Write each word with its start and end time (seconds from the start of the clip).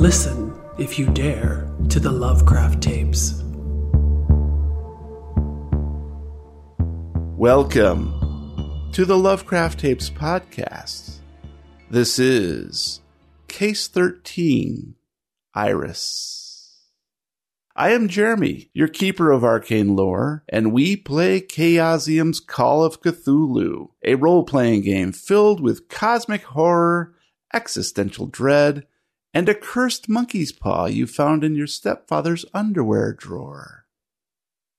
Listen, 0.00 0.58
if 0.78 0.98
you 0.98 1.10
dare, 1.10 1.70
to 1.90 2.00
the 2.00 2.10
Lovecraft 2.10 2.82
tapes. 2.82 3.42
Welcome 7.36 8.88
to 8.94 9.04
the 9.04 9.18
Lovecraft 9.18 9.78
Tapes 9.78 10.08
podcast. 10.08 11.16
This 11.90 12.18
is 12.18 13.02
Case 13.46 13.88
13 13.88 14.94
Iris. 15.52 16.78
I 17.76 17.90
am 17.90 18.08
Jeremy, 18.08 18.70
your 18.72 18.88
keeper 18.88 19.30
of 19.30 19.44
arcane 19.44 19.96
lore, 19.96 20.44
and 20.48 20.72
we 20.72 20.96
play 20.96 21.42
Chaosium's 21.42 22.40
Call 22.40 22.82
of 22.82 23.02
Cthulhu, 23.02 23.90
a 24.02 24.14
role 24.14 24.44
playing 24.44 24.80
game 24.80 25.12
filled 25.12 25.60
with 25.60 25.90
cosmic 25.90 26.44
horror, 26.44 27.14
existential 27.52 28.24
dread, 28.26 28.86
and 29.32 29.48
a 29.48 29.54
cursed 29.54 30.08
monkey's 30.08 30.52
paw 30.52 30.86
you 30.86 31.06
found 31.06 31.44
in 31.44 31.54
your 31.54 31.66
stepfather's 31.66 32.44
underwear 32.54 33.12
drawer. 33.12 33.86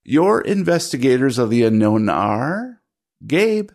Your 0.04 0.42
investigators 0.42 1.38
of 1.38 1.50
the 1.50 1.64
unknown 1.64 2.10
are 2.10 2.82
Gabe 3.26 3.72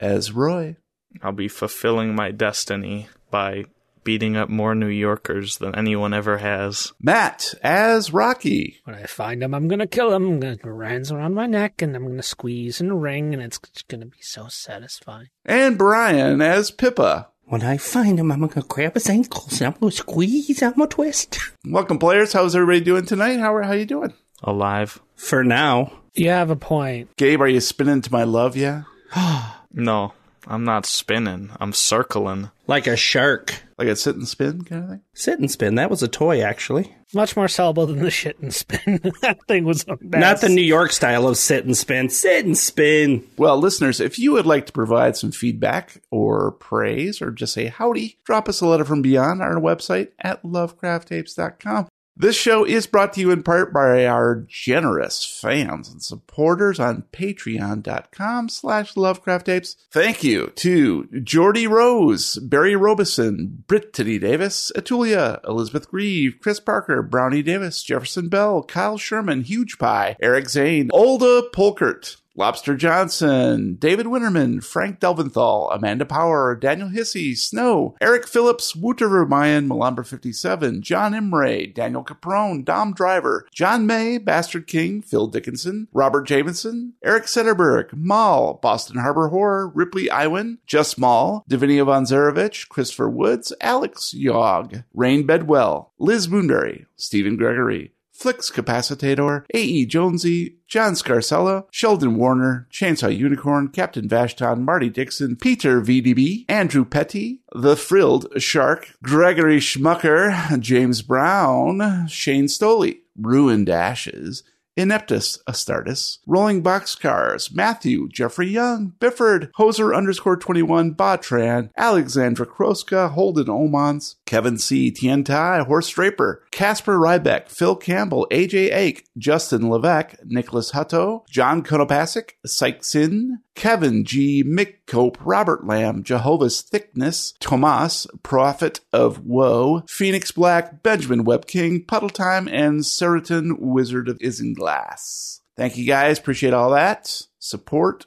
as 0.00 0.32
Roy, 0.32 0.76
I'll 1.22 1.32
be 1.32 1.48
fulfilling 1.48 2.14
my 2.14 2.30
destiny 2.30 3.08
by 3.30 3.64
beating 4.02 4.36
up 4.36 4.48
more 4.50 4.74
New 4.74 4.88
Yorkers 4.88 5.58
than 5.58 5.74
anyone 5.74 6.12
ever 6.12 6.38
has. 6.38 6.92
Matt 7.00 7.54
as 7.62 8.12
Rocky, 8.12 8.80
When 8.84 8.96
I 8.96 9.04
find 9.04 9.42
him, 9.42 9.54
I'm 9.54 9.66
gonna 9.68 9.86
kill 9.86 10.12
him. 10.12 10.26
I'm 10.26 10.40
gonna 10.40 10.56
put 10.58 10.84
hands 10.84 11.10
around 11.10 11.34
my 11.34 11.46
neck, 11.46 11.80
and 11.80 11.96
I'm 11.96 12.06
gonna 12.06 12.22
squeeze 12.22 12.80
and 12.80 13.00
ring, 13.02 13.32
and 13.32 13.42
it's 13.42 13.58
gonna 13.88 14.06
be 14.06 14.20
so 14.20 14.48
satisfying. 14.48 15.28
and 15.44 15.78
Brian 15.78 16.42
as 16.42 16.70
Pippa. 16.70 17.28
When 17.46 17.62
I 17.62 17.76
find 17.76 18.18
him, 18.18 18.32
I'm 18.32 18.46
gonna 18.46 18.66
grab 18.66 18.94
his 18.94 19.08
ankles 19.08 19.60
and 19.60 19.68
I'm 19.74 19.78
gonna 19.80 19.92
squeeze, 19.92 20.62
I'm 20.62 20.72
gonna 20.72 20.86
twist. 20.88 21.38
Welcome, 21.66 21.98
players. 21.98 22.32
How's 22.32 22.56
everybody 22.56 22.80
doing 22.80 23.04
tonight? 23.04 23.38
How 23.38 23.54
are 23.54 23.62
how 23.62 23.72
you 23.72 23.84
doing? 23.84 24.14
Alive? 24.42 25.00
For 25.14 25.44
now. 25.44 25.92
You 26.14 26.30
have 26.30 26.50
a 26.50 26.56
point. 26.56 27.14
Gabe, 27.16 27.40
are 27.42 27.48
you 27.48 27.60
spinning 27.60 28.00
to 28.02 28.12
my 28.12 28.24
love? 28.24 28.56
Yeah, 28.56 28.82
No, 29.72 30.14
I'm 30.46 30.64
not 30.64 30.86
spinning. 30.86 31.50
I'm 31.60 31.72
circling. 31.72 32.50
Like 32.66 32.86
a 32.86 32.96
shark. 32.96 33.62
like 33.78 33.88
a 33.88 33.96
sit 33.96 34.16
and 34.16 34.26
spin 34.26 34.64
kind 34.64 34.84
of 34.84 34.90
thing. 34.90 35.00
Sit 35.12 35.38
and 35.38 35.50
spin. 35.50 35.74
That 35.74 35.90
was 35.90 36.02
a 36.02 36.08
toy, 36.08 36.40
actually. 36.42 36.94
Much 37.12 37.36
more 37.36 37.46
sellable 37.46 37.86
than 37.86 38.00
the 38.00 38.10
shit 38.10 38.38
and 38.38 38.52
spin. 38.54 39.00
that 39.22 39.38
thing 39.46 39.64
was 39.64 39.84
a 39.86 39.96
mess. 40.00 40.20
Not 40.20 40.40
the 40.40 40.48
New 40.48 40.62
York 40.62 40.92
style 40.92 41.28
of 41.28 41.36
sit 41.36 41.64
and 41.64 41.76
spin. 41.76 42.08
Sit 42.08 42.44
and 42.44 42.56
spin. 42.56 43.24
Well, 43.36 43.58
listeners, 43.58 44.00
if 44.00 44.18
you 44.18 44.32
would 44.32 44.46
like 44.46 44.66
to 44.66 44.72
provide 44.72 45.16
some 45.16 45.30
feedback 45.32 46.02
or 46.10 46.52
praise 46.52 47.20
or 47.20 47.30
just 47.30 47.52
say 47.52 47.66
howdy, 47.66 48.18
drop 48.24 48.48
us 48.48 48.60
a 48.60 48.66
letter 48.66 48.84
from 48.84 49.02
beyond 49.02 49.42
our 49.42 49.56
website 49.56 50.08
at 50.18 50.42
lovecrafttapes.com. 50.42 51.88
This 52.16 52.36
show 52.36 52.64
is 52.64 52.86
brought 52.86 53.12
to 53.14 53.20
you 53.20 53.32
in 53.32 53.42
part 53.42 53.72
by 53.72 54.06
our 54.06 54.46
generous 54.46 55.26
fans 55.26 55.88
and 55.88 56.00
supporters 56.00 56.78
on 56.78 57.02
patreon.com 57.12 58.48
slash 58.48 58.94
lovecrafttapes. 58.94 59.74
Thank 59.90 60.22
you 60.22 60.52
to 60.54 61.08
Jordy 61.24 61.66
Rose, 61.66 62.38
Barry 62.38 62.76
Robeson, 62.76 63.64
Brittany 63.66 64.20
Davis, 64.20 64.70
Atulia, 64.76 65.40
Elizabeth 65.44 65.90
Grieve, 65.90 66.36
Chris 66.40 66.60
Parker, 66.60 67.02
Brownie 67.02 67.42
Davis, 67.42 67.82
Jefferson 67.82 68.28
Bell, 68.28 68.62
Kyle 68.62 68.96
Sherman, 68.96 69.42
Huge 69.42 69.76
Pie, 69.78 70.16
Eric 70.22 70.48
Zane, 70.48 70.90
Olda 70.90 71.50
Polkert, 71.52 72.18
Lobster 72.36 72.74
Johnson, 72.74 73.76
David 73.76 74.06
Winterman, 74.06 74.62
Frank 74.62 74.98
Delventhal, 74.98 75.72
Amanda 75.72 76.04
Power, 76.04 76.56
Daniel 76.56 76.88
Hissey, 76.88 77.36
Snow, 77.36 77.94
Eric 78.00 78.26
Phillips, 78.26 78.74
Wouter 78.74 79.08
Vermeyen, 79.08 79.68
Malumber 79.68 80.04
57, 80.04 80.82
John 80.82 81.12
Imray, 81.12 81.72
Daniel 81.72 82.02
Caprone, 82.02 82.64
Dom 82.64 82.92
Driver, 82.92 83.46
John 83.52 83.86
May, 83.86 84.18
Bastard 84.18 84.66
King, 84.66 85.00
Phil 85.00 85.28
Dickinson, 85.28 85.86
Robert 85.92 86.26
Jameson, 86.26 86.94
Eric 87.04 87.26
Setterberg, 87.26 87.92
Maul, 87.94 88.58
Boston 88.60 88.98
Harbor 88.98 89.28
Horror, 89.28 89.68
Ripley 89.68 90.08
Iwin, 90.08 90.58
Just 90.66 90.98
Mall, 90.98 91.44
Davinia 91.48 91.86
Von 91.86 92.04
Zarevich, 92.04 92.68
Christopher 92.68 93.08
Woods, 93.08 93.52
Alex 93.60 94.12
Yogg, 94.12 94.82
Rain 94.92 95.24
Bedwell, 95.24 95.92
Liz 96.00 96.26
Moonberry, 96.26 96.86
Stephen 96.96 97.36
Gregory, 97.36 97.92
Flix 98.14 98.48
Capacitator, 98.50 99.44
A.E. 99.52 99.86
Jonesy, 99.86 100.56
John 100.68 100.92
Scarcella, 100.92 101.64
Sheldon 101.70 102.16
Warner, 102.16 102.68
Chainsaw 102.70 103.14
Unicorn, 103.14 103.68
Captain 103.68 104.08
Vashton, 104.08 104.64
Marty 104.64 104.88
Dixon, 104.88 105.36
Peter 105.36 105.80
VDB, 105.80 106.44
Andrew 106.48 106.84
Petty, 106.84 107.40
The 107.54 107.76
Frilled 107.76 108.26
Shark, 108.40 108.94
Gregory 109.02 109.58
Schmucker, 109.58 110.58
James 110.60 111.02
Brown, 111.02 112.06
Shane 112.06 112.46
Stoley, 112.46 113.00
Ruined 113.16 113.68
Ashes, 113.68 114.44
Ineptus 114.76 115.38
Astartes, 115.48 116.18
Rolling 116.26 116.62
Boxcars, 116.62 117.54
Matthew, 117.54 118.08
Jeffrey 118.08 118.48
Young, 118.48 118.94
Bifford, 118.98 119.50
Hoser 119.52 119.96
underscore 119.96 120.36
21, 120.36 120.94
Botran, 120.94 121.70
Alexandra 121.76 122.46
Kroska, 122.46 123.10
Holden 123.10 123.46
Omans, 123.46 124.16
Kevin 124.26 124.58
C., 124.58 124.90
Tientai, 124.90 125.64
Horst 125.64 125.94
Draper, 125.94 126.42
Casper 126.50 126.98
Rybeck, 126.98 127.48
Phil 127.48 127.76
Campbell, 127.76 128.26
AJ 128.30 128.74
Ake, 128.74 129.06
Justin 129.16 129.70
Levesque, 129.70 130.16
Nicholas 130.24 130.72
Hutto, 130.72 131.24
John 131.28 131.62
Konopasik, 131.62 132.30
Sykes-In, 132.44 133.40
Kevin 133.54 134.04
G., 134.04 134.42
Mick 134.42 134.83
Cope, 134.86 135.18
Robert 135.20 135.66
Lamb, 135.66 136.02
Jehovah's 136.02 136.60
Thickness, 136.60 137.34
Tomas, 137.40 138.06
Prophet 138.22 138.80
of 138.92 139.24
Woe, 139.24 139.82
Phoenix 139.88 140.30
Black, 140.30 140.82
Benjamin 140.82 141.24
Webb 141.24 141.46
King, 141.46 141.84
Puddle 141.84 142.10
Time, 142.10 142.48
and 142.48 142.80
Seriton 142.80 143.58
Wizard 143.58 144.08
of 144.08 144.18
Isinglass. 144.18 145.40
Thank 145.56 145.76
you 145.76 145.86
guys. 145.86 146.18
Appreciate 146.18 146.52
all 146.52 146.70
that 146.70 147.26
support. 147.38 148.06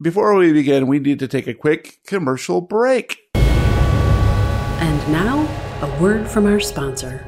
Before 0.00 0.34
we 0.34 0.52
begin, 0.52 0.86
we 0.86 0.98
need 0.98 1.18
to 1.18 1.28
take 1.28 1.46
a 1.46 1.54
quick 1.54 1.98
commercial 2.06 2.60
break. 2.60 3.18
And 3.34 5.12
now, 5.12 5.40
a 5.82 6.00
word 6.00 6.28
from 6.28 6.46
our 6.46 6.60
sponsor. 6.60 7.24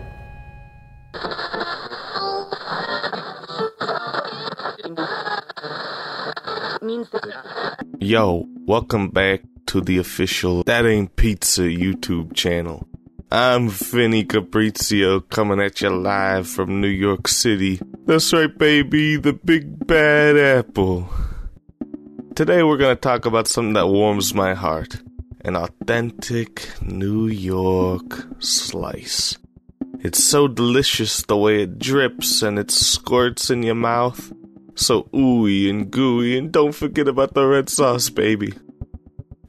Yo, 7.99 8.49
welcome 8.71 9.09
back 9.09 9.41
to 9.67 9.81
the 9.81 9.99
official 9.99 10.63
That 10.63 10.87
Ain't 10.87 11.17
Pizza 11.17 11.63
YouTube 11.63 12.35
channel. 12.35 12.87
I'm 13.29 13.69
Vinny 13.69 14.25
Caprizio 14.25 15.29
coming 15.29 15.61
at 15.61 15.81
you 15.81 15.91
live 15.91 16.47
from 16.47 16.81
New 16.81 16.87
York 16.87 17.27
City. 17.27 17.81
That's 18.07 18.33
right, 18.33 18.57
baby, 18.57 19.17
the 19.17 19.33
big 19.33 19.89
bad 19.89 20.37
apple. 20.37 21.11
Today 22.37 22.63
we're 22.63 22.77
gonna 22.77 22.95
talk 22.95 23.27
about 23.27 23.49
something 23.49 23.73
that 23.73 23.89
warms 23.89 24.35
my 24.35 24.55
heart 24.55 25.03
an 25.45 25.57
authentic 25.57 26.69
New 26.81 27.27
York 27.27 28.25
slice. 28.39 29.37
It's 29.99 30.23
so 30.23 30.47
delicious 30.47 31.23
the 31.23 31.37
way 31.37 31.65
it 31.65 31.81
drips 31.81 32.41
and 32.41 32.57
it 32.57 32.71
squirts 32.71 33.51
in 33.51 33.65
your 33.65 33.75
mouth. 33.75 34.33
So 34.81 35.03
ooey 35.13 35.69
and 35.69 35.91
gooey, 35.91 36.39
and 36.39 36.51
don't 36.51 36.75
forget 36.75 37.07
about 37.07 37.35
the 37.35 37.47
red 37.47 37.69
sauce, 37.69 38.09
baby. 38.09 38.55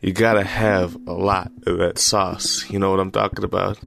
You 0.02 0.12
gotta 0.12 0.44
have 0.44 0.98
a 1.08 1.14
lot 1.14 1.54
of 1.66 1.78
that 1.78 2.00
sauce, 2.00 2.70
you 2.70 2.78
know 2.78 2.92
what 2.92 3.00
I'm 3.00 3.12
talking 3.12 3.46
about? 3.46 3.80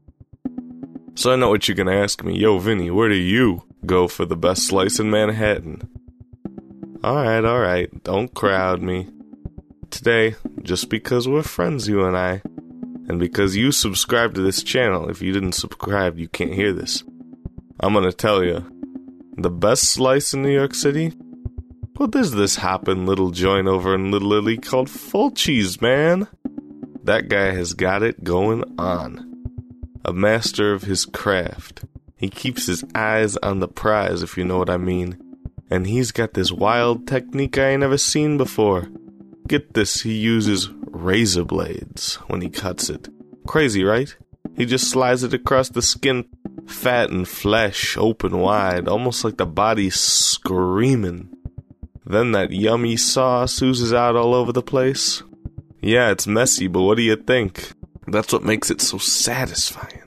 So 1.14 1.32
I 1.32 1.36
know 1.36 1.50
what 1.50 1.68
you're 1.68 1.76
gonna 1.76 1.92
ask 1.92 2.24
me, 2.24 2.38
yo, 2.38 2.58
Vinny, 2.58 2.90
where 2.90 3.10
do 3.10 3.14
you 3.14 3.62
go 3.84 4.08
for 4.08 4.24
the 4.24 4.38
best 4.38 4.66
slice 4.66 4.98
in 4.98 5.10
Manhattan? 5.10 5.86
Alright, 7.04 7.44
alright, 7.44 8.02
don't 8.02 8.32
crowd 8.32 8.80
me. 8.80 9.10
Today, 9.90 10.36
just 10.62 10.88
because 10.88 11.28
we're 11.28 11.42
friends, 11.42 11.86
you 11.86 12.06
and 12.06 12.16
I, 12.16 12.40
and 13.06 13.18
because 13.18 13.54
you 13.54 13.70
subscribe 13.70 14.32
to 14.34 14.40
this 14.40 14.62
channel, 14.62 15.10
if 15.10 15.20
you 15.20 15.30
didn't 15.34 15.52
subscribe, 15.52 16.18
you 16.18 16.26
can't 16.26 16.54
hear 16.54 16.72
this. 16.72 17.04
I'm 17.80 17.92
gonna 17.92 18.12
tell 18.12 18.42
you, 18.42 18.64
the 19.36 19.50
best 19.50 19.84
slice 19.84 20.32
in 20.32 20.40
New 20.40 20.48
York 20.48 20.74
City? 20.74 21.12
Well, 21.96 22.08
there's 22.08 22.32
this 22.32 22.56
hoppin' 22.56 23.06
little 23.06 23.30
joint 23.30 23.68
over 23.68 23.94
in 23.94 24.10
Little 24.10 24.32
Italy 24.32 24.56
called 24.56 24.88
Fulci's, 24.88 25.80
man. 25.80 26.26
That 27.04 27.28
guy 27.28 27.52
has 27.52 27.72
got 27.72 28.02
it 28.02 28.24
going 28.24 28.64
on. 28.78 29.44
A 30.04 30.12
master 30.12 30.72
of 30.72 30.82
his 30.82 31.06
craft. 31.06 31.84
He 32.16 32.28
keeps 32.28 32.66
his 32.66 32.84
eyes 32.96 33.36
on 33.36 33.60
the 33.60 33.68
prize, 33.68 34.22
if 34.22 34.36
you 34.36 34.44
know 34.44 34.58
what 34.58 34.70
I 34.70 34.76
mean. 34.76 35.18
And 35.70 35.86
he's 35.86 36.10
got 36.10 36.34
this 36.34 36.50
wild 36.50 37.06
technique 37.06 37.58
I 37.58 37.70
ain't 37.70 37.80
never 37.80 37.98
seen 37.98 38.38
before. 38.38 38.88
Get 39.46 39.74
this, 39.74 40.00
he 40.00 40.14
uses 40.14 40.70
razor 40.86 41.44
blades 41.44 42.16
when 42.26 42.40
he 42.40 42.48
cuts 42.48 42.90
it. 42.90 43.08
Crazy, 43.46 43.84
right? 43.84 44.14
He 44.56 44.66
just 44.66 44.90
slides 44.90 45.22
it 45.22 45.32
across 45.32 45.68
the 45.68 45.82
skin, 45.82 46.24
fat 46.66 47.10
and 47.10 47.28
flesh, 47.28 47.96
open 47.96 48.38
wide, 48.38 48.88
almost 48.88 49.22
like 49.22 49.36
the 49.36 49.46
body's 49.46 49.94
screaming. 49.94 51.28
Then 52.06 52.32
that 52.32 52.50
yummy 52.52 52.96
sauce 52.96 53.60
oozes 53.62 53.92
out 53.92 54.16
all 54.16 54.34
over 54.34 54.52
the 54.52 54.62
place. 54.62 55.22
Yeah, 55.80 56.10
it's 56.10 56.26
messy, 56.26 56.66
but 56.66 56.82
what 56.82 56.96
do 56.96 57.02
you 57.02 57.16
think? 57.16 57.72
That's 58.06 58.32
what 58.32 58.44
makes 58.44 58.70
it 58.70 58.80
so 58.80 58.98
satisfying. 58.98 60.00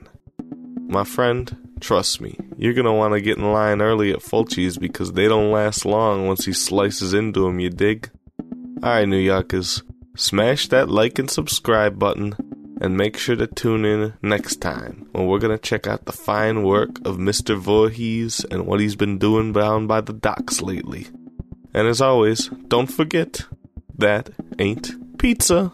my 0.90 1.04
friend, 1.04 1.74
trust 1.80 2.18
me, 2.20 2.34
you're 2.56 2.72
gonna 2.72 2.94
want 2.94 3.12
to 3.12 3.20
get 3.20 3.36
in 3.36 3.52
line 3.52 3.82
early 3.82 4.10
at 4.10 4.22
Fulci's 4.22 4.78
because 4.78 5.12
they 5.12 5.28
don't 5.28 5.52
last 5.52 5.84
long 5.84 6.26
once 6.26 6.46
he 6.46 6.52
slices 6.54 7.12
into 7.12 7.46
'em, 7.46 7.60
you 7.60 7.68
dig? 7.68 8.10
Alright, 8.82 9.06
New 9.08 9.18
Yorkers, 9.18 9.82
smash 10.16 10.68
that 10.68 10.88
like 10.88 11.18
and 11.18 11.30
subscribe 11.30 11.98
button 11.98 12.34
and 12.80 12.96
make 12.96 13.18
sure 13.18 13.36
to 13.36 13.46
tune 13.46 13.84
in 13.84 14.14
next 14.22 14.62
time 14.62 15.06
when 15.12 15.26
we're 15.26 15.38
gonna 15.38 15.58
check 15.58 15.86
out 15.86 16.06
the 16.06 16.12
fine 16.12 16.62
work 16.62 16.98
of 17.04 17.18
Mr. 17.18 17.56
Voorhees 17.56 18.44
and 18.50 18.66
what 18.66 18.80
he's 18.80 18.96
been 18.96 19.18
doing 19.18 19.52
down 19.52 19.86
by 19.86 20.00
the 20.00 20.12
docks 20.12 20.62
lately. 20.62 21.08
And 21.78 21.86
as 21.86 22.00
always, 22.00 22.48
don't 22.66 22.88
forget, 22.88 23.46
that 23.98 24.30
ain't 24.58 25.16
pizza. 25.16 25.70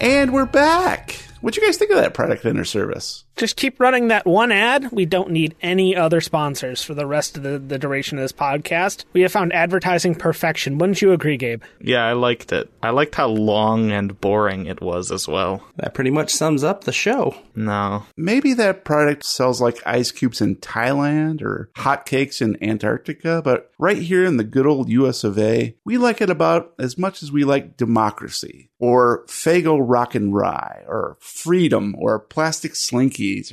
And 0.00 0.32
we're 0.32 0.46
back. 0.46 1.12
What'd 1.40 1.56
you 1.56 1.64
guys 1.64 1.76
think 1.76 1.92
of 1.92 1.98
that 1.98 2.14
product 2.14 2.42
vendor 2.42 2.64
service? 2.64 3.22
Just 3.38 3.54
keep 3.54 3.78
running 3.78 4.08
that 4.08 4.26
one 4.26 4.50
ad. 4.50 4.90
We 4.90 5.06
don't 5.06 5.30
need 5.30 5.54
any 5.62 5.94
other 5.94 6.20
sponsors 6.20 6.82
for 6.82 6.92
the 6.92 7.06
rest 7.06 7.36
of 7.36 7.44
the, 7.44 7.56
the 7.60 7.78
duration 7.78 8.18
of 8.18 8.24
this 8.24 8.32
podcast. 8.32 9.04
We 9.12 9.20
have 9.22 9.30
found 9.30 9.52
advertising 9.52 10.16
perfection. 10.16 10.76
Wouldn't 10.76 11.00
you 11.00 11.12
agree, 11.12 11.36
Gabe? 11.36 11.62
Yeah, 11.80 12.04
I 12.04 12.14
liked 12.14 12.52
it. 12.52 12.68
I 12.82 12.90
liked 12.90 13.14
how 13.14 13.28
long 13.28 13.92
and 13.92 14.20
boring 14.20 14.66
it 14.66 14.80
was 14.80 15.12
as 15.12 15.28
well. 15.28 15.62
That 15.76 15.94
pretty 15.94 16.10
much 16.10 16.34
sums 16.34 16.64
up 16.64 16.82
the 16.82 16.92
show. 16.92 17.36
No. 17.54 18.06
Maybe 18.16 18.54
that 18.54 18.84
product 18.84 19.24
sells 19.24 19.60
like 19.60 19.86
ice 19.86 20.10
cubes 20.10 20.40
in 20.40 20.56
Thailand 20.56 21.40
or 21.40 21.70
hotcakes 21.76 22.42
in 22.42 22.60
Antarctica, 22.60 23.40
but 23.44 23.70
right 23.78 23.98
here 23.98 24.24
in 24.24 24.36
the 24.36 24.44
good 24.44 24.66
old 24.66 24.88
US 24.88 25.22
of 25.22 25.38
A, 25.38 25.76
we 25.84 25.96
like 25.96 26.20
it 26.20 26.28
about 26.28 26.74
as 26.80 26.98
much 26.98 27.22
as 27.22 27.30
we 27.30 27.44
like 27.44 27.76
democracy 27.76 28.70
or 28.80 29.24
Faygo 29.26 29.78
Rock 29.80 30.14
and 30.14 30.34
Rye 30.34 30.84
or 30.86 31.16
freedom 31.20 31.94
or 31.98 32.18
plastic 32.18 32.74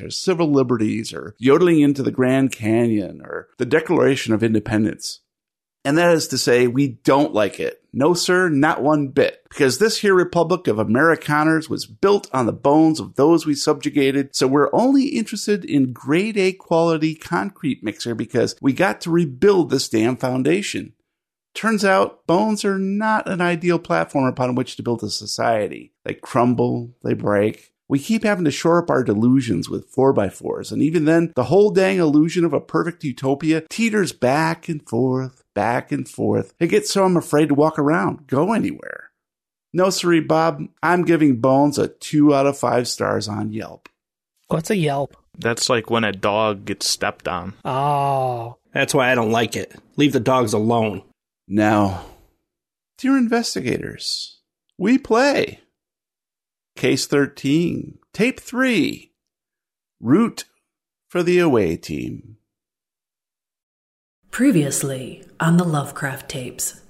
or 0.02 0.10
civil 0.10 0.52
liberties 0.52 1.14
or 1.14 1.36
yodeling 1.38 1.82
into 1.82 2.04
the 2.04 2.12
Grand 2.12 2.52
Canyon 2.52 3.22
or 3.22 3.48
the 3.58 3.66
Declaration 3.66 4.34
of 4.34 4.44
Independence. 4.44 5.22
And 5.86 6.00
that 6.00 6.16
is 6.16 6.28
to 6.30 6.40
say, 6.40 6.66
we 6.66 6.88
don't 6.88 7.34
like 7.34 7.60
it. 7.60 7.84
No, 7.94 8.16
sir, 8.16 8.50
not 8.50 8.82
one 8.82 9.10
bit. 9.10 9.46
Because 9.48 9.78
this 9.78 10.00
here 10.00 10.16
Republic 10.16 10.68
of 10.68 10.78
Amerikaners 10.78 11.70
was 11.70 11.86
built 11.86 12.28
on 12.34 12.48
the 12.48 12.52
bones 12.52 13.00
of 13.00 13.16
those 13.16 13.46
we 13.46 13.54
subjugated, 13.54 14.36
so 14.36 14.48
we're 14.48 14.74
only 14.74 15.06
interested 15.10 15.64
in 15.64 15.94
grade 15.94 16.38
A 16.38 16.54
quality 16.54 17.14
concrete 17.14 17.84
mixer 17.84 18.16
because 18.16 18.56
we 18.60 18.74
got 18.74 19.00
to 19.02 19.12
rebuild 19.12 19.70
this 19.70 19.88
damn 19.88 20.18
foundation. 20.18 20.94
Turns 21.54 21.86
out, 21.86 22.26
bones 22.26 22.66
are 22.66 22.80
not 22.80 23.30
an 23.30 23.40
ideal 23.40 23.80
platform 23.80 24.26
upon 24.26 24.56
which 24.56 24.76
to 24.76 24.84
build 24.84 25.04
a 25.04 25.10
society. 25.10 25.94
They 26.04 26.16
crumble, 26.16 26.96
they 27.04 27.14
break, 27.14 27.75
we 27.88 28.00
keep 28.00 28.24
having 28.24 28.46
to 28.46 28.52
shore 28.52 28.82
up 28.82 28.90
our 28.90 29.04
delusions 29.04 29.70
with 29.70 29.94
4x4s, 29.94 30.72
and 30.72 30.82
even 30.82 31.06
then, 31.06 31.32
the 31.36 31.46
whole 31.46 31.70
dang 31.72 31.98
illusion 31.98 32.44
of 32.46 32.54
a 32.54 32.62
perfect 32.62 33.04
utopia 33.04 33.62
teeters 33.70 34.12
back 34.12 34.68
and 34.68 34.88
forth, 34.88 35.44
back 35.54 35.92
and 35.92 36.08
forth. 36.08 36.54
It 36.60 36.68
gets 36.68 36.92
so 36.92 37.06
I'm 37.06 37.18
afraid 37.18 37.50
to 37.50 37.56
walk 37.56 37.78
around, 37.78 38.28
go 38.28 38.54
anywhere. 38.54 39.12
No, 39.74 39.90
sorry, 39.90 40.22
Bob, 40.22 40.64
I'm 40.82 41.04
giving 41.04 41.42
Bones 41.42 41.78
a 41.78 41.90
2 41.90 42.34
out 42.34 42.48
of 42.48 42.58
5 42.58 42.88
stars 42.88 43.28
on 43.28 43.52
Yelp. 43.52 43.90
What's 44.48 44.70
a 44.70 44.78
Yelp? 44.78 45.18
That's 45.38 45.70
like 45.70 45.90
when 45.90 46.06
a 46.06 46.12
dog 46.14 46.66
gets 46.66 46.88
stepped 46.88 47.28
on. 47.28 47.54
Oh. 47.66 48.58
That's 48.74 48.94
why 48.94 49.12
I 49.12 49.16
don't 49.16 49.32
like 49.32 49.56
it. 49.56 49.76
Leave 49.98 50.14
the 50.14 50.20
dogs 50.20 50.54
alone. 50.54 51.04
Now, 51.48 52.06
dear 52.98 53.18
investigators, 53.18 54.40
we 54.78 54.98
play. 54.98 55.60
Case 56.76 57.08
13, 57.08 58.00
Tape 58.12 58.38
3, 58.38 59.14
Root 60.02 60.44
for 61.08 61.24
the 61.24 61.40
Away 61.40 61.78
Team. 61.78 62.36
Previously 64.30 65.24
on 65.40 65.56
the 65.56 65.64
Lovecraft 65.64 66.28
tapes. 66.28 66.82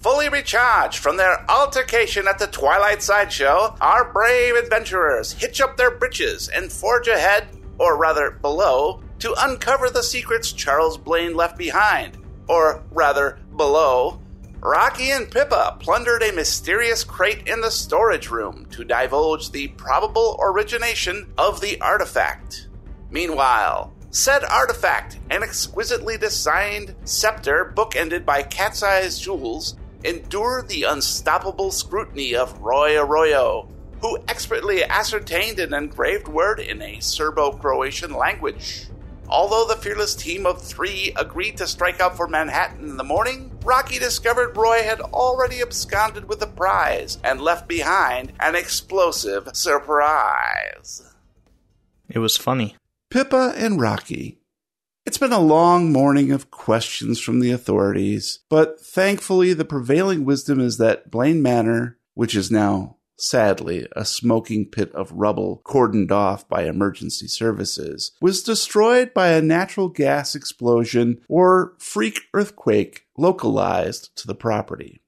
Fully 0.00 0.28
recharged 0.28 0.98
from 0.98 1.16
their 1.16 1.48
altercation 1.48 2.26
at 2.26 2.40
the 2.40 2.48
Twilight 2.48 3.04
Sideshow, 3.04 3.76
our 3.80 4.12
brave 4.12 4.56
adventurers 4.56 5.30
hitch 5.30 5.60
up 5.60 5.76
their 5.76 5.92
breeches 5.92 6.48
and 6.48 6.72
forge 6.72 7.06
ahead, 7.06 7.46
or 7.78 7.96
rather 7.96 8.32
below, 8.32 9.00
to 9.20 9.32
uncover 9.38 9.90
the 9.90 10.02
secrets 10.02 10.52
Charles 10.52 10.98
Blaine 10.98 11.36
left 11.36 11.56
behind, 11.56 12.18
or 12.48 12.82
rather 12.90 13.38
below, 13.56 14.20
Rocky 14.64 15.10
and 15.10 15.30
Pippa 15.30 15.76
plundered 15.78 16.22
a 16.22 16.32
mysterious 16.32 17.04
crate 17.04 17.46
in 17.46 17.60
the 17.60 17.70
storage 17.70 18.30
room 18.30 18.66
to 18.70 18.82
divulge 18.82 19.50
the 19.50 19.68
probable 19.68 20.38
origination 20.40 21.30
of 21.36 21.60
the 21.60 21.78
artifact. 21.82 22.68
Meanwhile, 23.10 23.92
said 24.10 24.42
artifact, 24.42 25.18
an 25.28 25.42
exquisitely 25.42 26.16
designed 26.16 26.94
scepter 27.04 27.74
bookended 27.76 28.24
by 28.24 28.42
cat's 28.42 28.82
eyes 28.82 29.18
jewels, 29.18 29.76
endured 30.02 30.68
the 30.68 30.84
unstoppable 30.84 31.70
scrutiny 31.70 32.34
of 32.34 32.58
Roy 32.62 32.98
Arroyo, 32.98 33.68
who 34.00 34.16
expertly 34.28 34.82
ascertained 34.82 35.58
an 35.58 35.74
engraved 35.74 36.26
word 36.26 36.58
in 36.58 36.80
a 36.80 37.00
Serbo 37.00 37.52
Croatian 37.52 38.14
language. 38.14 38.86
Although 39.28 39.66
the 39.66 39.80
fearless 39.80 40.14
team 40.14 40.46
of 40.46 40.62
three 40.62 41.12
agreed 41.16 41.56
to 41.56 41.66
strike 41.66 42.00
out 42.00 42.16
for 42.16 42.28
Manhattan 42.28 42.84
in 42.84 42.96
the 42.96 43.04
morning, 43.04 43.50
Rocky 43.64 43.98
discovered 43.98 44.56
Roy 44.56 44.82
had 44.82 45.00
already 45.00 45.62
absconded 45.62 46.28
with 46.28 46.40
the 46.40 46.46
prize 46.46 47.18
and 47.24 47.40
left 47.40 47.66
behind 47.66 48.32
an 48.40 48.54
explosive 48.54 49.48
surprise. 49.54 51.10
It 52.08 52.18
was 52.18 52.36
funny. 52.36 52.76
Pippa 53.10 53.54
and 53.56 53.80
Rocky. 53.80 54.40
It's 55.06 55.18
been 55.18 55.32
a 55.32 55.40
long 55.40 55.92
morning 55.92 56.32
of 56.32 56.50
questions 56.50 57.20
from 57.20 57.40
the 57.40 57.50
authorities, 57.50 58.40
but 58.48 58.80
thankfully 58.80 59.52
the 59.52 59.64
prevailing 59.64 60.24
wisdom 60.24 60.60
is 60.60 60.78
that 60.78 61.10
Blaine 61.10 61.42
Manor, 61.42 61.98
which 62.14 62.34
is 62.34 62.50
now 62.50 62.96
sadly, 63.16 63.86
a 63.92 64.04
smoking 64.04 64.66
pit 64.66 64.92
of 64.94 65.12
rubble 65.12 65.62
cordoned 65.64 66.10
off 66.10 66.48
by 66.48 66.64
emergency 66.64 67.26
services, 67.26 68.12
was 68.20 68.42
destroyed 68.42 69.14
by 69.14 69.28
a 69.28 69.42
natural 69.42 69.88
gas 69.88 70.34
explosion 70.34 71.20
or 71.28 71.74
freak 71.78 72.20
earthquake 72.32 73.06
localized 73.16 74.14
to 74.16 74.26
the 74.26 74.34
property. 74.34 75.02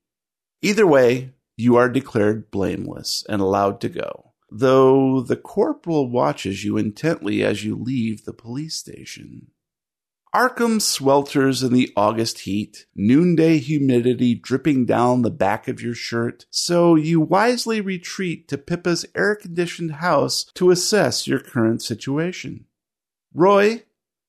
Either 0.63 0.87
way, 0.87 1.33
you 1.57 1.77
are 1.77 1.89
declared 1.89 2.51
blameless 2.51 3.25
and 3.29 3.41
allowed 3.41 3.81
to 3.81 3.89
go, 3.89 4.33
though 4.51 5.21
the 5.21 5.37
corporal 5.37 6.11
watches 6.11 6.65
you 6.65 6.77
intently 6.77 7.43
as 7.43 7.65
you 7.65 7.75
leave 7.77 8.25
the 8.25 8.33
police 8.33 8.75
station. 8.75 9.49
Arkham 10.37 10.81
swelters 10.81 11.67
in 11.67 11.73
the 11.73 11.91
August 11.97 12.41
heat, 12.41 12.85
noonday 12.95 13.57
humidity 13.57 14.35
dripping 14.35 14.85
down 14.85 15.23
the 15.23 15.31
back 15.31 15.67
of 15.67 15.81
your 15.81 15.95
shirt, 15.95 16.45
so 16.51 16.95
you 16.95 17.23
wisely 17.23 17.81
retreat 17.81 18.47
to 18.49 18.59
Pippa's 18.59 19.07
air 19.15 19.35
conditioned 19.35 19.93
house 19.93 20.45
to 20.53 20.71
assess 20.71 21.27
your 21.27 21.39
current 21.39 21.81
situation. 21.81 22.67
Roy, 23.33 23.85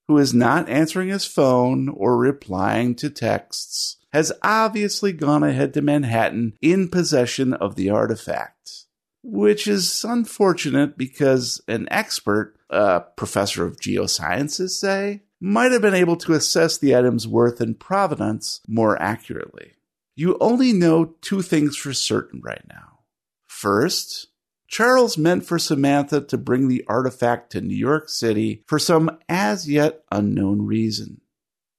who 0.06 0.16
is 0.16 0.32
not 0.32 0.66
answering 0.70 1.10
his 1.10 1.26
phone 1.26 1.90
or 1.90 2.16
replying 2.16 2.94
to 2.94 3.10
texts, 3.10 3.98
has 4.10 4.32
obviously 4.42 5.12
gone 5.12 5.42
ahead 5.42 5.74
to 5.74 5.82
Manhattan 5.82 6.54
in 6.62 6.88
possession 6.88 7.52
of 7.52 7.74
the 7.74 7.90
artifact. 7.90 8.86
Which 9.22 9.68
is 9.68 10.02
unfortunate 10.08 10.96
because 10.96 11.60
an 11.68 11.86
expert, 11.90 12.54
a 12.70 13.00
professor 13.00 13.66
of 13.66 13.76
geosciences, 13.76 14.70
say, 14.70 15.24
might 15.40 15.72
have 15.72 15.82
been 15.82 15.94
able 15.94 16.16
to 16.16 16.32
assess 16.32 16.78
the 16.78 16.96
item's 16.96 17.26
worth 17.26 17.60
and 17.60 17.78
provenance 17.78 18.60
more 18.66 19.00
accurately. 19.00 19.72
You 20.16 20.36
only 20.40 20.72
know 20.72 21.14
two 21.20 21.42
things 21.42 21.76
for 21.76 21.92
certain 21.92 22.40
right 22.42 22.64
now. 22.68 23.00
First, 23.46 24.28
Charles 24.66 25.16
meant 25.16 25.46
for 25.46 25.58
Samantha 25.58 26.20
to 26.20 26.36
bring 26.36 26.68
the 26.68 26.84
artifact 26.88 27.52
to 27.52 27.60
New 27.60 27.76
York 27.76 28.08
City 28.08 28.64
for 28.66 28.78
some 28.78 29.18
as 29.28 29.68
yet 29.68 30.04
unknown 30.12 30.62
reason. 30.62 31.20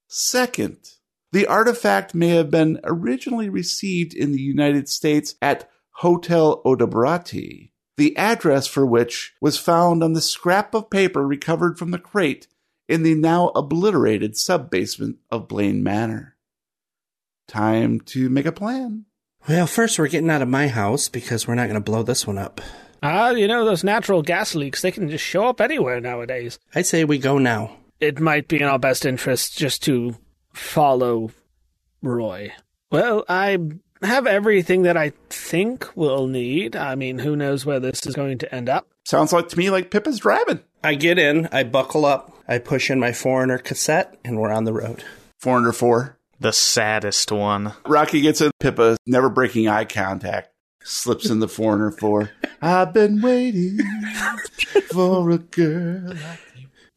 Second, 0.07 0.77
the 1.31 1.45
artifact 1.45 2.15
may 2.15 2.29
have 2.29 2.49
been 2.49 2.79
originally 2.83 3.49
received 3.49 4.15
in 4.15 4.31
the 4.31 4.41
United 4.41 4.89
States 4.89 5.35
at 5.41 5.69
Hotel 5.97 6.61
Odebrati, 6.65 7.71
the 7.97 8.17
address 8.17 8.65
for 8.65 8.85
which 8.85 9.33
was 9.39 9.59
found 9.59 10.03
on 10.03 10.13
the 10.13 10.21
scrap 10.21 10.73
of 10.73 10.89
paper 10.89 11.27
recovered 11.27 11.77
from 11.77 11.91
the 11.91 11.99
crate 11.99 12.47
in 12.89 13.03
the 13.03 13.13
now 13.13 13.49
obliterated 13.55 14.35
sub 14.35 14.69
basement 14.69 15.17
of 15.31 15.47
Blaine 15.47 15.83
Manor. 15.83 16.35
Time 17.47 17.99
to 18.01 18.29
make 18.29 18.45
a 18.47 18.51
plan. 18.51 19.05
Well, 19.47 19.67
first 19.67 19.97
we're 19.97 20.07
getting 20.07 20.29
out 20.29 20.41
of 20.41 20.49
my 20.49 20.67
house 20.67 21.07
because 21.07 21.47
we're 21.47 21.55
not 21.55 21.67
going 21.67 21.75
to 21.75 21.79
blow 21.79 22.03
this 22.03 22.27
one 22.27 22.37
up. 22.37 22.59
Ah, 23.01 23.29
you 23.29 23.47
know, 23.47 23.63
those 23.63 23.83
natural 23.83 24.21
gas 24.21 24.55
leaks, 24.55 24.81
they 24.81 24.91
can 24.91 25.09
just 25.09 25.23
show 25.23 25.47
up 25.47 25.61
anywhere 25.61 26.01
nowadays. 26.01 26.59
I'd 26.75 26.85
say 26.85 27.05
we 27.05 27.17
go 27.17 27.37
now. 27.37 27.77
It 27.99 28.19
might 28.19 28.47
be 28.47 28.57
in 28.57 28.63
our 28.63 28.79
best 28.79 29.05
interest 29.05 29.57
just 29.57 29.83
to 29.83 30.15
follow 30.53 31.31
Roy. 32.01 32.51
Well, 32.91 33.23
I 33.29 33.57
have 34.01 34.27
everything 34.27 34.81
that 34.83 34.97
I 34.97 35.13
think 35.29 35.87
we'll 35.95 36.27
need. 36.27 36.75
I 36.75 36.95
mean, 36.95 37.19
who 37.19 37.35
knows 37.35 37.65
where 37.65 37.79
this 37.79 38.05
is 38.05 38.15
going 38.15 38.39
to 38.39 38.53
end 38.53 38.67
up? 38.67 38.87
Sounds 39.05 39.31
like 39.31 39.49
to 39.49 39.57
me 39.57 39.69
like 39.69 39.91
Pippa's 39.91 40.19
driving. 40.19 40.61
I 40.83 40.95
get 40.95 41.19
in, 41.19 41.47
I 41.51 41.63
buckle 41.63 42.05
up, 42.05 42.28
I 42.49 42.57
push 42.57 42.89
in 42.89 42.99
my 42.99 43.11
foreigner 43.11 43.59
cassette, 43.59 44.17
and 44.25 44.39
we're 44.39 44.51
on 44.51 44.63
the 44.63 44.73
road. 44.73 45.03
Foreigner 45.37 45.71
4. 45.71 46.17
The 46.39 46.51
saddest 46.51 47.31
one. 47.31 47.73
Rocky 47.85 48.21
gets 48.21 48.41
in. 48.41 48.49
Pippa, 48.59 48.97
never 49.05 49.29
breaking 49.29 49.67
eye 49.67 49.85
contact, 49.85 50.49
slips 50.83 51.29
in 51.29 51.41
the 51.41 51.47
Foreigner 51.47 51.91
4. 51.91 52.31
I've 52.63 52.91
been 52.91 53.21
waiting 53.21 53.77
for 54.91 55.29
a 55.29 55.37
girl. 55.37 56.15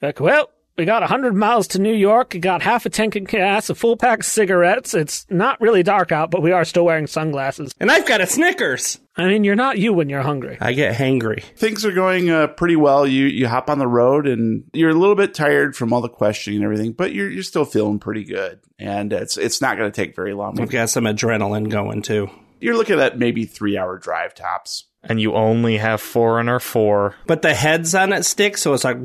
Like, 0.01 0.21
well, 0.21 0.49
we 0.76 0.85
got 0.85 1.02
100 1.02 1.35
miles 1.35 1.69
to 1.69 1.79
New 1.79 1.93
York. 1.93 2.33
We 2.35 2.41
got 2.41 2.62
half 2.62 2.87
a 2.87 2.91
tank 2.91 3.17
of 3.17 3.25
gas, 3.25 3.69
a 3.71 3.75
full 3.75 3.97
pack 3.97 4.21
of 4.21 4.25
cigarettes. 4.25 4.95
It's 4.95 5.26
not 5.29 5.61
really 5.61 5.83
dark 5.83 6.12
out, 6.12 6.31
but 6.31 6.43
we 6.43 6.52
are 6.52 6.64
still 6.64 6.85
wearing 6.85 7.07
sunglasses. 7.07 7.75
And 7.79 7.91
I've 7.91 8.07
got 8.07 8.21
a 8.21 8.26
Snickers. 8.26 8.99
I 9.17 9.26
mean, 9.26 9.45
you're 9.45 9.55
not 9.55 9.79
you 9.79 9.93
when 9.93 10.09
you're 10.09 10.23
hungry. 10.23 10.57
I 10.61 10.73
get 10.73 10.95
hangry. 10.97 11.43
Things 11.43 11.85
are 11.85 11.93
going 11.93 12.31
uh, 12.31 12.47
pretty 12.47 12.76
well. 12.76 13.07
You 13.07 13.26
you 13.26 13.47
hop 13.47 13.69
on 13.69 13.79
the 13.79 13.87
road 13.87 14.26
and 14.26 14.64
you're 14.73 14.91
a 14.91 14.95
little 14.95 15.14
bit 15.14 15.35
tired 15.35 15.76
from 15.76 15.93
all 15.93 16.00
the 16.00 16.09
questioning 16.09 16.59
and 16.59 16.64
everything, 16.64 16.93
but 16.93 17.12
you're 17.12 17.29
you're 17.29 17.43
still 17.43 17.67
feeling 17.67 17.99
pretty 17.99 18.25
good. 18.25 18.61
And 18.79 19.12
it's 19.12 19.37
it's 19.37 19.61
not 19.61 19.76
going 19.76 19.93
to 19.93 19.95
take 19.95 20.17
very 20.17 20.33
long. 20.33 20.55
We've 20.55 20.71
got 20.71 20.88
some 20.88 21.05
adrenaline 21.05 21.69
going 21.69 22.00
too. 22.00 22.31
You're 22.61 22.76
looking 22.76 23.00
at 23.00 23.19
maybe 23.19 23.45
three 23.45 23.76
hour 23.76 23.99
drive 23.99 24.35
tops. 24.35 24.85
And 25.05 25.21
you 25.21 25.35
only 25.35 25.79
have 25.79 26.01
Foreigner 26.01 26.61
4. 26.61 27.17
But 27.27 27.43
the 27.43 27.55
heads 27.55 27.95
on 27.95 28.13
it 28.13 28.25
stick, 28.25 28.57
so 28.57 28.73
it's 28.73 28.85
like. 28.85 28.99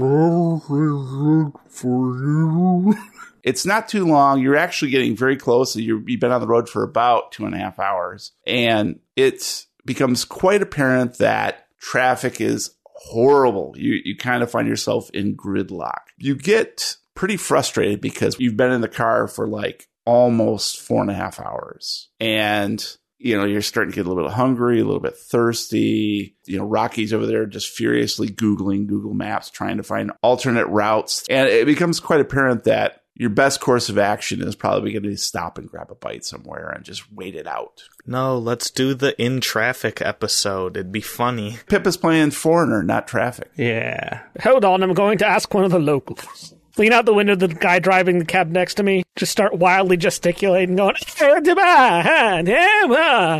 It's 3.47 3.65
not 3.65 3.87
too 3.87 4.05
long. 4.05 4.41
You're 4.41 4.57
actually 4.57 4.91
getting 4.91 5.15
very 5.15 5.37
close. 5.37 5.73
you 5.77 6.03
you've 6.05 6.19
been 6.19 6.33
on 6.33 6.41
the 6.41 6.47
road 6.47 6.67
for 6.67 6.83
about 6.83 7.31
two 7.31 7.45
and 7.45 7.55
a 7.55 7.57
half 7.57 7.79
hours, 7.79 8.33
and 8.45 8.99
it 9.15 9.65
becomes 9.85 10.25
quite 10.25 10.61
apparent 10.61 11.19
that 11.19 11.67
traffic 11.79 12.41
is 12.41 12.71
horrible. 12.83 13.73
You 13.77 14.01
you 14.03 14.17
kind 14.17 14.43
of 14.43 14.51
find 14.51 14.67
yourself 14.67 15.09
in 15.11 15.37
gridlock. 15.37 16.01
You 16.17 16.35
get 16.35 16.97
pretty 17.15 17.37
frustrated 17.37 18.01
because 18.01 18.37
you've 18.37 18.57
been 18.57 18.73
in 18.73 18.81
the 18.81 18.89
car 18.89 19.29
for 19.29 19.47
like 19.47 19.87
almost 20.05 20.81
four 20.81 21.01
and 21.01 21.09
a 21.09 21.15
half 21.15 21.39
hours, 21.39 22.09
and 22.19 22.85
you 23.19 23.37
know, 23.37 23.45
you're 23.45 23.61
starting 23.61 23.91
to 23.91 23.95
get 23.95 24.05
a 24.05 24.09
little 24.09 24.23
bit 24.23 24.33
hungry, 24.33 24.79
a 24.79 24.85
little 24.85 24.99
bit 25.01 25.17
thirsty. 25.17 26.35
You 26.45 26.59
know, 26.59 26.65
Rocky's 26.65 27.13
over 27.13 27.25
there 27.25 27.45
just 27.45 27.69
furiously 27.69 28.27
Googling 28.27 28.87
Google 28.87 29.13
Maps, 29.13 29.49
trying 29.49 29.77
to 29.77 29.83
find 29.83 30.11
alternate 30.21 30.67
routes. 30.67 31.25
And 31.29 31.49
it 31.49 31.65
becomes 31.65 31.99
quite 31.99 32.21
apparent 32.21 32.65
that 32.65 33.03
your 33.15 33.31
best 33.31 33.59
course 33.59 33.89
of 33.89 33.97
action 33.97 34.43
is 34.43 34.55
probably 34.55 34.91
going 34.91 35.01
to 35.01 35.09
be 35.09 35.15
stop 35.15 35.57
and 35.57 35.67
grab 35.67 35.89
a 35.89 35.95
bite 35.95 36.23
somewhere 36.23 36.69
and 36.69 36.85
just 36.85 37.11
wait 37.11 37.35
it 37.35 37.47
out. 37.47 37.81
No, 38.05 38.37
let's 38.37 38.69
do 38.69 38.93
the 38.93 39.19
in 39.19 39.41
traffic 39.41 40.01
episode. 40.01 40.77
It'd 40.77 40.91
be 40.91 41.01
funny. 41.01 41.57
Pip 41.67 41.87
is 41.87 41.97
playing 41.97 42.31
Foreigner, 42.31 42.83
not 42.83 43.07
Traffic. 43.07 43.49
Yeah. 43.57 44.21
Hold 44.43 44.63
on, 44.63 44.83
I'm 44.83 44.93
going 44.93 45.17
to 45.17 45.27
ask 45.27 45.51
one 45.51 45.63
of 45.63 45.71
the 45.71 45.79
locals. 45.79 46.53
Lean 46.77 46.93
out 46.93 47.05
the 47.05 47.13
window 47.13 47.33
of 47.33 47.39
the 47.39 47.47
guy 47.47 47.79
driving 47.79 48.19
the 48.19 48.25
cab 48.25 48.49
next 48.49 48.75
to 48.75 48.83
me. 48.83 49.03
Just 49.15 49.31
start 49.31 49.57
wildly 49.57 49.97
gesticulating, 49.97 50.75
going, 50.75 50.95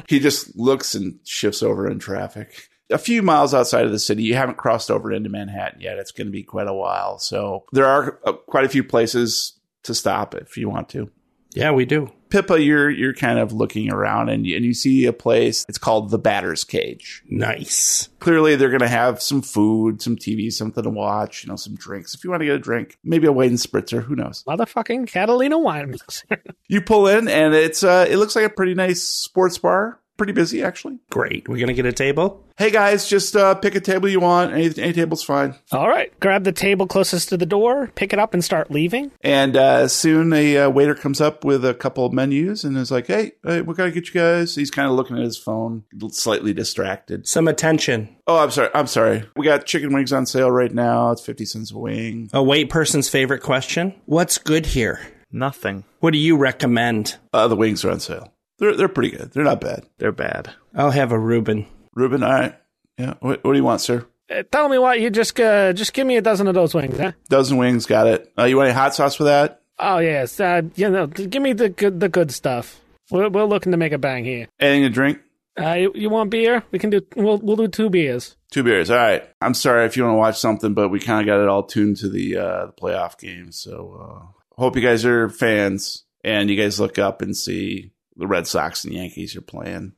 He 0.08 0.20
just 0.20 0.56
looks 0.56 0.96
and 0.96 1.20
shifts 1.24 1.62
over 1.62 1.90
in 1.90 2.00
traffic. 2.00 2.70
A 2.90 2.98
few 2.98 3.22
miles 3.22 3.54
outside 3.54 3.86
of 3.86 3.92
the 3.92 4.00
city, 4.00 4.24
you 4.24 4.36
haven't 4.36 4.58
crossed 4.58 4.90
over 4.90 5.12
into 5.12 5.30
Manhattan 5.30 5.82
yet. 5.82 5.98
It's 5.98 6.12
going 6.12 6.28
to 6.28 6.32
be 6.32 6.44
quite 6.44 6.68
a 6.68 6.74
while. 6.74 7.20
So 7.20 7.66
there 7.74 7.86
are 7.86 8.20
uh, 8.26 8.34
quite 8.34 8.66
a 8.66 8.70
few 8.70 8.84
places 8.84 9.54
to 9.84 9.94
stop 9.94 10.34
if 10.34 10.58
you 10.58 10.70
want 10.70 10.90
to. 10.90 11.12
Yeah, 11.54 11.72
we 11.72 11.86
do. 11.86 12.12
Pippa, 12.30 12.62
you're 12.62 12.90
you're 12.90 13.14
kind 13.14 13.40
of 13.40 13.54
looking 13.54 13.92
around 13.92 14.30
and 14.30 14.46
you, 14.46 14.56
and 14.56 14.66
you 14.66 14.74
see 14.74 15.06
a 15.06 15.14
place. 15.14 15.66
It's 15.68 15.78
called 15.78 16.10
the 16.10 16.20
Batter's 16.20 16.64
Cage. 16.64 17.24
Nice. 17.30 18.10
Clearly, 18.20 18.56
they're 18.56 18.70
going 18.70 18.80
to 18.82 18.88
have 18.88 19.22
some 19.22 19.42
food, 19.42 20.02
some 20.02 20.16
TV, 20.16 20.52
something 20.52 20.84
to 20.84 20.90
watch. 20.90 21.44
You 21.44 21.50
know, 21.50 21.56
some 21.56 21.76
drinks. 21.76 22.14
If 22.14 22.24
you 22.24 22.30
want 22.30 22.42
to 22.42 22.46
get 22.46 22.56
a 22.56 22.60
drink, 22.60 22.98
maybe 23.04 23.28
a 23.28 23.32
White 23.32 23.50
and 23.50 23.60
Spritzer. 23.60 24.04
Who 24.04 24.16
knows? 24.16 24.44
Motherfucking 24.48 25.08
Catalina 25.08 25.58
wine 25.58 25.92
mixer. 25.92 26.42
You 26.68 26.82
pull 26.82 27.08
in, 27.08 27.28
and 27.28 27.54
it's 27.54 27.84
uh, 27.84 28.06
it 28.10 28.18
looks 28.18 28.36
like 28.36 28.46
a 28.46 28.50
pretty 28.50 28.74
nice 28.74 29.02
sports 29.02 29.58
bar. 29.58 30.00
Pretty 30.18 30.34
busy, 30.34 30.64
actually. 30.64 31.00
Great. 31.10 31.48
We're 31.48 31.58
going 31.58 31.68
to 31.68 31.74
get 31.74 31.86
a 31.86 31.94
table? 31.94 32.44
Hey 32.58 32.72
guys, 32.72 33.08
just 33.08 33.36
uh, 33.36 33.54
pick 33.54 33.76
a 33.76 33.80
table 33.80 34.10
you 34.10 34.20
want. 34.20 34.52
Any, 34.52 34.66
any 34.82 34.92
table's 34.92 35.24
fine. 35.24 35.54
All 35.72 35.88
right. 35.88 36.12
Grab 36.20 36.44
the 36.44 36.52
table 36.52 36.88
closest 36.88 37.30
to 37.30 37.38
the 37.38 37.46
door, 37.46 37.92
pick 37.94 38.14
it 38.14 38.20
up, 38.20 38.34
and 38.34 38.44
start 38.44 38.72
leaving. 38.72 39.12
And 39.22 39.56
uh, 39.56 39.88
soon 39.88 40.34
a 40.34 40.58
uh, 40.58 40.70
waiter 40.72 40.96
comes 40.96 41.22
up 41.22 41.46
with 41.46 41.64
a 41.64 41.76
couple 41.76 42.04
of 42.04 42.14
menus 42.14 42.64
and 42.64 42.76
is 42.76 42.90
like, 42.90 43.06
"Hey, 43.06 43.34
hey 43.44 43.62
what 43.62 43.76
can 43.76 43.86
I 43.86 43.92
get 43.92 44.08
you 44.08 44.14
guys?" 44.16 44.56
He's 44.56 44.72
kind 44.72 44.90
of 44.90 44.96
looking 44.96 45.18
at 45.18 45.24
his 45.24 45.38
phone, 45.38 45.84
slightly 46.10 46.52
distracted. 46.52 47.28
Some 47.28 47.48
attention. 47.48 48.16
Oh, 48.26 48.40
I'm 48.40 48.50
sorry. 48.50 48.70
I'm 48.74 48.88
sorry. 48.88 49.24
We 49.36 49.46
got 49.46 49.68
chicken 49.68 49.94
wings 49.94 50.12
on 50.12 50.26
sale 50.26 50.50
right 50.50 50.74
now. 50.74 51.12
It's 51.12 51.24
fifty 51.24 51.46
cents 51.46 51.72
a 51.72 51.78
wing. 51.78 52.32
A 52.34 52.42
white 52.42 52.72
person's 52.72 53.08
favorite 53.08 53.44
question 53.44 53.94
What's 54.06 54.40
good 54.40 54.66
here? 54.66 55.00
Nothing. 55.32 55.84
What 56.00 56.14
do 56.14 56.18
you 56.18 56.38
recommend? 56.38 57.18
Uh, 57.32 57.48
the 57.48 57.56
wings 57.56 57.86
are 57.86 57.92
on 57.92 58.00
sale. 58.00 58.34
They're 58.60 58.76
they're 58.76 58.88
pretty 58.88 59.16
good. 59.16 59.32
They're 59.32 59.44
not 59.44 59.62
bad. 59.62 59.86
They're 59.98 60.12
bad. 60.12 60.54
I'll 60.76 60.92
have 60.92 61.12
a 61.12 61.20
Reuben. 61.20 61.68
Reuben, 61.94 62.24
all 62.24 62.32
right. 62.32 62.56
Yeah. 62.98 63.14
What, 63.20 63.44
what 63.44 63.54
do 63.54 63.58
you 63.58 63.64
want, 63.64 63.82
sir? 63.82 64.06
Uh, 64.30 64.44
tell 64.52 64.68
me 64.68 64.78
what 64.78 65.00
you 65.00 65.10
just 65.10 65.40
uh, 65.40 65.74
just 65.74 65.94
give 65.94 66.06
me 66.08 66.18
a 66.18 66.22
dozen 66.22 66.48
of 66.48 66.56
those 66.56 66.74
wings, 66.74 66.98
huh? 66.98 67.14
Dozen 67.30 67.58
wings. 67.58 67.86
Got 67.86 68.08
it. 68.08 68.34
Uh, 68.38 68.44
you 68.44 68.58
want 68.58 68.70
any 68.70 68.76
hot 68.76 68.96
sauce 68.96 69.16
for 69.16 69.26
that? 69.26 69.62
Oh 69.80 70.00
yes, 70.00 70.40
uh, 70.40 70.64
you 70.76 70.90
know, 70.90 71.08
give 71.08 71.42
me 71.42 71.54
the 71.54 71.70
good 71.70 72.00
the 72.00 72.10
good 72.10 72.32
stuff. 72.32 72.82
We're, 73.12 73.30
we're 73.30 73.46
looking 73.46 73.72
to 73.72 73.78
make 73.78 73.94
a 73.94 73.98
bang 73.98 74.26
here. 74.26 74.48
Anything 74.60 74.84
to 74.84 74.90
drink? 74.90 75.20
Uh, 75.60 75.74
you, 75.74 75.92
you 75.96 76.10
want 76.10 76.30
beer? 76.30 76.64
We 76.72 76.80
can 76.80 76.90
do. 76.90 77.02
We'll 77.16 77.38
we'll 77.38 77.56
do 77.56 77.68
two 77.68 77.90
beers. 77.90 78.36
Two 78.52 78.64
beers. 78.64 78.90
All 78.90 78.98
right. 78.98 79.24
I'm 79.42 79.54
sorry 79.54 79.86
if 79.86 79.98
you 79.98 80.04
want 80.04 80.14
to 80.14 80.20
watch 80.20 80.40
something, 80.40 80.74
but 80.74 80.90
we 80.90 81.00
kind 81.00 81.22
of 81.22 81.26
got 81.26 81.42
it 81.42 81.48
all 81.48 81.64
tuned 81.64 81.98
to 81.98 82.10
the 82.10 82.38
uh, 82.38 82.66
the 82.68 82.74
playoff 82.74 83.18
game. 83.18 83.52
So 83.52 83.98
uh, 84.00 84.42
hope 84.58 84.76
you 84.76 84.82
guys 84.82 85.06
are 85.06 85.30
fans 85.30 86.04
and 86.24 86.50
you 86.50 86.56
guys 86.62 86.80
look 86.80 87.00
up 87.00 87.22
and 87.22 87.36
see 87.36 87.92
the 88.18 88.28
Red 88.28 88.48
Sox 88.48 88.84
and 88.84 88.94
Yankees 88.94 89.36
are 89.36 89.42
playing. 89.42 89.94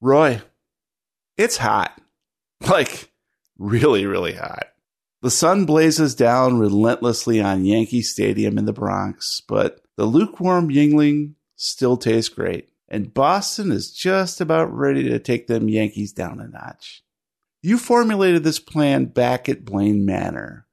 Roy, 0.00 0.42
it's 1.36 1.58
hot. 1.58 2.00
Like, 2.68 3.12
really, 3.56 4.04
really 4.04 4.32
hot. 4.32 4.64
The 5.22 5.30
sun 5.30 5.64
blazes 5.64 6.16
down 6.16 6.58
relentlessly 6.58 7.40
on 7.40 7.64
Yankee 7.64 8.02
Stadium 8.02 8.58
in 8.58 8.64
the 8.64 8.72
Bronx, 8.72 9.40
but 9.46 9.80
the 9.96 10.04
lukewarm 10.04 10.68
Yuengling 10.68 11.34
still 11.54 11.96
tastes 11.96 12.28
great. 12.28 12.68
And 12.88 13.12
Boston 13.12 13.72
is 13.72 13.92
just 13.92 14.40
about 14.40 14.72
ready 14.74 15.04
to 15.08 15.18
take 15.18 15.46
them 15.46 15.68
Yankees 15.68 16.12
down 16.12 16.40
a 16.40 16.48
notch. 16.48 17.02
You 17.62 17.78
formulated 17.78 18.44
this 18.44 18.60
plan 18.60 19.06
back 19.06 19.48
at 19.48 19.64
Blaine 19.64 20.06
Manor, 20.06 20.66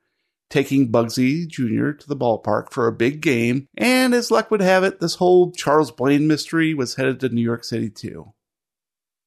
taking 0.56 0.90
Bugsy 0.90 1.46
Jr. 1.46 1.92
to 1.92 2.08
the 2.08 2.16
ballpark 2.16 2.72
for 2.72 2.88
a 2.88 2.94
big 2.94 3.20
game, 3.20 3.68
and 3.76 4.14
as 4.14 4.32
luck 4.32 4.50
would 4.50 4.62
have 4.62 4.86
it, 4.86 5.02
this 5.02 5.16
whole 5.16 5.52
Charles 5.52 5.92
Blaine 5.92 6.30
mystery 6.30 6.74
was 6.74 6.96
headed 6.96 7.20
to 7.20 7.28
New 7.28 7.42
York 7.42 7.66
City 7.66 7.90
too. 7.90 8.32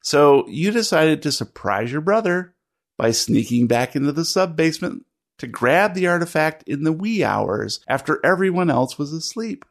So 0.03 0.49
you 0.49 0.71
decided 0.71 1.21
to 1.21 1.31
surprise 1.31 1.93
your 1.93 2.01
brother 2.01 2.55
by 2.97 3.11
sneaking 3.11 3.67
back 3.67 3.95
into 3.95 4.11
the 4.11 4.25
sub 4.25 4.57
basement 4.57 5.05
to 5.37 5.47
grab 5.47 5.93
the 5.93 6.07
artifact 6.07 6.65
in 6.67 6.85
the 6.85 6.95
wee 6.95 7.23
hours 7.23 7.81
after 7.87 8.25
everyone 8.25 8.71
else 8.71 8.97
was 8.97 9.13
asleep. 9.13 9.67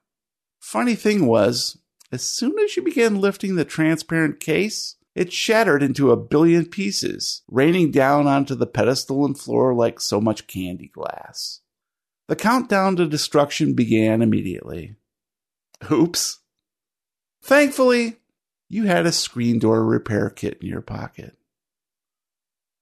Funny 0.60 0.94
thing 0.94 1.26
was, 1.26 1.80
as 2.12 2.22
soon 2.22 2.54
as 2.60 2.78
you 2.78 2.84
began 2.84 3.20
lifting 3.20 3.56
the 3.56 3.66
transparent 3.66 4.40
case, 4.40 4.97
it 5.18 5.34
shattered 5.34 5.82
into 5.82 6.12
a 6.12 6.16
billion 6.16 6.68
pieces, 6.68 7.42
raining 7.48 7.90
down 7.90 8.28
onto 8.28 8.54
the 8.54 8.68
pedestal 8.68 9.26
and 9.26 9.36
floor 9.36 9.74
like 9.74 10.00
so 10.00 10.22
much 10.22 10.46
candy 10.46 10.90
glass. 10.94 11.62
The 12.28 12.36
countdown 12.36 12.98
to 12.98 13.08
destruction 13.08 13.74
began 13.74 14.22
immediately. 14.22 14.96
Oops. 15.92 16.38
Thankfully, 17.42 18.18
you 18.70 18.84
had 18.84 19.08
a 19.08 19.12
screen 19.12 19.58
door 19.58 19.84
repair 19.84 20.30
kit 20.30 20.60
in 20.62 20.68
your 20.68 20.82
pocket. 20.82 21.36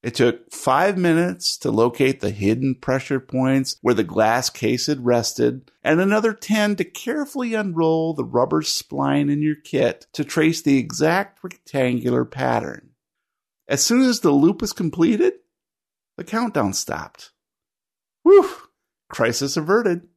It 0.05 0.13
took 0.13 0.53
five 0.53 0.99
minutes 0.99 1.57
to 1.57 1.71
locate 1.71 2.19
the 2.19 2.29
hidden 2.29 2.75
pressure 2.75 3.19
points 3.19 3.77
where 3.81 3.95
the 3.95 4.03
glass 4.03 4.51
case 4.51 4.85
had 4.85 5.03
rested, 5.03 5.71
and 5.83 5.99
another 5.99 6.31
10 6.31 6.75
to 6.75 6.83
carefully 6.83 7.55
unroll 7.55 8.13
the 8.13 8.23
rubber 8.23 8.61
spline 8.61 9.31
in 9.31 9.41
your 9.41 9.55
kit 9.55 10.05
to 10.13 10.23
trace 10.23 10.61
the 10.61 10.77
exact 10.77 11.43
rectangular 11.43 12.23
pattern. 12.23 12.91
As 13.67 13.83
soon 13.83 14.03
as 14.03 14.19
the 14.19 14.29
loop 14.29 14.61
was 14.61 14.73
completed, 14.73 15.33
the 16.17 16.23
countdown 16.23 16.73
stopped. 16.73 17.31
Whew! 18.21 18.47
Crisis 19.09 19.57
averted. 19.57 20.07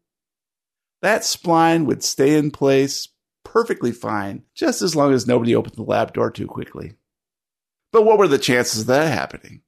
That 1.00 1.22
spline 1.22 1.86
would 1.86 2.04
stay 2.04 2.36
in 2.36 2.50
place 2.50 3.08
perfectly 3.42 3.92
fine, 3.92 4.42
just 4.54 4.82
as 4.82 4.94
long 4.94 5.14
as 5.14 5.26
nobody 5.26 5.56
opened 5.56 5.76
the 5.76 5.82
lab 5.82 6.12
door 6.12 6.30
too 6.30 6.46
quickly. 6.46 6.96
But 7.90 8.04
what 8.04 8.18
were 8.18 8.28
the 8.28 8.36
chances 8.36 8.82
of 8.82 8.86
that 8.88 9.10
happening? 9.10 9.62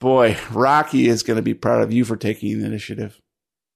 Boy, 0.00 0.36
Rocky 0.50 1.08
is 1.08 1.22
going 1.22 1.36
to 1.36 1.42
be 1.42 1.54
proud 1.54 1.82
of 1.82 1.92
you 1.92 2.04
for 2.04 2.16
taking 2.16 2.58
the 2.58 2.66
initiative. 2.66 3.20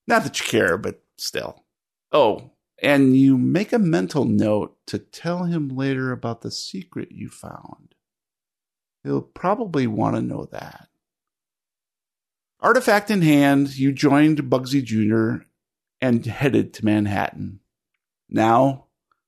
Not 0.07 0.25
that 0.25 0.39
you 0.41 0.47
care, 0.47 0.77
but 0.77 1.03
still. 1.17 1.65
Oh, 2.13 2.51
And 2.83 3.17
you 3.17 3.39
make 3.39 3.73
a 3.73 3.79
mental 3.79 4.25
note 4.25 4.77
to 4.87 4.99
tell 4.99 5.45
him 5.45 5.69
later 5.69 6.13
about 6.13 6.43
the 6.43 6.51
secret 6.51 7.13
you 7.13 7.29
found. 7.29 7.95
He'll 9.05 9.23
probably 9.23 9.87
want 9.87 10.17
to 10.17 10.23
know 10.23 10.47
that. 10.53 10.89
Artifact 12.61 13.11
in 13.11 13.23
hand, 13.23 13.77
you 13.79 13.93
joined 13.93 14.51
Bugsy 14.51 14.85
Jr. 14.85 15.45
and 16.03 16.25
headed 16.27 16.75
to 16.75 16.85
Manhattan. 16.85 17.61
Now, 18.29 18.87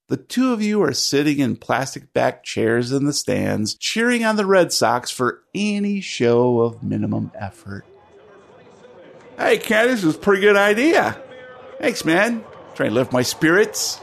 the 0.08 0.16
two 0.16 0.52
of 0.52 0.60
you 0.60 0.82
are 0.82 0.92
sitting 0.92 1.38
in 1.38 1.56
plastic 1.56 2.12
backed 2.12 2.44
chairs 2.44 2.92
in 2.92 3.04
the 3.04 3.12
stands, 3.12 3.74
cheering 3.74 4.24
on 4.24 4.36
the 4.36 4.44
Red 4.44 4.72
Sox 4.72 5.10
for 5.10 5.42
any 5.54 6.00
show 6.00 6.60
of 6.60 6.82
minimum 6.82 7.32
effort. 7.34 7.84
Hey, 9.38 9.58
Ken, 9.58 9.88
this 9.88 10.04
is 10.04 10.14
a 10.14 10.18
pretty 10.18 10.42
good 10.42 10.56
idea. 10.56 11.20
Thanks, 11.78 12.04
man. 12.04 12.44
Trying 12.74 12.90
to 12.90 12.94
lift 12.94 13.12
my 13.12 13.22
spirits. 13.22 14.00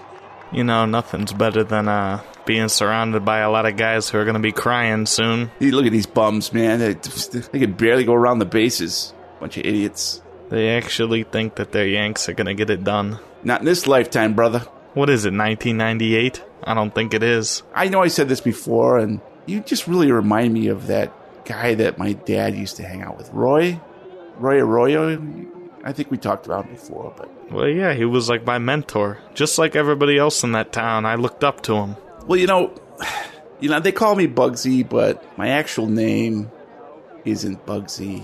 You 0.51 0.63
know, 0.63 0.86
nothing's 0.86 1.32
better 1.32 1.63
than 1.63 1.88
uh, 1.88 2.24
being 2.46 2.70
surrounded 2.70 3.24
by 3.24 3.39
a 3.39 3.51
lot 3.51 3.68
of 3.68 3.77
guys 3.77 4.10
who 4.10 4.18
are 4.18 4.25
going 4.25 4.34
to 4.34 4.39
be 4.39 4.51
crying 4.51 5.06
soon. 5.06 5.51
Hey, 5.60 5.70
look 5.70 5.86
at 5.86 5.91
these 5.91 6.08
bums, 6.08 6.51
man. 6.51 6.79
They, 6.79 6.94
they 6.94 7.60
can 7.60 7.74
barely 7.74 8.03
go 8.03 8.13
around 8.13 8.39
the 8.39 8.46
bases. 8.46 9.13
Bunch 9.39 9.58
of 9.58 9.65
idiots. 9.65 10.24
They 10.50 10.70
actually 10.70 11.24
think 11.24 11.56
that 11.56 11.72
their 11.72 11.88
Yanks 11.88 12.27
are 12.27 12.34
going 12.34 12.48
to 12.48 12.56
get 12.56 12.72
it 12.72 12.84
done. 12.84 13.20
Not 13.44 13.60
in 13.60 13.65
this 13.65 13.86
lifetime, 13.86 14.34
brother. 14.34 14.65
What 14.93 15.10
is 15.10 15.25
it, 15.25 15.34
1998? 15.34 16.43
I 16.63 16.74
don't 16.74 16.93
think 16.93 17.13
it 17.13 17.24
is. 17.24 17.63
I 17.74 17.89
know 17.89 18.01
I 18.01 18.08
said 18.08 18.27
this 18.27 18.41
before, 18.41 18.98
and 19.00 19.22
you 19.46 19.62
just 19.62 19.88
really 19.88 20.12
remind 20.12 20.53
me 20.53 20.67
of 20.67 20.88
that 20.88 21.13
guy 21.46 21.75
that 21.75 21.98
my 21.98 22.13
dad 22.13 22.55
used 22.55 22.75
to 22.77 22.84
hang 22.84 23.01
out 23.01 23.17
with, 23.17 23.29
Roy. 23.31 23.79
Roy 24.38 24.60
Arroyo. 24.60 25.22
I 25.84 25.93
think 25.93 26.12
we 26.12 26.17
talked 26.17 26.46
about 26.46 26.65
him 26.65 26.74
before, 26.74 27.13
but 27.15 27.29
Well, 27.51 27.67
yeah, 27.67 27.93
he 27.93 28.05
was 28.05 28.29
like 28.29 28.46
my 28.46 28.58
mentor. 28.58 29.19
Just 29.34 29.58
like 29.58 29.75
everybody 29.75 30.17
else 30.17 30.43
in 30.43 30.51
that 30.53 30.72
town, 30.72 31.05
I 31.05 31.15
looked 31.15 31.43
up 31.43 31.62
to 31.63 31.75
him. 31.75 31.96
well, 32.27 32.39
you 32.39 32.48
know, 32.48 32.74
you 33.60 33.69
know 33.69 33.79
they 33.79 33.91
call 33.91 34.15
me 34.15 34.27
Bugsy, 34.27 34.88
but 34.88 35.38
my 35.38 35.50
actual 35.50 35.88
name 35.88 36.51
isn't 37.25 37.65
Bugsy. 37.65 38.24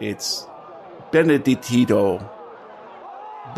It's 0.00 0.46
Benedictito. 1.10 2.30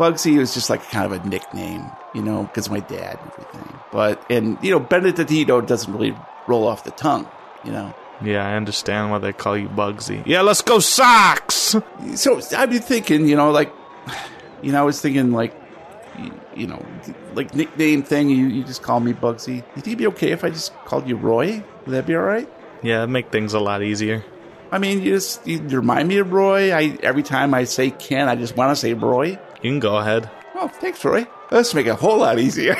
Bugsy 0.01 0.39
was 0.39 0.55
just 0.55 0.67
like 0.67 0.81
kind 0.89 1.05
of 1.05 1.11
a 1.11 1.29
nickname, 1.29 1.85
you 2.15 2.23
know, 2.23 2.41
because 2.45 2.71
my 2.71 2.79
dad 2.79 3.19
and 3.21 3.31
everything. 3.33 3.79
But 3.91 4.31
and 4.31 4.57
you 4.63 4.71
know, 4.71 4.79
Benedictito 4.79 5.61
doesn't 5.61 5.93
really 5.93 6.17
roll 6.47 6.67
off 6.67 6.83
the 6.83 6.91
tongue, 6.91 7.29
you 7.63 7.71
know. 7.71 7.93
Yeah, 8.23 8.47
I 8.47 8.55
understand 8.55 9.11
why 9.11 9.19
they 9.19 9.31
call 9.31 9.55
you 9.55 9.69
Bugsy. 9.69 10.25
Yeah, 10.25 10.41
let's 10.41 10.63
go 10.63 10.79
Sox! 10.79 11.75
So 12.15 12.41
I've 12.57 12.71
been 12.71 12.81
thinking, 12.81 13.27
you 13.27 13.35
know, 13.35 13.51
like, 13.51 13.71
you 14.63 14.71
know, 14.71 14.79
I 14.79 14.83
was 14.83 14.99
thinking 14.99 15.33
like, 15.33 15.53
you, 16.17 16.33
you 16.55 16.67
know, 16.67 16.83
like 17.35 17.53
nickname 17.53 18.01
thing. 18.01 18.31
You, 18.31 18.47
you 18.47 18.63
just 18.63 18.81
call 18.81 19.01
me 19.01 19.13
Bugsy. 19.13 19.57
You 19.57 19.61
think 19.75 19.87
it'd 19.87 19.99
be 19.99 20.07
okay 20.07 20.31
if 20.31 20.43
I 20.43 20.49
just 20.49 20.73
called 20.85 21.07
you 21.07 21.15
Roy? 21.15 21.63
Would 21.85 21.93
that 21.93 22.07
be 22.07 22.15
all 22.15 22.23
right? 22.23 22.49
Yeah, 22.81 22.99
it'd 22.99 23.11
make 23.11 23.31
things 23.31 23.53
a 23.53 23.59
lot 23.59 23.83
easier. 23.83 24.23
I 24.71 24.79
mean, 24.79 25.03
you 25.03 25.13
just 25.13 25.45
you 25.45 25.59
remind 25.59 26.07
me 26.07 26.17
of 26.17 26.31
Roy. 26.31 26.73
I 26.73 26.97
every 27.03 27.21
time 27.23 27.53
I 27.53 27.65
say 27.65 27.91
Ken, 27.91 28.27
I 28.27 28.35
just 28.35 28.57
want 28.57 28.71
to 28.71 28.75
say 28.75 28.93
Roy. 28.95 29.37
You 29.61 29.71
can 29.71 29.79
go 29.79 29.97
ahead. 29.97 30.29
Oh, 30.55 30.67
thanks, 30.67 31.03
Roy. 31.03 31.27
Let's 31.49 31.73
make 31.73 31.85
it 31.85 31.89
a 31.89 31.95
whole 31.95 32.19
lot 32.19 32.39
easier. 32.39 32.75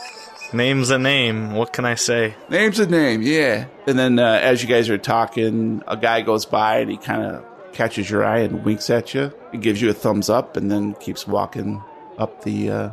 Name's 0.52 0.90
a 0.90 0.98
name. 0.98 1.54
What 1.54 1.72
can 1.72 1.84
I 1.84 1.96
say? 1.96 2.34
Name's 2.48 2.78
a 2.78 2.86
name, 2.86 3.22
yeah. 3.22 3.66
And 3.86 3.98
then 3.98 4.18
uh, 4.18 4.38
as 4.42 4.62
you 4.62 4.68
guys 4.68 4.88
are 4.90 4.98
talking, 4.98 5.82
a 5.88 5.96
guy 5.96 6.22
goes 6.22 6.46
by 6.46 6.78
and 6.78 6.90
he 6.90 6.96
kind 6.96 7.22
of 7.22 7.44
catches 7.72 8.08
your 8.08 8.24
eye 8.24 8.38
and 8.38 8.64
winks 8.64 8.88
at 8.90 9.12
you. 9.12 9.32
He 9.52 9.58
gives 9.58 9.82
you 9.82 9.90
a 9.90 9.94
thumbs 9.94 10.30
up 10.30 10.56
and 10.56 10.70
then 10.70 10.94
keeps 10.94 11.26
walking 11.26 11.82
up 12.16 12.44
the 12.44 12.70
uh, 12.70 12.90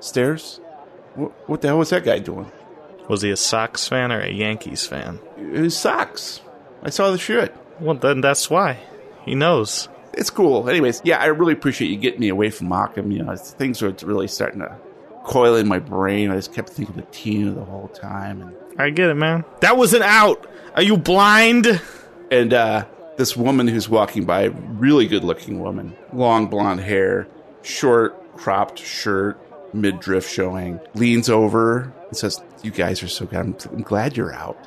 stairs. 0.00 0.60
What, 1.14 1.32
what 1.48 1.60
the 1.60 1.68
hell 1.68 1.78
was 1.78 1.90
that 1.90 2.04
guy 2.04 2.18
doing? 2.18 2.50
Was 3.08 3.22
he 3.22 3.30
a 3.30 3.36
Sox 3.36 3.88
fan 3.88 4.12
or 4.12 4.20
a 4.20 4.30
Yankees 4.30 4.86
fan? 4.86 5.18
His 5.36 5.76
socks. 5.76 6.40
I 6.82 6.90
saw 6.90 7.10
the 7.10 7.18
shirt. 7.18 7.54
Well, 7.80 7.94
then 7.94 8.20
that's 8.20 8.50
why. 8.50 8.80
He 9.24 9.34
knows. 9.34 9.88
It's 10.18 10.30
cool. 10.30 10.68
Anyways, 10.68 11.00
yeah, 11.04 11.18
I 11.18 11.26
really 11.26 11.52
appreciate 11.52 11.92
you 11.92 11.96
getting 11.96 12.18
me 12.18 12.28
away 12.28 12.50
from 12.50 12.68
Arkham. 12.70 13.12
You 13.12 13.22
know, 13.22 13.36
things 13.36 13.80
were 13.80 13.94
really 14.02 14.26
starting 14.26 14.58
to 14.58 14.76
coil 15.22 15.54
in 15.54 15.68
my 15.68 15.78
brain. 15.78 16.32
I 16.32 16.34
just 16.34 16.52
kept 16.52 16.70
thinking 16.70 16.98
of 16.98 17.08
Tina 17.12 17.52
the 17.52 17.64
whole 17.64 17.86
time. 17.88 18.42
And 18.42 18.56
I 18.78 18.90
get 18.90 19.10
it, 19.10 19.14
man. 19.14 19.44
That 19.60 19.76
was 19.76 19.94
an 19.94 20.02
out! 20.02 20.44
Are 20.74 20.82
you 20.82 20.96
blind? 20.96 21.80
and 22.32 22.52
uh, 22.52 22.84
this 23.16 23.36
woman 23.36 23.68
who's 23.68 23.88
walking 23.88 24.24
by, 24.24 24.46
really 24.46 25.06
good 25.06 25.22
looking 25.22 25.60
woman, 25.60 25.96
long 26.12 26.48
blonde 26.48 26.80
hair, 26.80 27.28
short 27.62 28.36
cropped 28.36 28.80
shirt, 28.80 29.38
midriff 29.72 30.28
showing, 30.28 30.80
leans 30.94 31.28
over 31.28 31.92
and 32.08 32.16
says, 32.16 32.42
"You 32.64 32.72
guys 32.72 33.04
are 33.04 33.08
so 33.08 33.24
good. 33.24 33.38
I'm, 33.38 33.56
I'm 33.70 33.82
glad 33.82 34.16
you're 34.16 34.34
out." 34.34 34.58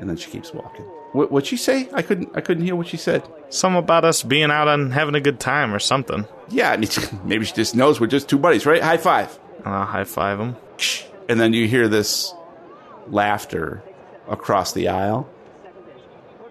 And 0.00 0.10
then 0.10 0.16
she 0.16 0.28
keeps 0.28 0.52
walking. 0.52 0.86
What 1.12 1.30
what'd 1.32 1.46
she 1.46 1.56
say? 1.56 1.88
I 1.92 2.02
couldn't 2.02 2.30
I 2.34 2.40
couldn't 2.40 2.64
hear 2.64 2.76
what 2.76 2.86
she 2.86 2.96
said. 2.96 3.26
Some 3.48 3.76
about 3.76 4.04
us 4.04 4.22
being 4.22 4.50
out 4.50 4.68
and 4.68 4.92
having 4.92 5.14
a 5.14 5.20
good 5.20 5.40
time 5.40 5.74
or 5.74 5.78
something. 5.78 6.26
Yeah, 6.48 6.70
I 6.70 6.76
mean, 6.76 6.90
maybe 7.24 7.44
she 7.44 7.54
just 7.54 7.74
knows 7.74 8.00
we're 8.00 8.06
just 8.06 8.28
two 8.28 8.38
buddies, 8.38 8.66
right? 8.66 8.82
High 8.82 8.98
five. 8.98 9.38
I'll 9.64 9.84
high 9.84 10.04
five 10.04 10.38
him. 10.38 10.56
And 11.28 11.40
then 11.40 11.52
you 11.52 11.66
hear 11.66 11.88
this 11.88 12.32
laughter 13.08 13.82
across 14.28 14.72
the 14.72 14.88
aisle. 14.88 15.28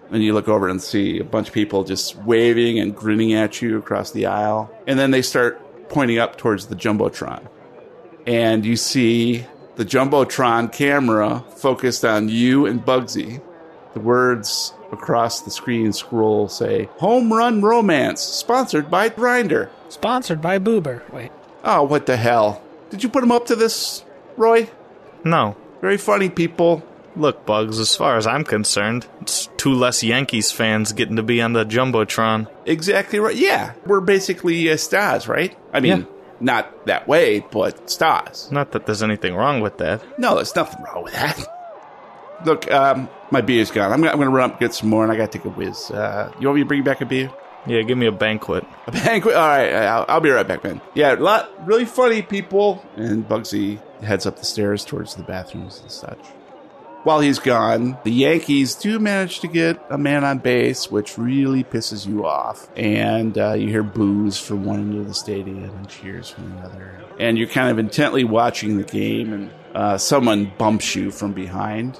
And 0.09 0.23
you 0.23 0.33
look 0.33 0.47
over 0.47 0.69
and 0.69 0.81
see 0.81 1.19
a 1.19 1.23
bunch 1.23 1.49
of 1.49 1.53
people 1.53 1.83
just 1.83 2.15
waving 2.15 2.79
and 2.79 2.95
grinning 2.95 3.33
at 3.33 3.61
you 3.61 3.77
across 3.77 4.11
the 4.11 4.27
aisle. 4.27 4.71
And 4.87 4.97
then 4.97 5.11
they 5.11 5.21
start 5.21 5.89
pointing 5.89 6.17
up 6.17 6.37
towards 6.37 6.67
the 6.67 6.75
Jumbotron. 6.75 7.47
And 8.25 8.65
you 8.65 8.75
see 8.77 9.45
the 9.75 9.85
Jumbotron 9.85 10.71
camera 10.71 11.43
focused 11.55 12.05
on 12.05 12.29
you 12.29 12.65
and 12.65 12.83
Bugsy. 12.83 13.41
The 13.93 13.99
words 13.99 14.73
across 14.91 15.41
the 15.41 15.51
screen 15.51 15.91
scroll 15.93 16.47
say, 16.49 16.89
Home 16.97 17.31
Run 17.33 17.61
Romance, 17.61 18.21
sponsored 18.21 18.89
by 18.91 19.09
Grindr. 19.09 19.69
Sponsored 19.89 20.41
by 20.41 20.59
Boober. 20.59 21.01
Wait. 21.11 21.31
Oh, 21.63 21.83
what 21.83 22.05
the 22.05 22.17
hell? 22.17 22.61
Did 22.89 23.03
you 23.03 23.09
put 23.09 23.23
him 23.23 23.31
up 23.31 23.47
to 23.47 23.55
this, 23.55 24.03
Roy? 24.37 24.69
No. 25.23 25.55
Very 25.81 25.97
funny, 25.97 26.29
people. 26.29 26.83
Look, 27.15 27.45
Bugs, 27.45 27.79
as 27.79 27.95
far 27.95 28.17
as 28.17 28.27
I'm 28.27 28.43
concerned, 28.43 29.07
it's 29.21 29.49
two 29.57 29.73
less 29.73 30.03
Yankees 30.03 30.51
fans 30.51 30.93
getting 30.93 31.15
to 31.15 31.23
be 31.23 31.41
on 31.41 31.53
the 31.53 31.65
Jumbotron. 31.65 32.47
Exactly 32.65 33.19
right. 33.19 33.35
Yeah, 33.35 33.73
we're 33.87 34.01
basically 34.01 34.69
uh, 34.69 34.77
stars, 34.77 35.27
right? 35.27 35.57
I 35.73 35.79
mean, 35.79 36.01
Yeah. 36.01 36.05
not 36.39 36.85
that 36.85 37.07
way, 37.07 37.39
but 37.39 37.89
stars. 37.89 38.49
Not 38.51 38.71
that 38.73 38.85
there's 38.85 39.01
anything 39.01 39.35
wrong 39.35 39.61
with 39.61 39.79
that. 39.79 40.03
No, 40.19 40.35
there's 40.35 40.55
nothing 40.55 40.83
wrong 40.83 41.03
with 41.03 41.13
that. 41.13 41.43
Look, 42.45 42.71
um, 42.71 43.09
my 43.31 43.41
beer's 43.41 43.71
gone. 43.71 43.91
I'm 43.91 43.99
gonna, 43.99 44.11
I'm 44.11 44.17
gonna 44.19 44.29
run 44.29 44.51
up 44.51 44.51
and 44.51 44.59
get 44.59 44.73
some 44.73 44.89
more, 44.89 45.03
and 45.03 45.11
I 45.11 45.15
gotta 45.15 45.31
take 45.31 45.45
a 45.45 45.49
whiz. 45.49 45.91
Uh, 45.91 46.31
you 46.39 46.47
want 46.47 46.57
me 46.57 46.61
to 46.61 46.67
bring 46.67 46.83
back 46.83 47.01
a 47.01 47.05
beer? 47.05 47.31
Yeah, 47.65 47.81
give 47.81 47.97
me 47.97 48.05
a 48.05 48.11
banquet. 48.11 48.65
A 48.85 48.91
banquet? 48.91 49.35
All 49.35 49.47
right, 49.47 49.73
I'll, 49.73 50.05
I'll 50.07 50.21
be 50.21 50.29
right 50.29 50.47
back, 50.47 50.63
man. 50.63 50.79
Yeah, 50.93 51.15
a 51.15 51.17
lot 51.17 51.67
really 51.67 51.85
funny 51.85 52.21
people. 52.21 52.85
And 52.95 53.27
Bugsy 53.27 53.81
heads 54.01 54.25
up 54.25 54.37
the 54.37 54.45
stairs 54.45 54.85
towards 54.85 55.15
the 55.15 55.23
bathrooms 55.23 55.81
and 55.81 55.91
such. 55.91 56.19
While 57.03 57.19
he's 57.19 57.39
gone, 57.39 57.97
the 58.03 58.11
Yankees 58.11 58.75
do 58.75 58.99
manage 58.99 59.39
to 59.39 59.47
get 59.47 59.81
a 59.89 59.97
man 59.97 60.23
on 60.23 60.39
base, 60.39 60.91
which 60.91 61.17
really 61.17 61.63
pisses 61.63 62.05
you 62.07 62.25
off. 62.25 62.67
And 62.75 63.37
uh, 63.37 63.53
you 63.53 63.69
hear 63.69 63.83
boos 63.83 64.37
from 64.37 64.65
one 64.65 64.79
end 64.79 64.99
of 64.99 65.07
the 65.07 65.13
stadium 65.13 65.63
and 65.63 65.87
cheers 65.87 66.29
from 66.29 66.49
the 66.55 66.61
other. 66.63 67.01
And 67.19 67.37
you're 67.37 67.47
kind 67.47 67.69
of 67.69 67.79
intently 67.79 68.23
watching 68.23 68.77
the 68.77 68.83
game, 68.83 69.33
and 69.33 69.51
uh, 69.73 69.97
someone 69.97 70.51
bumps 70.57 70.95
you 70.95 71.11
from 71.11 71.33
behind. 71.33 71.99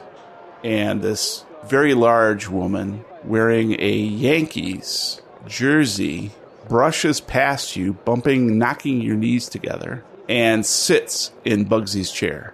And 0.64 1.02
this 1.02 1.46
very 1.66 1.94
large 1.94 2.48
woman 2.48 3.06
wearing 3.24 3.80
a 3.80 3.92
Yankees 3.92 5.22
jersey 5.48 6.32
brushes 6.68 7.22
past 7.22 7.76
you, 7.76 7.94
bumping, 7.94 8.58
knocking 8.58 9.02
your 9.02 9.16
knees 9.16 9.48
together, 9.50 10.04
and 10.28 10.66
sits 10.66 11.32
in 11.46 11.66
Bugsy's 11.66 12.12
chair, 12.12 12.54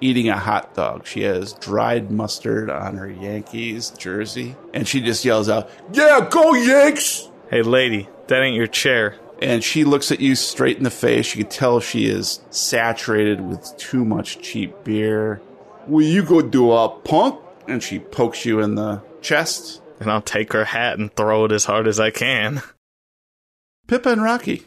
eating 0.00 0.28
a 0.28 0.38
hot 0.38 0.74
dog. 0.74 1.06
She 1.06 1.22
has 1.22 1.54
dried 1.54 2.10
mustard 2.10 2.70
on 2.70 2.96
her 2.96 3.10
Yankees 3.10 3.90
jersey, 3.90 4.56
and 4.72 4.86
she 4.86 5.00
just 5.00 5.24
yells 5.24 5.48
out, 5.48 5.70
Yeah, 5.92 6.26
go 6.30 6.54
Yanks! 6.54 7.28
Hey, 7.50 7.62
lady, 7.62 8.08
that 8.28 8.42
ain't 8.42 8.56
your 8.56 8.66
chair. 8.66 9.16
And 9.42 9.62
she 9.62 9.84
looks 9.84 10.12
at 10.12 10.20
you 10.20 10.36
straight 10.36 10.78
in 10.78 10.84
the 10.84 10.90
face. 10.90 11.34
You 11.34 11.44
can 11.44 11.50
tell 11.50 11.80
she 11.80 12.06
is 12.06 12.40
saturated 12.50 13.40
with 13.40 13.76
too 13.76 14.04
much 14.04 14.40
cheap 14.40 14.84
beer. 14.84 15.42
Will 15.86 16.06
you 16.06 16.22
go 16.22 16.40
do 16.40 16.72
a 16.72 16.88
punk? 16.88 17.40
And 17.66 17.82
she 17.82 17.98
pokes 17.98 18.44
you 18.44 18.60
in 18.60 18.74
the 18.74 19.02
chest. 19.22 19.80
And 20.00 20.10
I'll 20.10 20.20
take 20.22 20.52
her 20.52 20.64
hat 20.64 20.98
and 20.98 21.14
throw 21.14 21.44
it 21.44 21.52
as 21.52 21.64
hard 21.64 21.86
as 21.86 21.98
I 22.00 22.10
can. 22.10 22.62
Pippa 23.86 24.10
and 24.10 24.22
Rocky. 24.22 24.62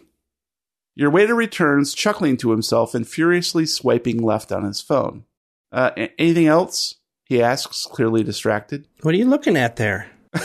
Your 0.95 1.09
waiter 1.11 1.35
returns, 1.35 1.93
chuckling 1.93 2.37
to 2.37 2.51
himself 2.51 2.95
and 2.95 3.07
furiously 3.07 3.65
swiping 3.65 4.21
left 4.21 4.51
on 4.51 4.63
his 4.63 4.81
phone. 4.81 5.25
Uh, 5.71 5.91
a- 5.95 6.21
anything 6.21 6.47
else? 6.47 6.95
He 7.25 7.41
asks, 7.41 7.85
clearly 7.85 8.23
distracted. 8.23 8.87
What 9.01 9.13
are 9.13 9.17
you 9.17 9.25
looking 9.25 9.57
at 9.57 9.75
there? 9.75 10.09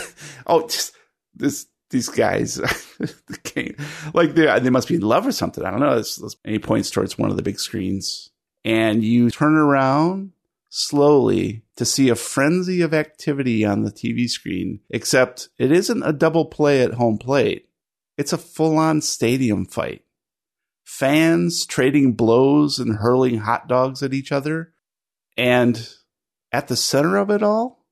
Oh, 0.47 0.63
just 0.67 0.93
this 1.35 1.67
these 1.91 2.09
guys, 2.09 2.55
the 2.99 3.39
game, 3.45 3.77
like 4.13 4.35
they 4.35 4.59
they 4.59 4.71
must 4.71 4.89
be 4.89 4.97
in 4.97 5.03
love 5.03 5.25
or 5.25 5.31
something. 5.31 5.65
I 5.65 5.71
don't 5.71 5.79
know. 5.81 5.97
It's, 5.99 6.19
it's- 6.19 6.35
and 6.45 6.53
he 6.53 6.59
points 6.59 6.91
towards 6.91 7.17
one 7.17 7.31
of 7.31 7.37
the 7.37 7.43
big 7.45 7.61
screens, 7.61 8.31
and 8.65 9.05
you 9.05 9.31
turn 9.31 9.55
around 9.55 10.32
slowly 10.75 11.63
to 11.77 11.85
see 11.85 12.09
a 12.09 12.15
frenzy 12.15 12.81
of 12.81 12.95
activity 12.95 13.65
on 13.65 13.83
the 13.83 13.93
TV 13.93 14.29
screen. 14.29 14.81
Except 14.91 15.51
it 15.59 15.71
isn't 15.71 16.03
a 16.03 16.13
double 16.13 16.47
play 16.47 16.83
at 16.83 16.95
home 16.95 17.19
plate; 17.19 17.69
it's 18.17 18.33
a 18.33 18.39
full 18.39 18.79
on 18.79 19.01
stadium 19.03 19.67
fight. 19.67 20.03
Fans 20.85 21.67
trading 21.67 22.15
blows 22.15 22.79
and 22.79 22.97
hurling 22.97 23.39
hot 23.39 23.69
dogs 23.69 24.03
at 24.03 24.15
each 24.15 24.33
other, 24.33 24.73
and 25.37 25.91
at 26.51 26.69
the 26.69 26.77
center 26.77 27.17
of 27.17 27.31
it 27.31 27.43
all 27.43 27.83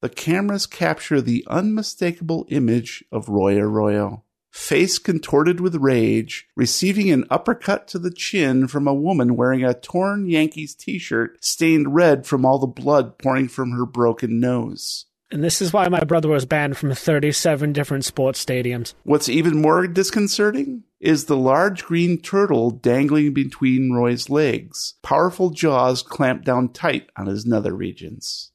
the 0.00 0.08
cameras 0.08 0.66
capture 0.66 1.20
the 1.20 1.44
unmistakable 1.48 2.46
image 2.48 3.04
of 3.12 3.28
Roy 3.28 3.58
Arroyo, 3.58 4.24
face 4.50 4.98
contorted 4.98 5.60
with 5.60 5.76
rage, 5.76 6.46
receiving 6.56 7.10
an 7.10 7.24
uppercut 7.30 7.88
to 7.88 7.98
the 7.98 8.10
chin 8.10 8.66
from 8.68 8.86
a 8.86 8.94
woman 8.94 9.36
wearing 9.36 9.64
a 9.64 9.74
torn 9.74 10.26
Yankees 10.28 10.74
t 10.74 10.98
shirt 10.98 11.42
stained 11.44 11.94
red 11.94 12.26
from 12.26 12.44
all 12.44 12.58
the 12.58 12.66
blood 12.66 13.18
pouring 13.18 13.48
from 13.48 13.72
her 13.72 13.86
broken 13.86 14.40
nose. 14.40 15.06
And 15.32 15.44
this 15.44 15.62
is 15.62 15.72
why 15.72 15.88
my 15.88 16.02
brother 16.02 16.28
was 16.28 16.44
banned 16.44 16.76
from 16.76 16.92
37 16.92 17.72
different 17.72 18.04
sports 18.04 18.44
stadiums. 18.44 18.94
What's 19.04 19.28
even 19.28 19.60
more 19.60 19.86
disconcerting 19.86 20.82
is 20.98 21.24
the 21.24 21.36
large 21.36 21.84
green 21.84 22.20
turtle 22.20 22.70
dangling 22.70 23.32
between 23.32 23.92
Roy's 23.92 24.28
legs, 24.28 24.94
powerful 25.02 25.50
jaws 25.50 26.02
clamped 26.02 26.44
down 26.44 26.70
tight 26.70 27.08
on 27.16 27.26
his 27.26 27.46
nether 27.46 27.74
regions. 27.74 28.50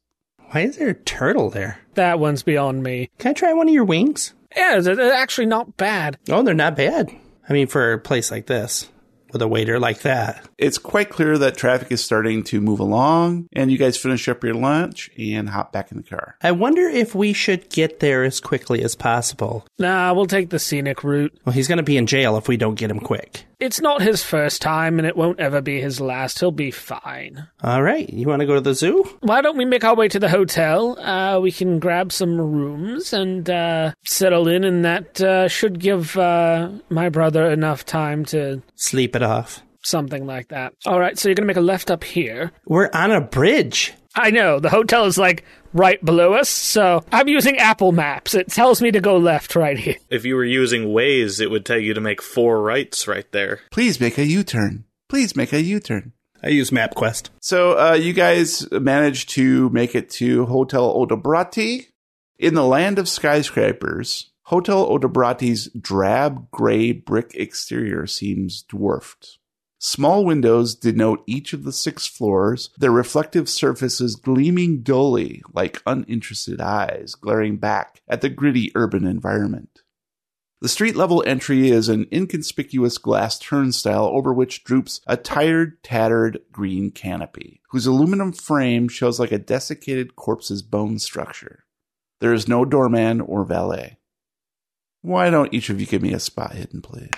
Why 0.52 0.62
is 0.62 0.78
there 0.78 0.90
a 0.90 0.94
turtle 0.94 1.50
there? 1.50 1.80
That 1.96 2.20
one's 2.20 2.44
beyond 2.44 2.84
me. 2.84 3.10
Can 3.18 3.32
I 3.32 3.34
try 3.34 3.54
one 3.54 3.68
of 3.68 3.74
your 3.74 3.86
wings? 3.86 4.34
Yeah, 4.56 4.80
they're 4.80 5.14
actually 5.14 5.48
not 5.48 5.78
bad. 5.78 6.18
Oh, 6.30 6.44
they're 6.44 6.54
not 6.54 6.76
bad. 6.76 7.12
I 7.48 7.54
mean, 7.54 7.68
for 7.68 7.94
a 7.94 8.00
place 8.00 8.32
like 8.32 8.48
this, 8.48 8.90
with 9.36 9.42
a 9.42 9.48
waiter 9.50 9.78
like 9.82 10.00
that. 10.00 10.48
It's 10.58 10.78
quite 10.78 11.10
clear 11.10 11.38
that 11.38 11.58
traffic 11.58 11.92
is 11.92 12.02
starting 12.02 12.42
to 12.46 12.62
move 12.62 12.80
along, 12.80 13.50
and 13.52 13.70
you 13.70 13.78
guys 13.78 13.98
finish 13.98 14.30
up 14.30 14.46
your 14.46 14.54
lunch 14.54 15.10
and 15.18 15.50
hop 15.50 15.74
back 15.74 15.92
in 15.92 15.98
the 15.98 16.04
car. 16.04 16.38
I 16.42 16.54
wonder 16.54 16.84
if 16.88 17.14
we 17.14 17.34
should 17.34 17.70
get 17.70 18.00
there 18.00 18.24
as 18.24 18.40
quickly 18.40 18.82
as 18.82 18.96
possible. 18.96 19.68
Nah, 19.78 20.14
we'll 20.14 20.26
take 20.26 20.52
the 20.52 20.60
scenic 20.60 21.04
route. 21.04 21.38
Well, 21.44 21.52
he's 21.52 21.68
going 21.68 21.80
to 21.80 21.84
be 21.84 21.98
in 21.98 22.08
jail 22.08 22.38
if 22.38 22.48
we 22.48 22.56
don't 22.56 22.76
get 22.76 22.90
him 22.90 23.02
quick. 23.02 23.46
It's 23.60 23.80
not 23.82 24.02
his 24.02 24.22
first 24.22 24.62
time, 24.62 25.00
and 25.00 25.08
it 25.08 25.16
won't 25.16 25.40
ever 25.40 25.62
be 25.62 25.80
his 25.80 26.02
last. 26.02 26.40
He'll 26.40 26.52
be 26.52 26.72
fine. 26.72 27.48
All 27.62 27.82
right, 27.82 28.10
you 28.10 28.28
want 28.28 28.42
to 28.42 28.46
go 28.46 28.56
to 28.56 28.62
the 28.62 28.74
zoo? 28.74 29.04
Why 29.22 29.42
don't 29.42 29.58
we 29.58 29.64
make 29.64 29.84
our 29.84 29.96
way 29.96 30.10
to 30.10 30.20
the 30.20 30.30
hotel? 30.30 31.00
Uh, 31.00 31.40
we 31.40 31.52
can 31.52 31.80
grab 31.80 32.12
some 32.12 32.40
rooms 32.40 33.14
and 33.14 33.50
uh, 33.50 33.94
settle 34.06 34.48
in, 34.50 34.66
and 34.66 34.84
that 34.84 35.22
uh, 35.22 35.48
should 35.48 35.80
give 35.80 36.18
uh, 36.18 36.70
my 36.90 37.08
brother 37.10 37.50
enough 37.50 37.86
time 37.86 38.26
to 38.26 38.62
Sleep 38.76 39.16
it 39.16 39.24
off. 39.26 39.62
something 39.84 40.26
like 40.26 40.48
that. 40.48 40.74
All 40.86 41.00
right, 41.00 41.18
so 41.20 41.28
you're 41.30 41.36
gonna 41.36 41.46
make 41.46 41.58
a 41.58 41.62
left 41.62 41.92
up 41.92 42.04
here. 42.04 42.52
We're 42.66 42.90
on 42.94 43.12
a 43.12 43.22
bridge. 43.22 43.94
I 44.16 44.32
know 44.32 44.60
the 44.60 44.70
hotel 44.70 45.06
is 45.06 45.18
like 45.18 45.44
right 45.74 46.04
below 46.04 46.34
us, 46.34 46.48
so 46.50 47.04
I'm 47.12 47.28
using 47.28 47.58
Apple 47.58 47.92
Maps. 47.92 48.34
It 48.34 48.48
tells 48.48 48.82
me 48.82 48.90
to 48.92 49.02
go 49.02 49.18
left 49.18 49.56
right 49.56 49.78
here. 49.78 49.98
If 50.10 50.24
you 50.26 50.36
were 50.36 50.46
using 50.46 50.86
Waze, 50.86 51.42
it 51.42 51.52
would 51.52 51.66
tell 51.66 51.78
you 51.78 51.94
to 51.94 52.02
make 52.02 52.22
four 52.22 52.62
rights 52.62 53.08
right 53.08 53.30
there. 53.32 53.60
Please 53.72 54.00
make 54.00 54.18
a 54.18 54.26
U 54.26 54.44
turn. 54.44 54.86
Please 55.10 55.36
make 55.36 55.52
a 55.54 55.62
U 55.62 55.80
turn. 55.80 56.14
I 56.42 56.50
use 56.50 56.70
MapQuest. 56.70 57.30
So, 57.42 57.78
uh, 57.78 57.94
you 57.94 58.14
guys 58.14 58.70
managed 58.72 59.30
to 59.32 59.70
make 59.72 59.96
it 59.96 60.10
to 60.12 60.46
Hotel 60.46 60.94
Odobrati. 60.94 61.88
In 62.38 62.54
the 62.54 62.66
land 62.66 63.00
of 63.00 63.08
skyscrapers, 63.10 64.32
Hotel 64.50 64.86
Odobrati's 64.86 65.70
drab 65.70 66.52
gray 66.52 66.92
brick 66.92 67.34
exterior 67.34 68.06
seems 68.06 68.62
dwarfed. 68.62 69.40
Small 69.80 70.24
windows 70.24 70.76
denote 70.76 71.24
each 71.26 71.52
of 71.52 71.64
the 71.64 71.72
six 71.74 72.06
floors, 72.06 72.70
their 72.78 72.92
reflective 72.92 73.50
surfaces 73.50 74.16
gleaming 74.16 74.84
dully 74.84 75.42
like 75.52 75.82
uninterested 75.88 76.62
eyes 76.62 77.16
glaring 77.16 77.58
back 77.58 78.04
at 78.08 78.22
the 78.22 78.30
gritty 78.30 78.72
urban 78.76 79.08
environment. 79.08 79.82
The 80.62 80.70
street 80.70 80.96
level 80.96 81.24
entry 81.26 81.72
is 81.72 81.90
an 81.90 82.06
inconspicuous 82.14 83.00
glass 83.00 83.40
turnstile 83.40 84.06
over 84.06 84.32
which 84.32 84.64
droops 84.64 85.02
a 85.08 85.18
tired, 85.18 85.82
tattered 85.84 86.40
green 86.52 86.92
canopy, 86.92 87.62
whose 87.72 87.88
aluminum 87.88 88.32
frame 88.32 88.90
shows 88.90 89.20
like 89.20 89.32
a 89.32 89.40
desiccated 89.40 90.16
corpse's 90.16 90.62
bone 90.62 91.00
structure. 91.00 91.66
There 92.22 92.34
is 92.34 92.48
no 92.48 92.64
doorman 92.64 93.22
or 93.22 93.44
valet. 93.44 93.95
Why 95.06 95.30
don't 95.30 95.54
each 95.54 95.70
of 95.70 95.80
you 95.80 95.86
give 95.86 96.02
me 96.02 96.14
a 96.14 96.20
spot 96.20 96.54
hidden, 96.54 96.82
please? 96.82 97.12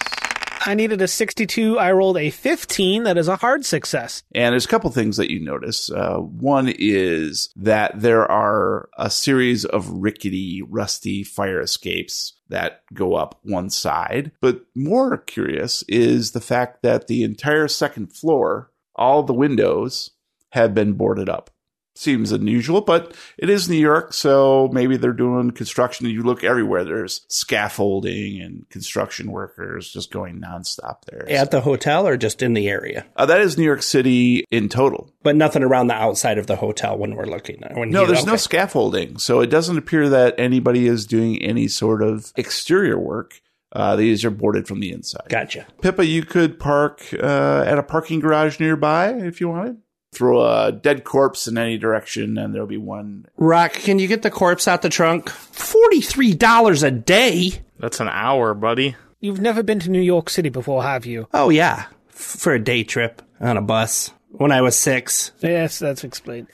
I 0.66 0.74
needed 0.74 1.02
a 1.02 1.08
62. 1.08 1.80
I 1.80 1.94
rolled 1.94 2.18
a 2.18 2.30
15. 2.30 3.04
That 3.04 3.18
is 3.18 3.30
a 3.30 3.38
hard 3.38 3.66
success. 3.66 4.24
And 4.36 4.52
there's 4.52 4.66
a 4.66 4.68
couple 4.68 4.92
things 4.92 5.16
that 5.16 5.32
you 5.32 5.40
notice. 5.40 5.90
Uh, 5.90 6.18
one 6.18 6.68
is 6.68 7.50
that 7.56 7.94
there 8.02 8.30
are 8.30 8.90
a 8.98 9.10
series 9.10 9.64
of 9.64 9.90
rickety, 9.90 10.62
rusty 10.68 11.24
fire 11.24 11.62
escapes 11.62 12.34
that 12.50 12.82
go 12.94 13.14
up 13.14 13.40
one 13.44 13.70
side. 13.70 14.34
But 14.42 14.66
more 14.76 15.18
curious 15.18 15.84
is 15.88 16.34
the 16.34 16.42
fact 16.42 16.84
that 16.84 17.08
the 17.08 17.24
entire 17.24 17.70
second 17.70 18.08
floor, 18.14 18.70
all 18.98 19.24
the 19.24 19.34
windows, 19.34 20.12
have 20.50 20.74
been 20.74 20.92
boarded 20.92 21.30
up. 21.30 21.52
Seems 21.98 22.32
unusual, 22.32 22.82
but 22.82 23.16
it 23.40 23.50
is 23.50 23.68
New 23.68 23.76
York, 23.76 24.14
so 24.14 24.70
maybe 24.72 24.98
they're 24.98 25.14
doing 25.14 25.50
construction. 25.50 26.06
You 26.06 26.22
look 26.22 26.44
everywhere, 26.44 26.86
there's 26.86 27.26
scaffolding 27.28 28.40
and 28.40 28.70
construction 28.70 29.32
workers 29.32 29.92
just 29.92 30.12
going 30.12 30.40
nonstop 30.40 31.06
there. 31.06 31.28
At 31.28 31.50
the 31.50 31.62
hotel 31.62 32.08
or 32.08 32.16
just 32.16 32.44
in 32.44 32.54
the 32.54 32.70
area? 32.70 33.08
Uh, 33.16 33.26
that 33.26 33.42
is 33.42 33.58
New 33.58 33.64
York 33.64 33.82
City 33.82 34.46
in 34.52 34.70
total. 34.70 35.12
But 35.24 35.36
nothing 35.36 35.64
around 35.64 35.88
the 35.88 35.96
outside 35.96 36.38
of 36.38 36.46
the 36.46 36.58
hotel 36.58 36.96
when 36.96 37.16
we're 37.16 37.26
looking 37.26 37.64
when 37.74 37.90
No, 37.90 38.06
there's 38.06 38.28
no 38.28 38.36
scaffolding, 38.36 39.18
so 39.18 39.40
it 39.42 39.48
doesn't 39.48 39.80
appear 39.80 40.08
that 40.08 40.36
anybody 40.38 40.86
is 40.86 41.08
doing 41.08 41.42
any 41.42 41.68
sort 41.68 42.04
of 42.04 42.32
exterior 42.36 43.00
work. 43.00 43.42
Uh, 43.72 43.96
these 43.96 44.24
are 44.24 44.30
boarded 44.30 44.68
from 44.68 44.82
the 44.82 44.92
inside. 44.92 45.26
Gotcha. 45.30 45.66
Pippa, 45.82 46.06
you 46.06 46.24
could 46.24 46.60
park 46.60 47.04
uh, 47.14 47.64
at 47.66 47.80
a 47.80 47.84
parking 47.84 48.20
garage 48.20 48.60
nearby 48.60 49.10
if 49.14 49.42
you 49.42 49.50
wanted. 49.50 49.78
Throw 50.18 50.42
a 50.44 50.72
dead 50.72 51.04
corpse 51.04 51.48
in 51.48 51.60
any 51.60 51.78
direction, 51.78 52.40
and 52.40 52.52
there'll 52.54 52.68
be 52.68 52.78
one. 52.78 53.28
Rock, 53.38 53.74
can 53.74 54.00
you 54.00 54.08
get 54.08 54.24
the 54.24 54.32
corpse 54.32 54.68
out 54.68 54.82
the 54.82 54.90
trunk? 54.90 55.30
Forty-three 55.30 56.34
dollars 56.34 56.82
a 56.82 56.90
day. 56.90 57.62
That's 57.78 58.00
an 58.00 58.08
hour, 58.10 58.54
buddy. 58.56 58.96
You've 59.20 59.42
never 59.42 59.62
been 59.62 59.80
to 59.82 59.92
New 59.92 60.02
York 60.02 60.30
City 60.32 60.50
before, 60.50 60.82
have 60.82 61.06
you? 61.06 61.28
Oh 61.36 61.50
yeah, 61.50 61.86
F- 62.10 62.16
for 62.16 62.54
a 62.54 62.60
day 62.60 62.84
trip 62.84 63.22
on 63.40 63.58
a 63.58 63.62
bus 63.62 64.12
when 64.32 64.52
I 64.52 64.62
was 64.62 64.76
six. 64.78 65.32
Yes, 65.42 65.78
that's 65.78 66.04
explained. 66.04 66.48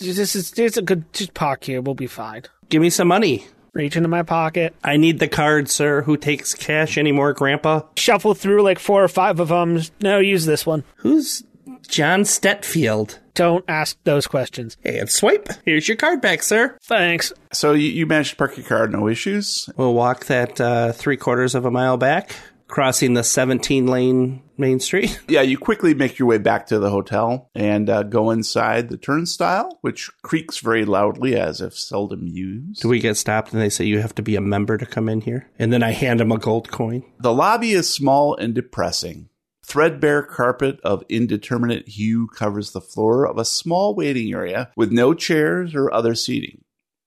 This 0.00 0.34
is 0.34 0.52
it's 0.58 0.76
a 0.78 0.82
good 0.82 1.12
just 1.12 1.34
park 1.34 1.64
here. 1.64 1.82
We'll 1.82 1.94
be 1.94 2.06
fine. 2.06 2.44
Give 2.70 2.80
me 2.80 2.88
some 2.90 3.08
money. 3.08 3.46
Reach 3.74 3.96
into 3.96 4.08
my 4.08 4.22
pocket, 4.22 4.74
I 4.84 4.96
need 4.98 5.18
the 5.18 5.28
card, 5.28 5.70
sir. 5.70 6.02
Who 6.02 6.18
takes 6.18 6.52
cash 6.54 6.98
anymore, 6.98 7.32
Grandpa? 7.32 7.82
shuffle 7.96 8.34
through 8.34 8.62
like 8.62 8.78
four 8.78 9.02
or 9.02 9.08
five 9.08 9.40
of 9.40 9.48
them. 9.48 9.80
No, 10.02 10.18
use 10.18 10.44
this 10.46 10.66
one. 10.66 10.84
Who's 10.96 11.42
John 11.88 12.22
Stetfield? 12.22 13.18
Don't 13.34 13.64
ask 13.66 13.96
those 14.04 14.26
questions. 14.26 14.76
Hey, 14.82 14.98
and 14.98 15.10
swipe. 15.10 15.48
Here's 15.64 15.88
your 15.88 15.96
card 15.96 16.20
back, 16.20 16.42
sir. 16.42 16.76
Thanks. 16.82 17.32
So 17.52 17.72
you, 17.72 17.88
you 17.88 18.06
managed 18.06 18.30
to 18.30 18.36
park 18.36 18.56
your 18.56 18.66
car, 18.66 18.86
no 18.88 19.08
issues. 19.08 19.68
We'll 19.76 19.94
walk 19.94 20.26
that 20.26 20.60
uh, 20.60 20.92
three 20.92 21.16
quarters 21.16 21.54
of 21.54 21.64
a 21.64 21.70
mile 21.70 21.96
back, 21.96 22.34
crossing 22.68 23.14
the 23.14 23.24
17 23.24 23.86
lane 23.86 24.42
main 24.58 24.80
street. 24.80 25.18
Yeah, 25.28 25.40
you 25.40 25.56
quickly 25.56 25.94
make 25.94 26.18
your 26.18 26.28
way 26.28 26.36
back 26.36 26.66
to 26.66 26.78
the 26.78 26.90
hotel 26.90 27.48
and 27.54 27.88
uh, 27.88 28.02
go 28.02 28.30
inside 28.30 28.90
the 28.90 28.98
turnstile, 28.98 29.78
which 29.80 30.10
creaks 30.22 30.58
very 30.58 30.84
loudly 30.84 31.34
as 31.36 31.62
if 31.62 31.74
seldom 31.74 32.26
used. 32.26 32.82
Do 32.82 32.88
we 32.88 33.00
get 33.00 33.16
stopped 33.16 33.52
and 33.52 33.62
they 33.62 33.70
say 33.70 33.86
you 33.86 34.00
have 34.00 34.14
to 34.16 34.22
be 34.22 34.36
a 34.36 34.42
member 34.42 34.76
to 34.76 34.84
come 34.84 35.08
in 35.08 35.22
here? 35.22 35.48
And 35.58 35.72
then 35.72 35.82
I 35.82 35.92
hand 35.92 36.20
him 36.20 36.32
a 36.32 36.38
gold 36.38 36.70
coin. 36.70 37.02
The 37.18 37.32
lobby 37.32 37.72
is 37.72 37.88
small 37.88 38.36
and 38.36 38.54
depressing. 38.54 39.30
Threadbare 39.64 40.22
carpet 40.22 40.80
of 40.82 41.04
indeterminate 41.08 41.88
hue 41.88 42.26
covers 42.28 42.72
the 42.72 42.80
floor 42.80 43.26
of 43.26 43.38
a 43.38 43.44
small 43.44 43.94
waiting 43.94 44.32
area 44.32 44.70
with 44.76 44.92
no 44.92 45.14
chairs 45.14 45.74
or 45.74 45.92
other 45.92 46.14
seating. 46.14 46.64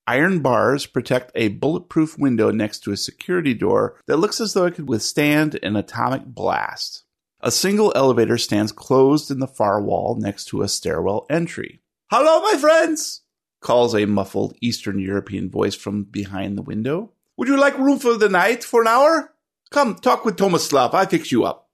Iron 0.08 0.40
bars 0.40 0.86
protect 0.86 1.32
a 1.34 1.50
bulletproof 1.50 2.18
window 2.18 2.52
next 2.52 2.80
to 2.82 2.92
a 2.92 2.98
security 2.98 3.54
door 3.54 4.00
that 4.06 4.18
looks 4.18 4.40
as 4.40 4.54
though 4.54 4.66
it 4.66 4.76
could 4.76 4.88
withstand 4.88 5.60
an 5.64 5.76
atomic 5.76 6.26
blast. 6.26 7.04
A 7.42 7.52
single 7.52 7.92
elevator 7.96 8.38
stands 8.38 8.72
closed 8.72 9.32
in 9.32 9.40
the 9.40 9.48
far 9.48 9.82
wall 9.82 10.16
next 10.16 10.46
to 10.46 10.62
a 10.62 10.68
stairwell 10.68 11.26
entry. 11.30 11.82
Hello, 12.12 12.42
my 12.42 12.58
friends! 12.60 13.22
calls 13.62 13.96
a 13.96 14.06
muffled 14.06 14.56
Eastern 14.62 15.00
European 15.00 15.50
voice 15.50 15.74
from 15.74 16.04
behind 16.04 16.56
the 16.56 16.62
window. 16.62 17.12
Would 17.38 17.48
you 17.48 17.58
like 17.58 17.78
room 17.78 17.98
for 17.98 18.16
the 18.16 18.30
night 18.30 18.64
for 18.64 18.82
an 18.82 18.88
hour? 18.88 19.34
Come, 19.72 19.96
talk 19.96 20.24
with 20.24 20.38
Tomislav. 20.38 20.94
I 20.94 21.06
fix 21.06 21.32
you 21.32 21.44
up. 21.44 21.65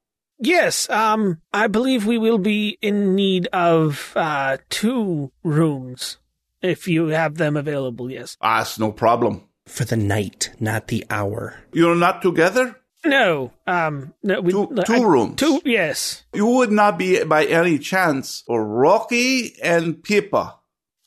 Yes, 0.41 0.89
um, 0.89 1.39
I 1.54 1.67
believe 1.67 2.06
we 2.08 2.17
will 2.17 2.39
be 2.39 2.77
in 2.82 3.15
need 3.15 3.47
of 3.54 4.13
uh 4.15 4.58
two 4.69 5.32
rooms 5.43 6.17
if 6.62 6.88
you 6.88 7.08
have 7.08 7.36
them 7.36 7.56
available. 7.56 8.10
Yes. 8.12 8.38
Ah, 8.41 8.62
it's 8.62 8.80
no 8.80 8.91
problem. 8.91 9.43
For 9.67 9.86
the 9.86 9.97
night, 9.97 10.49
not 10.60 10.88
the 10.88 11.06
hour. 11.10 11.56
You're 11.73 11.95
not 11.95 12.21
together? 12.21 12.75
No, 13.06 13.51
um, 13.67 14.13
no, 14.23 14.41
we, 14.41 14.51
Two- 14.51 14.69
I- 14.77 14.84
two 14.84 15.06
rooms. 15.06 15.36
Two, 15.38 15.62
yes, 15.65 16.23
You 16.34 16.45
would 16.47 16.71
not 16.71 16.97
be 16.97 17.23
by 17.23 17.45
any 17.45 17.80
chance 17.80 18.43
Rocky 18.47 19.56
and 19.62 20.04
Pippa. 20.04 20.56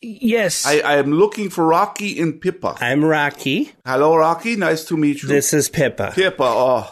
yes. 0.01 0.64
I, 0.66 0.79
I 0.81 0.97
am 0.99 1.12
looking 1.12 1.51
for 1.51 1.66
Rocky 1.66 2.20
and 2.20 2.40
Pippa. 2.40 2.77
I'm 2.81 3.05
Rocky. 3.05 3.73
Hello, 3.85 4.16
Rocky. 4.16 4.57
Nice 4.57 4.85
to 4.87 4.97
meet 4.97 5.23
you. 5.23 5.29
This 5.29 5.53
is 5.53 5.68
Pippa. 5.68 6.12
Pippa. 6.14 6.42
Oh, 6.44 6.90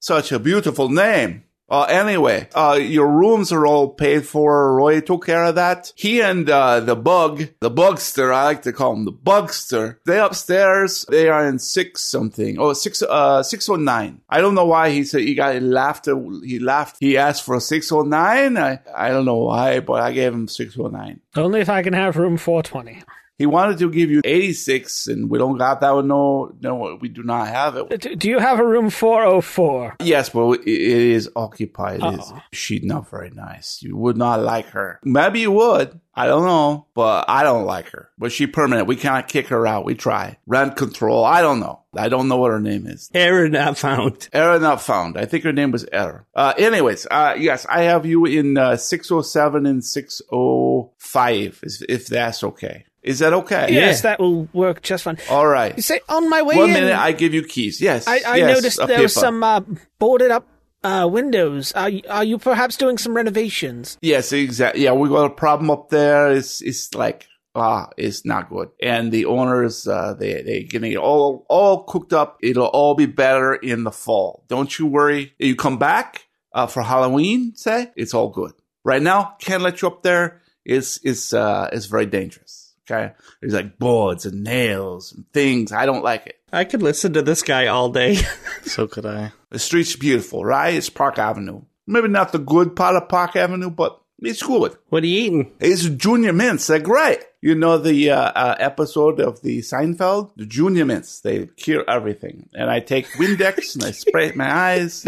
such 0.00 0.30
a 0.32 0.38
beautiful 0.38 0.88
name. 0.88 1.43
Uh, 1.68 1.84
anyway, 1.84 2.48
uh, 2.54 2.78
your 2.80 3.08
rooms 3.08 3.50
are 3.50 3.66
all 3.66 3.88
paid 3.88 4.26
for. 4.26 4.74
Roy 4.74 5.00
took 5.00 5.26
care 5.26 5.44
of 5.44 5.54
that. 5.54 5.92
He 5.96 6.20
and, 6.20 6.48
uh, 6.48 6.80
the 6.80 6.94
bug, 6.94 7.48
the 7.60 7.70
bugster, 7.70 8.34
I 8.34 8.44
like 8.44 8.62
to 8.62 8.72
call 8.72 8.92
him 8.94 9.06
the 9.06 9.12
bugster. 9.12 9.96
They 10.04 10.18
upstairs, 10.18 11.06
they 11.08 11.28
are 11.28 11.46
in 11.46 11.58
six 11.58 12.02
something. 12.02 12.58
Oh, 12.58 12.72
six, 12.74 13.02
uh, 13.02 13.42
609. 13.42 14.20
I 14.28 14.40
don't 14.40 14.54
know 14.54 14.66
why 14.66 14.90
he 14.90 15.04
said 15.04 15.22
he 15.22 15.34
got, 15.34 15.54
he 15.54 15.60
laughed, 15.60 16.06
he 16.44 16.58
laughed. 16.58 16.96
He 17.00 17.16
asked 17.16 17.44
for 17.44 17.58
609. 17.58 18.58
I, 18.58 18.80
I 18.94 19.08
don't 19.08 19.24
know 19.24 19.44
why, 19.44 19.80
but 19.80 20.02
I 20.02 20.12
gave 20.12 20.34
him 20.34 20.48
609. 20.48 21.20
Only 21.36 21.60
if 21.60 21.68
I 21.70 21.82
can 21.82 21.94
have 21.94 22.16
room 22.16 22.36
420. 22.36 23.02
He 23.36 23.46
wanted 23.46 23.78
to 23.78 23.90
give 23.90 24.10
you 24.10 24.20
86 24.24 25.08
and 25.08 25.28
we 25.28 25.38
don't 25.38 25.58
got 25.58 25.80
that 25.80 25.90
one. 25.94 26.06
No, 26.06 26.54
no, 26.60 26.98
we 27.00 27.08
do 27.08 27.22
not 27.24 27.48
have 27.48 27.76
it. 27.76 28.18
Do 28.18 28.28
you 28.28 28.38
have 28.38 28.60
a 28.60 28.66
room 28.66 28.90
404? 28.90 29.96
Yes, 30.00 30.28
but 30.28 30.60
it 30.60 30.68
it 30.68 31.02
is 31.16 31.28
occupied. 31.34 32.00
It 32.02 32.14
is- 32.14 32.30
Uh-oh. 32.30 32.40
She's 32.52 32.84
not 32.84 33.10
very 33.10 33.30
nice. 33.30 33.80
You 33.82 33.96
would 33.96 34.16
not 34.16 34.40
like 34.40 34.66
her. 34.66 35.00
Maybe 35.04 35.40
you 35.40 35.50
would. 35.50 36.00
I 36.16 36.28
don't 36.28 36.44
know, 36.44 36.86
but 36.94 37.24
I 37.26 37.42
don't 37.42 37.64
like 37.66 37.88
her. 37.90 38.08
But 38.16 38.30
she 38.30 38.46
permanent. 38.46 38.86
We 38.86 38.94
cannot 38.94 39.26
kick 39.26 39.48
her 39.48 39.66
out. 39.66 39.84
We 39.84 39.96
try. 39.96 40.38
Rent 40.46 40.76
control. 40.76 41.24
I 41.24 41.42
don't 41.42 41.58
know. 41.58 41.80
I 41.96 42.08
don't 42.08 42.28
know 42.28 42.36
what 42.36 42.52
her 42.52 42.60
name 42.60 42.86
is. 42.86 43.10
Error 43.14 43.48
not 43.48 43.76
found. 43.78 44.28
Error 44.32 44.60
not 44.60 44.80
found. 44.80 45.18
I 45.18 45.24
think 45.24 45.42
her 45.42 45.52
name 45.52 45.72
was 45.72 45.84
Error. 45.90 46.24
Uh, 46.36 46.54
anyways, 46.56 47.08
uh, 47.10 47.34
yes, 47.36 47.66
I 47.68 47.82
have 47.82 48.06
you 48.06 48.26
in 48.26 48.56
uh, 48.56 48.76
607 48.76 49.66
and 49.66 49.84
605, 49.84 51.60
if, 51.62 51.82
if 51.88 52.06
that's 52.06 52.44
okay. 52.44 52.84
Is 53.04 53.18
that 53.20 53.32
okay? 53.34 53.68
Yes, 53.70 54.00
that 54.00 54.18
will 54.18 54.48
work 54.52 54.82
just 54.82 55.04
fine. 55.04 55.18
All 55.30 55.46
right. 55.46 55.76
You 55.76 55.82
say 55.82 56.00
on 56.08 56.28
my 56.30 56.42
way 56.42 56.56
One 56.56 56.68
in, 56.70 56.74
minute, 56.74 56.96
I 56.98 57.12
give 57.12 57.34
you 57.34 57.44
keys. 57.44 57.80
Yes. 57.80 58.08
I, 58.08 58.20
I 58.26 58.36
yes, 58.36 58.56
noticed 58.56 58.80
a 58.80 58.86
there 58.86 59.02
was 59.02 59.12
Pippa. 59.14 59.20
some 59.20 59.42
uh, 59.42 59.60
boarded 59.98 60.30
up 60.30 60.48
uh, 60.82 61.06
windows. 61.10 61.72
Are, 61.72 61.90
y- 61.90 62.02
are 62.08 62.24
you 62.24 62.38
perhaps 62.38 62.76
doing 62.76 62.96
some 62.98 63.14
renovations? 63.14 63.98
Yes, 64.00 64.32
exactly. 64.32 64.82
Yeah, 64.84 64.92
we 64.92 65.08
got 65.10 65.26
a 65.26 65.30
problem 65.34 65.70
up 65.70 65.90
there. 65.90 66.32
It's 66.32 66.62
it's 66.62 66.94
like 66.94 67.26
ah, 67.54 67.90
it's 67.98 68.24
not 68.24 68.48
good. 68.48 68.70
And 68.82 69.12
the 69.12 69.26
owners, 69.26 69.86
uh, 69.86 70.14
they 70.14 70.42
they 70.42 70.62
getting 70.64 70.92
it 70.92 70.96
all 70.98 71.44
all 71.48 71.84
cooked 71.84 72.12
up. 72.14 72.38
It'll 72.42 72.66
all 72.66 72.94
be 72.94 73.06
better 73.06 73.54
in 73.54 73.84
the 73.84 73.92
fall. 73.92 74.44
Don't 74.48 74.78
you 74.78 74.86
worry. 74.86 75.34
You 75.38 75.56
come 75.56 75.76
back 75.78 76.26
uh, 76.54 76.66
for 76.66 76.82
Halloween, 76.82 77.54
say 77.54 77.92
it's 77.96 78.14
all 78.14 78.30
good. 78.30 78.52
Right 78.82 79.02
now, 79.02 79.36
can't 79.40 79.62
let 79.62 79.82
you 79.82 79.88
up 79.88 80.02
there. 80.02 80.40
It's 80.64 80.98
it's 81.02 81.34
uh 81.34 81.68
it's 81.72 81.86
very 81.86 82.06
dangerous. 82.06 82.63
Okay, 82.90 83.12
there's 83.40 83.54
like 83.54 83.78
boards 83.78 84.26
and 84.26 84.44
nails 84.44 85.12
and 85.12 85.24
things. 85.32 85.72
I 85.72 85.86
don't 85.86 86.04
like 86.04 86.26
it. 86.26 86.38
I 86.52 86.64
could 86.64 86.82
listen 86.82 87.14
to 87.14 87.22
this 87.22 87.42
guy 87.42 87.66
all 87.66 87.88
day. 87.90 88.18
So 88.64 88.86
could 88.86 89.04
I. 89.04 89.30
The 89.50 89.58
street's 89.58 89.94
beautiful, 89.94 90.42
right? 90.42 90.72
It's 90.72 90.88
Park 90.88 91.18
Avenue. 91.18 91.62
Maybe 91.86 92.08
not 92.08 92.32
the 92.32 92.38
good 92.38 92.74
part 92.74 92.96
of 92.96 93.10
Park 93.10 93.36
Avenue, 93.36 93.68
but 93.68 94.00
it's 94.20 94.42
good. 94.42 94.74
what 94.88 95.02
are 95.02 95.06
you 95.06 95.20
eating? 95.26 95.52
It's 95.60 95.84
Junior 95.86 96.32
Mints. 96.32 96.66
They're 96.66 96.78
great. 96.78 97.18
You 97.44 97.54
know 97.54 97.76
the 97.76 98.10
uh, 98.10 98.32
uh, 98.34 98.54
episode 98.58 99.20
of 99.20 99.42
the 99.42 99.58
Seinfeld? 99.58 100.30
The 100.34 100.46
Junior 100.46 100.86
Mints. 100.86 101.20
They 101.20 101.44
cure 101.44 101.84
everything. 101.86 102.48
And 102.54 102.70
I 102.70 102.80
take 102.80 103.06
Windex 103.18 103.74
and 103.74 103.84
I 103.84 103.90
spray 103.90 104.32
my 104.34 104.50
eyes. 104.50 105.06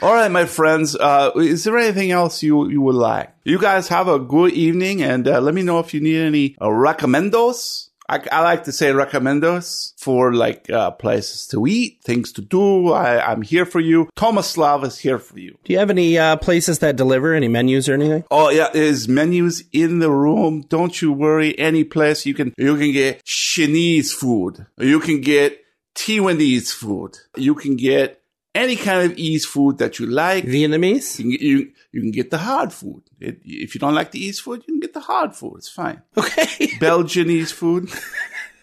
All 0.00 0.14
right, 0.14 0.30
my 0.30 0.46
friends. 0.46 0.96
Uh, 0.96 1.32
is 1.36 1.64
there 1.64 1.76
anything 1.76 2.12
else 2.12 2.42
you, 2.42 2.66
you 2.70 2.80
would 2.80 2.94
like? 2.94 3.30
You 3.44 3.58
guys 3.58 3.88
have 3.88 4.08
a 4.08 4.18
good 4.18 4.54
evening 4.54 5.02
and 5.02 5.28
uh, 5.28 5.38
let 5.42 5.52
me 5.52 5.60
know 5.60 5.78
if 5.78 5.92
you 5.92 6.00
need 6.00 6.16
any 6.16 6.56
uh, 6.58 6.68
recommendos. 6.68 7.85
I, 8.08 8.20
I 8.30 8.40
like 8.42 8.64
to 8.64 8.72
say 8.72 8.92
recommendos 8.92 9.92
for 9.98 10.32
like 10.32 10.70
uh, 10.70 10.92
places 10.92 11.46
to 11.48 11.66
eat, 11.66 12.02
things 12.02 12.32
to 12.32 12.42
do. 12.42 12.92
I, 12.92 13.30
I'm 13.30 13.42
here 13.42 13.66
for 13.66 13.80
you. 13.80 14.08
Tomislav 14.16 14.84
is 14.84 14.98
here 14.98 15.18
for 15.18 15.38
you. 15.38 15.58
Do 15.64 15.72
you 15.72 15.78
have 15.78 15.90
any 15.90 16.18
uh, 16.18 16.36
places 16.36 16.78
that 16.80 16.96
deliver 16.96 17.34
any 17.34 17.48
menus 17.48 17.88
or 17.88 17.94
anything? 17.94 18.24
Oh 18.30 18.50
yeah, 18.50 18.68
there's 18.72 19.08
menus 19.08 19.64
in 19.72 19.98
the 19.98 20.10
room. 20.10 20.64
Don't 20.68 21.00
you 21.00 21.12
worry. 21.12 21.58
Any 21.58 21.84
place 21.84 22.26
you 22.26 22.34
can 22.34 22.54
you 22.56 22.76
can 22.76 22.92
get 22.92 23.24
Chinese 23.24 24.12
food. 24.12 24.66
You 24.78 25.00
can 25.00 25.20
get 25.20 25.60
Taiwanese 25.94 26.72
food. 26.72 27.18
You 27.36 27.54
can 27.54 27.76
get 27.76 28.22
any 28.56 28.76
kind 28.76 29.10
of 29.10 29.18
East 29.18 29.48
food 29.48 29.78
that 29.78 29.98
you 29.98 30.06
like. 30.06 30.44
You 30.44 30.68
Vietnamese? 30.68 31.16
can 31.16 31.30
get, 31.30 31.40
you, 31.40 31.72
you 31.92 32.00
can 32.00 32.10
get 32.10 32.30
the 32.30 32.38
hard 32.38 32.72
food. 32.72 33.02
It, 33.20 33.40
if 33.44 33.74
you 33.74 33.78
don't 33.78 33.94
like 33.94 34.10
the 34.10 34.18
East 34.24 34.42
food, 34.42 34.64
you 34.66 34.74
can 34.74 34.80
get 34.80 34.94
the 34.94 35.00
hard 35.00 35.36
food. 35.36 35.56
It's 35.58 35.68
fine. 35.68 36.02
Okay. 36.16 36.66
Belgianese 36.80 37.52
food. 37.52 37.90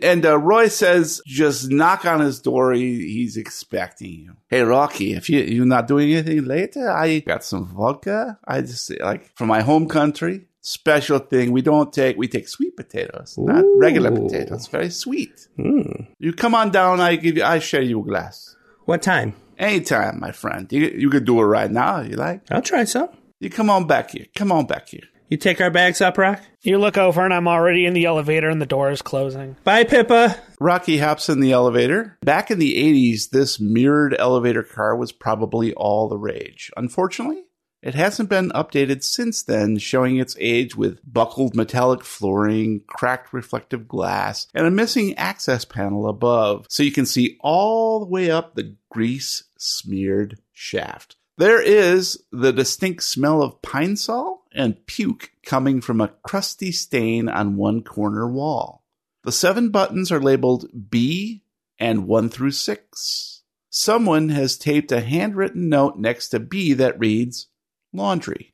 And 0.01 0.25
uh, 0.25 0.38
Roy 0.38 0.67
says, 0.67 1.21
just 1.25 1.69
knock 1.69 2.06
on 2.06 2.19
his 2.19 2.41
door. 2.41 2.73
He, 2.73 3.13
he's 3.13 3.38
expecting 3.38 4.12
you. 4.12 4.36
Hey, 4.49 4.62
Rocky, 4.62 5.13
if 5.13 5.29
you, 5.29 5.39
you're 5.39 5.65
not 5.65 5.88
doing 5.88 6.12
anything 6.12 6.43
later, 6.43 6.89
I 6.89 7.19
got 7.19 7.43
some 7.43 7.67
vodka. 7.67 8.38
I 8.45 8.62
just 8.62 8.91
like 8.99 9.34
from 9.36 9.47
my 9.47 9.62
home 9.62 9.88
country. 9.88 10.47
Special 10.65 11.19
thing. 11.19 11.51
We 11.51 11.62
don't 11.62 11.91
take, 11.91 12.17
we 12.17 12.29
take 12.29 12.47
sweet 12.47 12.77
potatoes, 12.77 13.36
not 13.38 13.65
regular 13.77 14.12
potatoes. 14.12 14.67
Very 14.67 14.89
sweet. 14.89 15.47
Hmm. 15.58 16.06
You 16.19 16.32
come 16.32 16.56
on 16.56 16.71
down. 16.71 17.01
I 17.01 17.17
give 17.17 17.36
you, 17.36 17.43
I 17.43 17.60
share 17.60 17.82
you 17.82 17.99
a 17.99 18.03
glass. 18.03 18.56
What 18.86 19.01
time? 19.01 19.36
Anytime, 19.58 20.20
my 20.20 20.32
friend. 20.32 20.72
You, 20.72 20.94
you 20.98 21.10
could 21.10 21.26
do 21.26 21.39
it 21.39 21.44
right 21.44 21.72
now 21.72 22.02
if 22.02 22.10
you 22.10 22.16
like. 22.18 22.42
I'll 22.52 22.62
try 22.62 22.84
some. 22.84 23.10
You 23.39 23.50
come 23.50 23.70
on 23.70 23.88
back 23.88 24.12
here. 24.12 24.26
Come 24.36 24.52
on 24.52 24.66
back 24.66 24.89
here. 24.89 25.04
You 25.30 25.38
take 25.38 25.62
our 25.62 25.72
bags 25.72 26.00
up, 26.00 26.18
Rock? 26.18 26.42
You 26.62 26.78
look 26.78 26.98
over 26.98 27.26
and 27.26 27.34
I'm 27.34 27.48
already 27.48 27.86
in 27.86 27.94
the 27.94 28.06
elevator 28.06 28.50
and 28.50 28.62
the 28.62 28.68
door 28.68 28.92
is 28.92 29.02
closing. 29.02 29.56
Bye, 29.63 29.84
Pippa. 29.84 30.39
Rocky 30.60 31.00
hops 31.00 31.28
in 31.28 31.39
the 31.39 31.52
elevator. 31.52 32.18
Back 32.22 32.52
in 32.52 32.60
the 32.60 32.76
80s, 32.76 33.32
this 33.32 33.60
mirrored 33.60 34.16
elevator 34.20 34.63
car 34.63 34.96
was 34.96 35.12
probably 35.12 35.74
all 35.74 36.08
the 36.08 36.18
rage. 36.18 36.72
Unfortunately, 36.78 37.46
it 37.84 37.96
hasn't 37.96 38.30
been 38.30 38.50
updated 38.52 39.04
since 39.04 39.43
then, 39.43 39.78
showing 39.78 40.17
its 40.17 40.38
age 40.39 40.76
with 40.76 41.00
buckled 41.06 41.54
metallic 41.54 42.04
flooring, 42.04 42.82
cracked 42.88 43.34
reflective 43.34 43.89
glass, 43.89 44.48
and 44.54 44.65
a 44.65 44.72
missing 44.72 45.13
access 45.17 45.65
panel 45.65 46.08
above, 46.08 46.65
so 46.69 46.82
you 46.82 46.93
can 46.93 47.06
see 47.06 47.38
all 47.41 48.00
the 48.00 48.06
way 48.06 48.32
up 48.32 48.56
the 48.56 48.76
grease 48.89 49.43
smeared 49.58 50.39
shaft. 50.54 51.17
There 51.38 51.62
is 51.62 52.24
the 52.32 52.54
distinct 52.54 53.04
smell 53.04 53.43
of 53.43 53.62
pine 53.62 53.98
sol 53.98 54.46
and 54.54 54.86
puke 54.86 55.32
coming 55.46 55.82
from 55.82 56.00
a 56.00 56.13
crusty 56.24 56.72
stain 56.72 57.28
on 57.28 57.58
one 57.58 57.84
corner 57.84 58.30
wall. 58.30 58.86
The 59.24 59.32
seven 59.32 59.69
buttons 59.69 60.10
are 60.10 60.22
labeled 60.22 60.69
B 60.89 61.43
and 61.80 62.08
1 62.08 62.30
through 62.30 62.52
6. 62.52 63.41
Someone 63.69 64.30
has 64.30 64.58
taped 64.58 64.91
a 64.91 65.02
handwritten 65.02 65.67
note 65.67 65.98
next 65.98 66.30
to 66.30 66.39
B 66.39 66.74
that 66.74 67.00
reads 67.00 67.48
laundry. 67.93 68.53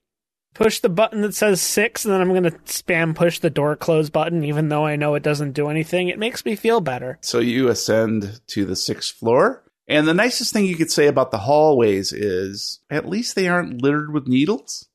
Push 0.53 0.79
the 0.79 0.89
button 0.89 1.21
that 1.21 1.35
says 1.35 1.61
six, 1.61 2.05
and 2.05 2.13
then 2.13 2.21
I'm 2.21 2.29
going 2.29 2.43
to 2.43 2.51
spam 2.51 3.15
push 3.15 3.39
the 3.39 3.49
door 3.49 3.75
close 3.75 4.09
button, 4.09 4.43
even 4.43 4.69
though 4.69 4.85
I 4.85 4.95
know 4.95 5.15
it 5.15 5.23
doesn't 5.23 5.53
do 5.53 5.69
anything. 5.69 6.09
It 6.09 6.19
makes 6.19 6.43
me 6.43 6.55
feel 6.55 6.81
better. 6.81 7.17
So 7.21 7.39
you 7.39 7.69
ascend 7.69 8.41
to 8.47 8.65
the 8.65 8.75
sixth 8.75 9.15
floor. 9.15 9.63
And 9.87 10.07
the 10.07 10.13
nicest 10.13 10.53
thing 10.53 10.65
you 10.65 10.75
could 10.75 10.91
say 10.91 11.07
about 11.07 11.31
the 11.31 11.39
hallways 11.39 12.13
is 12.13 12.79
at 12.89 13.07
least 13.07 13.35
they 13.35 13.47
aren't 13.47 13.81
littered 13.81 14.13
with 14.13 14.27
needles. 14.27 14.87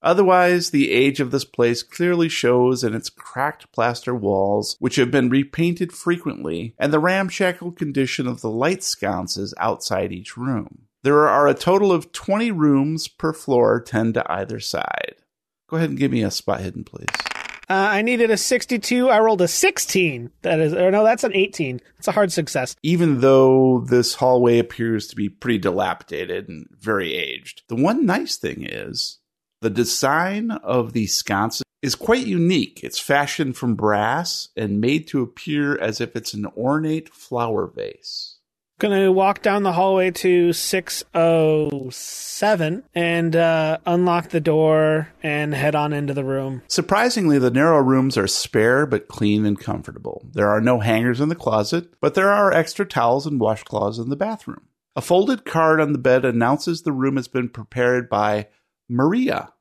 Otherwise, 0.00 0.70
the 0.70 0.92
age 0.92 1.20
of 1.20 1.32
this 1.32 1.44
place 1.44 1.82
clearly 1.82 2.28
shows 2.28 2.84
in 2.84 2.94
its 2.94 3.10
cracked 3.10 3.70
plaster 3.72 4.14
walls, 4.14 4.76
which 4.78 4.96
have 4.96 5.10
been 5.10 5.28
repainted 5.28 5.92
frequently, 5.92 6.74
and 6.78 6.92
the 6.92 7.00
ramshackle 7.00 7.72
condition 7.72 8.26
of 8.26 8.40
the 8.40 8.50
light 8.50 8.82
sconces 8.82 9.52
outside 9.58 10.12
each 10.12 10.36
room. 10.36 10.87
There 11.04 11.28
are 11.28 11.46
a 11.46 11.54
total 11.54 11.92
of 11.92 12.12
20 12.12 12.50
rooms 12.50 13.08
per 13.08 13.32
floor, 13.32 13.80
10 13.80 14.14
to 14.14 14.32
either 14.32 14.58
side. 14.58 15.16
Go 15.68 15.76
ahead 15.76 15.90
and 15.90 15.98
give 15.98 16.10
me 16.10 16.22
a 16.22 16.30
spot 16.30 16.60
hidden, 16.60 16.84
please. 16.84 17.06
Uh, 17.70 17.88
I 17.92 18.02
needed 18.02 18.30
a 18.30 18.36
62. 18.36 19.10
I 19.10 19.20
rolled 19.20 19.42
a 19.42 19.48
16. 19.48 20.30
That 20.42 20.58
is, 20.58 20.72
or 20.72 20.90
no, 20.90 21.04
that's 21.04 21.24
an 21.24 21.34
18. 21.34 21.80
It's 21.98 22.08
a 22.08 22.12
hard 22.12 22.32
success. 22.32 22.74
even 22.82 23.20
though 23.20 23.84
this 23.88 24.14
hallway 24.14 24.58
appears 24.58 25.06
to 25.08 25.16
be 25.16 25.28
pretty 25.28 25.58
dilapidated 25.58 26.48
and 26.48 26.66
very 26.72 27.14
aged. 27.14 27.62
The 27.68 27.76
one 27.76 28.06
nice 28.06 28.36
thing 28.36 28.64
is 28.64 29.18
the 29.60 29.70
design 29.70 30.50
of 30.50 30.94
the 30.94 31.06
sconces 31.06 31.62
is 31.82 31.94
quite 31.94 32.26
unique. 32.26 32.80
It's 32.82 32.98
fashioned 32.98 33.56
from 33.56 33.74
brass 33.74 34.48
and 34.56 34.80
made 34.80 35.06
to 35.08 35.20
appear 35.20 35.78
as 35.78 36.00
if 36.00 36.16
it's 36.16 36.34
an 36.34 36.46
ornate 36.56 37.10
flower 37.10 37.66
vase. 37.66 38.37
Gonna 38.78 39.10
walk 39.10 39.42
down 39.42 39.64
the 39.64 39.72
hallway 39.72 40.12
to 40.12 40.52
607 40.52 42.84
and 42.94 43.36
uh, 43.36 43.78
unlock 43.84 44.28
the 44.28 44.40
door 44.40 45.08
and 45.20 45.52
head 45.52 45.74
on 45.74 45.92
into 45.92 46.14
the 46.14 46.22
room. 46.22 46.62
Surprisingly, 46.68 47.40
the 47.40 47.50
narrow 47.50 47.82
rooms 47.82 48.16
are 48.16 48.28
spare 48.28 48.86
but 48.86 49.08
clean 49.08 49.44
and 49.44 49.58
comfortable. 49.58 50.28
There 50.32 50.48
are 50.48 50.60
no 50.60 50.78
hangers 50.78 51.20
in 51.20 51.28
the 51.28 51.34
closet, 51.34 51.92
but 52.00 52.14
there 52.14 52.30
are 52.30 52.52
extra 52.52 52.86
towels 52.86 53.26
and 53.26 53.40
washcloths 53.40 53.98
in 53.98 54.10
the 54.10 54.16
bathroom. 54.16 54.68
A 54.94 55.00
folded 55.00 55.44
card 55.44 55.80
on 55.80 55.92
the 55.92 55.98
bed 55.98 56.24
announces 56.24 56.82
the 56.82 56.92
room 56.92 57.16
has 57.16 57.26
been 57.26 57.48
prepared 57.48 58.08
by 58.08 58.46
Maria, 58.88 59.52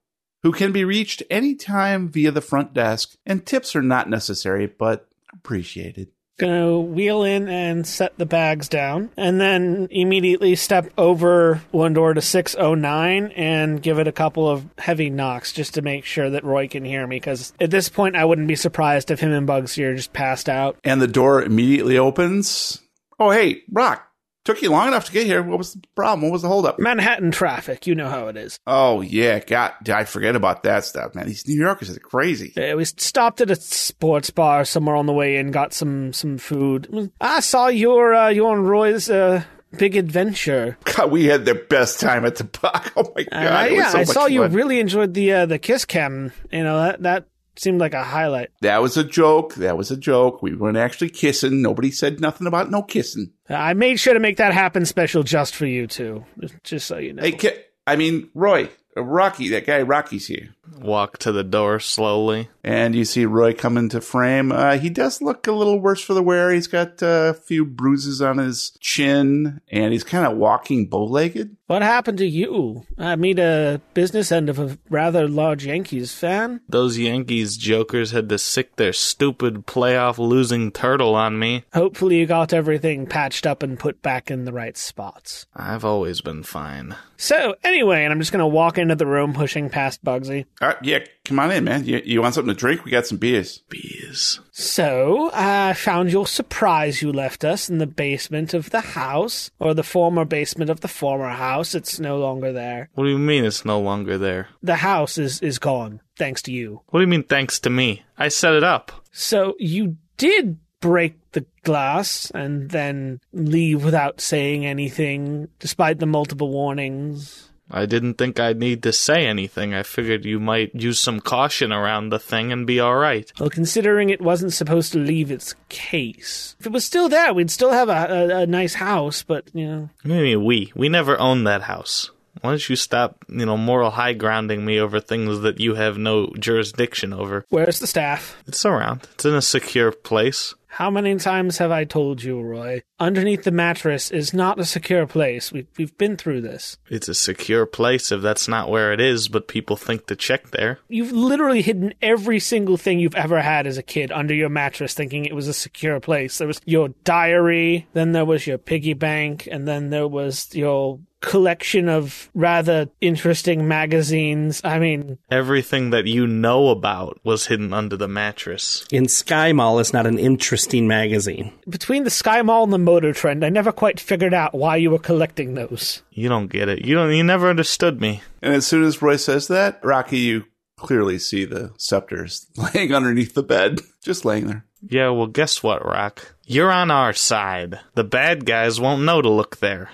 who 0.44 0.52
can 0.52 0.72
be 0.72 0.86
reached 0.86 1.24
anytime 1.32 2.10
via 2.10 2.30
the 2.30 2.40
front 2.40 2.72
desk, 2.72 3.16
and 3.26 3.48
tips 3.48 3.76
are 3.76 3.82
not 3.82 4.10
necessary 4.10 4.68
but 4.68 5.10
appreciated. 5.34 6.10
Gonna 6.38 6.80
wheel 6.80 7.24
in 7.24 7.50
and 7.50 7.86
set 7.88 8.16
the 8.18 8.26
bags 8.28 8.70
down, 8.70 9.10
and 9.18 9.42
then 9.42 9.88
immediately 9.90 10.56
step 10.56 10.92
over 10.96 11.64
one 11.72 11.94
door 11.94 12.14
to 12.14 12.22
609 12.22 13.32
and 13.36 13.82
give 13.82 13.98
it 13.98 14.08
a 14.08 14.12
couple 14.12 14.48
of 14.48 14.64
heavy 14.78 15.10
knocks 15.10 15.52
just 15.52 15.74
to 15.74 15.82
make 15.82 16.06
sure 16.06 16.30
that 16.30 16.44
Roy 16.44 16.68
can 16.68 16.86
hear 16.86 17.08
me. 17.08 17.18
Because 17.18 17.54
at 17.60 17.72
this 17.72 17.90
point, 17.90 18.16
I 18.16 18.26
wouldn't 18.26 18.48
be 18.48 18.56
surprised 18.56 19.10
if 19.10 19.20
him 19.20 19.32
and 19.32 19.48
Bugsy 19.48 19.84
are 19.84 19.96
just 19.96 20.14
passed 20.14 20.48
out. 20.48 20.78
And 20.84 21.02
the 21.02 21.08
door 21.08 21.42
immediately 21.42 21.98
opens. 21.98 22.82
Oh, 23.20 23.32
hey, 23.32 23.64
Rock, 23.72 24.07
took 24.48 24.62
you 24.62 24.72
long 24.72 24.88
enough 24.88 25.06
to 25.06 25.12
get 25.12 25.26
here. 25.26 25.44
What 25.44 25.58
was 25.58 25.74
the 25.74 25.82
problem? 25.94 26.22
What 26.22 26.32
was 26.32 26.42
the 26.42 26.48
holdup? 26.48 26.80
Manhattan 26.80 27.32
traffic, 27.32 27.86
you 27.86 27.94
know 27.94 28.08
how 28.08 28.30
it 28.30 28.38
is. 28.38 28.60
Oh, 28.66 29.02
yeah, 29.02 29.40
God, 29.40 29.74
I 29.90 30.06
forget 30.06 30.38
about 30.38 30.64
that 30.64 30.86
stuff, 30.86 31.14
man. 31.14 31.28
These 31.28 31.46
New 31.48 31.60
Yorkers 31.60 31.96
are 31.96 32.00
crazy. 32.00 32.54
Uh, 32.56 32.78
we 32.78 32.86
stopped 32.86 33.42
at 33.42 33.52
a 33.52 33.58
sports 33.58 34.30
bar 34.30 34.64
somewhere 34.64 34.96
on 34.96 35.06
the 35.06 35.12
way 35.12 35.36
in, 35.36 35.52
got 35.52 35.74
some 35.74 36.14
some 36.14 36.38
food. 36.38 37.12
I 37.20 37.42
saw 37.42 37.68
your 37.68 38.16
uh, 38.16 38.30
your 38.30 38.56
and 38.56 38.68
Roy's 38.68 39.10
uh, 39.10 39.44
big 39.78 39.98
adventure. 39.98 40.78
God, 40.86 41.12
we 41.12 41.26
had 41.26 41.44
the 41.44 41.56
best 41.56 42.00
time 42.00 42.26
at 42.26 42.38
the 42.38 42.46
park. 42.46 42.94
Oh, 42.96 43.12
my 43.16 43.24
God. 43.24 43.34
Uh, 43.34 43.68
it 43.68 43.72
was 43.72 43.78
yeah, 43.80 43.90
so 43.90 44.00
I 44.00 44.04
saw 44.06 44.26
you 44.28 44.46
really 44.48 44.80
enjoyed 44.80 45.14
the 45.14 45.34
uh, 45.34 45.46
the 45.46 45.60
kiss 45.60 45.84
cam. 45.84 46.32
You 46.52 46.64
know 46.64 46.82
that 46.84 47.04
that 47.04 47.26
seemed 47.60 47.80
like 47.80 47.94
a 47.94 48.04
highlight. 48.04 48.50
That 48.62 48.82
was 48.82 48.98
a 48.98 49.04
joke. 49.04 49.56
That 49.56 49.78
was 49.78 49.92
a 49.92 49.98
joke. 49.98 50.42
We 50.42 50.56
weren't 50.56 50.78
actually 50.78 51.10
kissing. 51.10 51.62
Nobody 51.62 51.92
said 51.92 52.20
nothing 52.20 52.48
about 52.48 52.72
no 52.72 52.84
kissing. 52.84 53.32
I 53.50 53.74
made 53.74 54.00
sure 54.00 54.14
to 54.14 54.20
make 54.20 54.38
that 54.38 54.54
happen 54.54 54.86
special 54.86 55.24
just 55.24 55.56
for 55.56 55.66
you 55.66 55.88
two, 55.88 56.26
just 56.64 56.88
so 56.88 56.98
you 56.98 57.14
know. 57.14 57.24
Hey, 57.24 57.64
I 57.86 57.96
mean, 57.96 58.30
Roy, 58.34 58.70
uh, 58.96 59.04
Rocky, 59.04 59.50
that 59.50 59.66
guy 59.66 59.82
Rocky's 59.82 60.28
here. 60.28 60.50
Walk 60.80 61.18
to 61.20 61.32
the 61.32 61.44
door 61.44 61.80
slowly. 61.80 62.50
And 62.64 62.94
you 62.94 63.06
see 63.06 63.26
Roy 63.26 63.54
come 63.54 63.78
into 63.78 64.02
frame. 64.02 64.52
Uh, 64.52 64.78
he 64.78 64.90
does 64.90 65.22
look 65.22 65.48
a 65.48 65.52
little 65.52 65.80
worse 65.80 66.02
for 66.02 66.14
the 66.14 66.22
wear. 66.22 66.52
He's 66.52 66.68
got 66.68 67.02
uh, 67.02 67.32
a 67.32 67.34
few 67.34 67.66
bruises 67.66 68.22
on 68.22 68.38
his 68.38 68.72
chin, 68.82 69.62
and 69.72 69.94
he's 69.94 70.04
kind 70.04 70.26
of 70.26 70.38
walking 70.38 70.88
bow 70.88 71.06
legged. 71.06 71.56
What 71.68 71.82
happened 71.82 72.18
to 72.20 72.28
you? 72.28 72.86
I 72.98 73.16
meet 73.16 73.40
a 73.40 73.82
business 73.94 74.32
end 74.32 74.50
of 74.50 74.60
a 74.60 74.78
rather 74.90 75.28
large 75.28 75.66
Yankees 75.66 76.14
fan. 76.14 76.62
Those 76.68 76.98
Yankees 76.98 77.58
jokers 77.58 78.12
had 78.12 78.30
to 78.30 78.38
sick 78.38 78.76
their 78.76 78.94
stupid 78.94 79.66
playoff 79.66 80.18
losing 80.18 80.72
turtle 80.72 81.16
on 81.16 81.40
me. 81.40 81.66
Hopefully, 81.74 82.18
you 82.20 82.26
got 82.26 82.54
everything 82.54 83.06
patched 83.06 83.46
up 83.46 83.64
and 83.64 83.80
put 83.80 84.02
back 84.02 84.30
in 84.32 84.46
the 84.46 84.54
right 84.54 84.78
spots. 84.78 85.46
I've 85.56 85.86
always 85.86 86.22
been 86.22 86.44
fine. 86.44 86.96
So, 87.18 87.56
anyway, 87.64 88.04
and 88.04 88.14
I'm 88.14 88.20
just 88.20 88.32
going 88.32 88.40
to 88.40 88.48
walk 88.48 88.78
into 88.78 88.96
the 88.96 89.08
room 89.08 89.34
pushing 89.34 89.70
past 89.70 90.04
Bugsy. 90.04 90.46
All 90.60 90.70
right, 90.70 90.78
yeah, 90.82 91.00
come 91.24 91.40
on 91.40 91.52
in, 91.52 91.66
man. 91.66 91.86
You, 91.86 92.02
you 92.04 92.22
want 92.22 92.34
something 92.34 92.54
to 92.54 92.60
drink? 92.60 92.84
We 92.84 92.90
got 92.90 93.06
some 93.06 93.20
beers. 93.20 93.60
Beers. 93.70 94.40
So, 94.52 95.30
I 95.32 95.74
found 95.74 96.12
your 96.12 96.26
surprise 96.26 97.02
you 97.02 97.12
left 97.12 97.46
us 97.46 97.70
in 97.70 97.78
the 97.78 97.86
basement 97.86 98.56
of 98.56 98.72
the 98.72 98.82
house, 98.82 99.52
or 99.60 99.76
the 99.76 99.84
former 99.84 100.26
basement 100.26 100.72
of 100.72 100.82
the 100.82 100.88
former 100.88 101.30
house. 101.30 101.76
It's 101.76 102.00
no 102.00 102.18
longer 102.18 102.52
there. 102.52 102.90
What 102.96 103.04
do 103.04 103.12
you 103.12 103.20
mean 103.20 103.46
it's 103.46 103.66
no 103.66 103.80
longer 103.80 104.18
there? 104.18 104.50
The 104.64 104.78
house 104.78 105.20
is, 105.20 105.40
is 105.42 105.60
gone, 105.60 106.02
thanks 106.18 106.42
to 106.44 106.52
you. 106.52 106.82
What 106.88 107.00
do 107.00 107.02
you 107.02 107.08
mean 107.08 107.24
thanks 107.24 107.60
to 107.60 107.70
me? 107.70 108.04
I 108.18 108.30
set 108.30 108.54
it 108.54 108.64
up. 108.64 108.92
So, 109.12 109.54
you 109.60 109.98
did 110.18 110.58
break 110.80 111.32
the 111.32 111.46
glass 111.64 112.32
and 112.32 112.70
then 112.70 113.20
leave 113.32 113.84
without 113.84 114.22
saying 114.22 114.66
anything, 114.66 115.50
despite 115.60 116.00
the 116.00 116.06
multiple 116.06 116.50
warnings. 116.50 117.47
I 117.70 117.86
didn't 117.86 118.16
think 118.16 118.40
I'd 118.40 118.60
need 118.60 118.84
to 118.84 118.94
say 118.94 119.26
anything. 119.26 119.74
I 119.74 119.84
figured 119.84 120.26
you 120.26 120.40
might 120.40 120.74
use 120.74 121.00
some 121.00 121.20
caution 121.20 121.72
around 121.72 122.10
the 122.10 122.20
thing 122.20 122.52
and 122.52 122.66
be 122.66 122.80
alright. 122.80 123.32
Well, 123.40 123.50
considering 123.50 124.10
it 124.10 124.22
wasn't 124.22 124.54
supposed 124.54 124.94
to 124.94 125.00
leave 125.00 125.32
its 125.32 125.54
case, 125.70 126.56
if 126.60 126.66
it 126.66 126.72
was 126.72 126.86
still 126.86 127.10
there, 127.10 127.34
we'd 127.34 127.52
still 127.52 127.72
have 127.72 127.90
a, 127.90 127.92
a, 127.92 128.38
a 128.42 128.48
nice 128.48 128.76
house, 128.76 129.24
but, 129.24 129.46
you 129.54 129.68
know. 129.68 129.90
Maybe 130.04 130.36
we. 130.36 130.72
We 130.76 130.88
never 130.90 131.20
owned 131.20 131.46
that 131.48 131.64
house. 131.64 132.12
Why 132.42 132.52
don't 132.52 132.70
you 132.70 132.76
stop, 132.76 133.26
you 133.28 133.46
know, 133.46 133.58
moral 133.58 133.92
high 133.92 134.14
grounding 134.14 134.64
me 134.64 134.80
over 134.80 135.00
things 135.00 135.42
that 135.42 135.60
you 135.60 135.76
have 135.76 135.98
no 135.98 136.28
jurisdiction 136.40 137.12
over? 137.12 137.46
Where's 137.50 137.80
the 137.80 137.88
staff? 137.88 138.38
It's 138.46 138.66
around. 138.66 139.08
It's 139.14 139.26
in 139.26 139.34
a 139.34 139.42
secure 139.42 139.92
place. 139.92 140.54
How 140.78 140.92
many 140.92 141.16
times 141.16 141.58
have 141.58 141.72
I 141.72 141.86
told 141.86 142.22
you, 142.22 142.40
Roy? 142.40 142.84
Underneath 143.00 143.46
the 143.46 143.52
mattress 143.52 144.12
is 144.12 144.32
not 144.32 144.60
a 144.60 144.64
secure 144.64 145.08
place. 145.08 145.52
We've, 145.52 145.66
we've 145.76 145.98
been 145.98 146.18
through 146.18 146.42
this. 146.42 146.78
It's 146.88 147.08
a 147.08 147.16
secure 147.16 147.66
place 147.66 148.12
if 148.12 148.22
that's 148.22 148.48
not 148.48 148.70
where 148.70 148.94
it 148.94 149.02
is, 149.02 149.28
but 149.28 149.48
people 149.48 149.76
think 149.76 150.06
to 150.06 150.16
check 150.16 150.52
there. 150.52 150.78
You've 150.88 151.14
literally 151.14 151.64
hidden 151.64 151.96
every 152.00 152.40
single 152.40 152.78
thing 152.78 153.00
you've 153.00 153.16
ever 153.16 153.42
had 153.42 153.66
as 153.66 153.80
a 153.80 153.82
kid 153.82 154.12
under 154.12 154.36
your 154.36 154.50
mattress 154.50 154.94
thinking 154.94 155.26
it 155.26 155.34
was 155.34 155.48
a 155.48 155.54
secure 155.54 156.00
place. 156.00 156.38
There 156.38 156.48
was 156.48 156.62
your 156.66 156.90
diary, 157.04 157.88
then 157.94 158.12
there 158.12 158.26
was 158.26 158.46
your 158.46 158.60
piggy 158.60 158.94
bank, 158.94 159.48
and 159.52 159.68
then 159.68 159.90
there 159.90 160.08
was 160.08 160.54
your 160.54 161.00
collection 161.22 161.90
of 161.90 162.30
rather 162.36 162.90
interesting 163.02 163.68
magazines. 163.68 164.62
I 164.64 164.80
mean, 164.80 165.18
Everything 165.32 165.90
that 165.90 166.06
you 166.06 166.28
know 166.28 166.70
about 166.70 167.20
was 167.24 167.48
hidden 167.48 167.74
under 167.74 167.98
the 167.98 168.08
mattress. 168.08 168.86
In 168.92 169.08
Sky 169.08 169.52
Mall 169.54 169.80
is 169.80 169.94
not 169.94 170.06
an 170.08 170.20
interesting 170.20 170.88
magazine. 170.88 171.52
between 171.70 172.04
the 172.04 172.10
Sky 172.10 172.42
Mall 172.42 172.64
and 172.64 172.74
the 172.74 172.78
Motor 172.78 173.14
Trend, 173.14 173.44
I 173.44 173.50
never 173.50 173.72
quite 173.72 174.00
figured 174.00 174.34
out 174.34 174.54
why 174.54 174.76
you 174.78 174.92
were 174.92 175.00
collecting 175.00 175.56
those. 175.56 176.04
You 176.12 176.30
don't 176.30 176.48
get 176.52 176.70
it. 176.70 176.86
You 176.86 176.96
don't. 176.96 177.12
You 177.14 177.24
never 177.24 177.50
understood 177.50 178.00
me. 178.02 178.22
And 178.42 178.54
as 178.54 178.66
soon 178.68 178.84
as 178.84 179.02
Roy 179.02 179.16
says 179.18 179.48
that, 179.48 179.80
Rocky, 179.84 180.20
you 180.20 180.46
clearly 180.78 181.18
see 181.18 181.44
the 181.46 181.72
scepters 181.78 182.46
laying 182.74 182.94
underneath 182.94 183.34
the 183.34 183.44
bed, 183.44 183.80
just 184.04 184.26
laying 184.26 184.48
there. 184.48 184.66
Yeah. 184.88 185.10
Well, 185.10 185.28
guess 185.28 185.64
what, 185.64 185.84
Rock? 185.86 186.36
You're 186.46 186.72
on 186.72 186.92
our 186.92 187.14
side. 187.14 187.80
The 187.96 188.04
bad 188.04 188.46
guys 188.46 188.80
won't 188.80 189.02
know 189.04 189.22
to 189.22 189.30
look 189.30 189.58
there. 189.58 189.90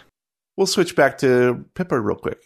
We'll 0.55 0.67
switch 0.67 0.95
back 0.95 1.17
to 1.19 1.65
Pippa 1.73 1.99
real 1.99 2.17
quick. 2.17 2.39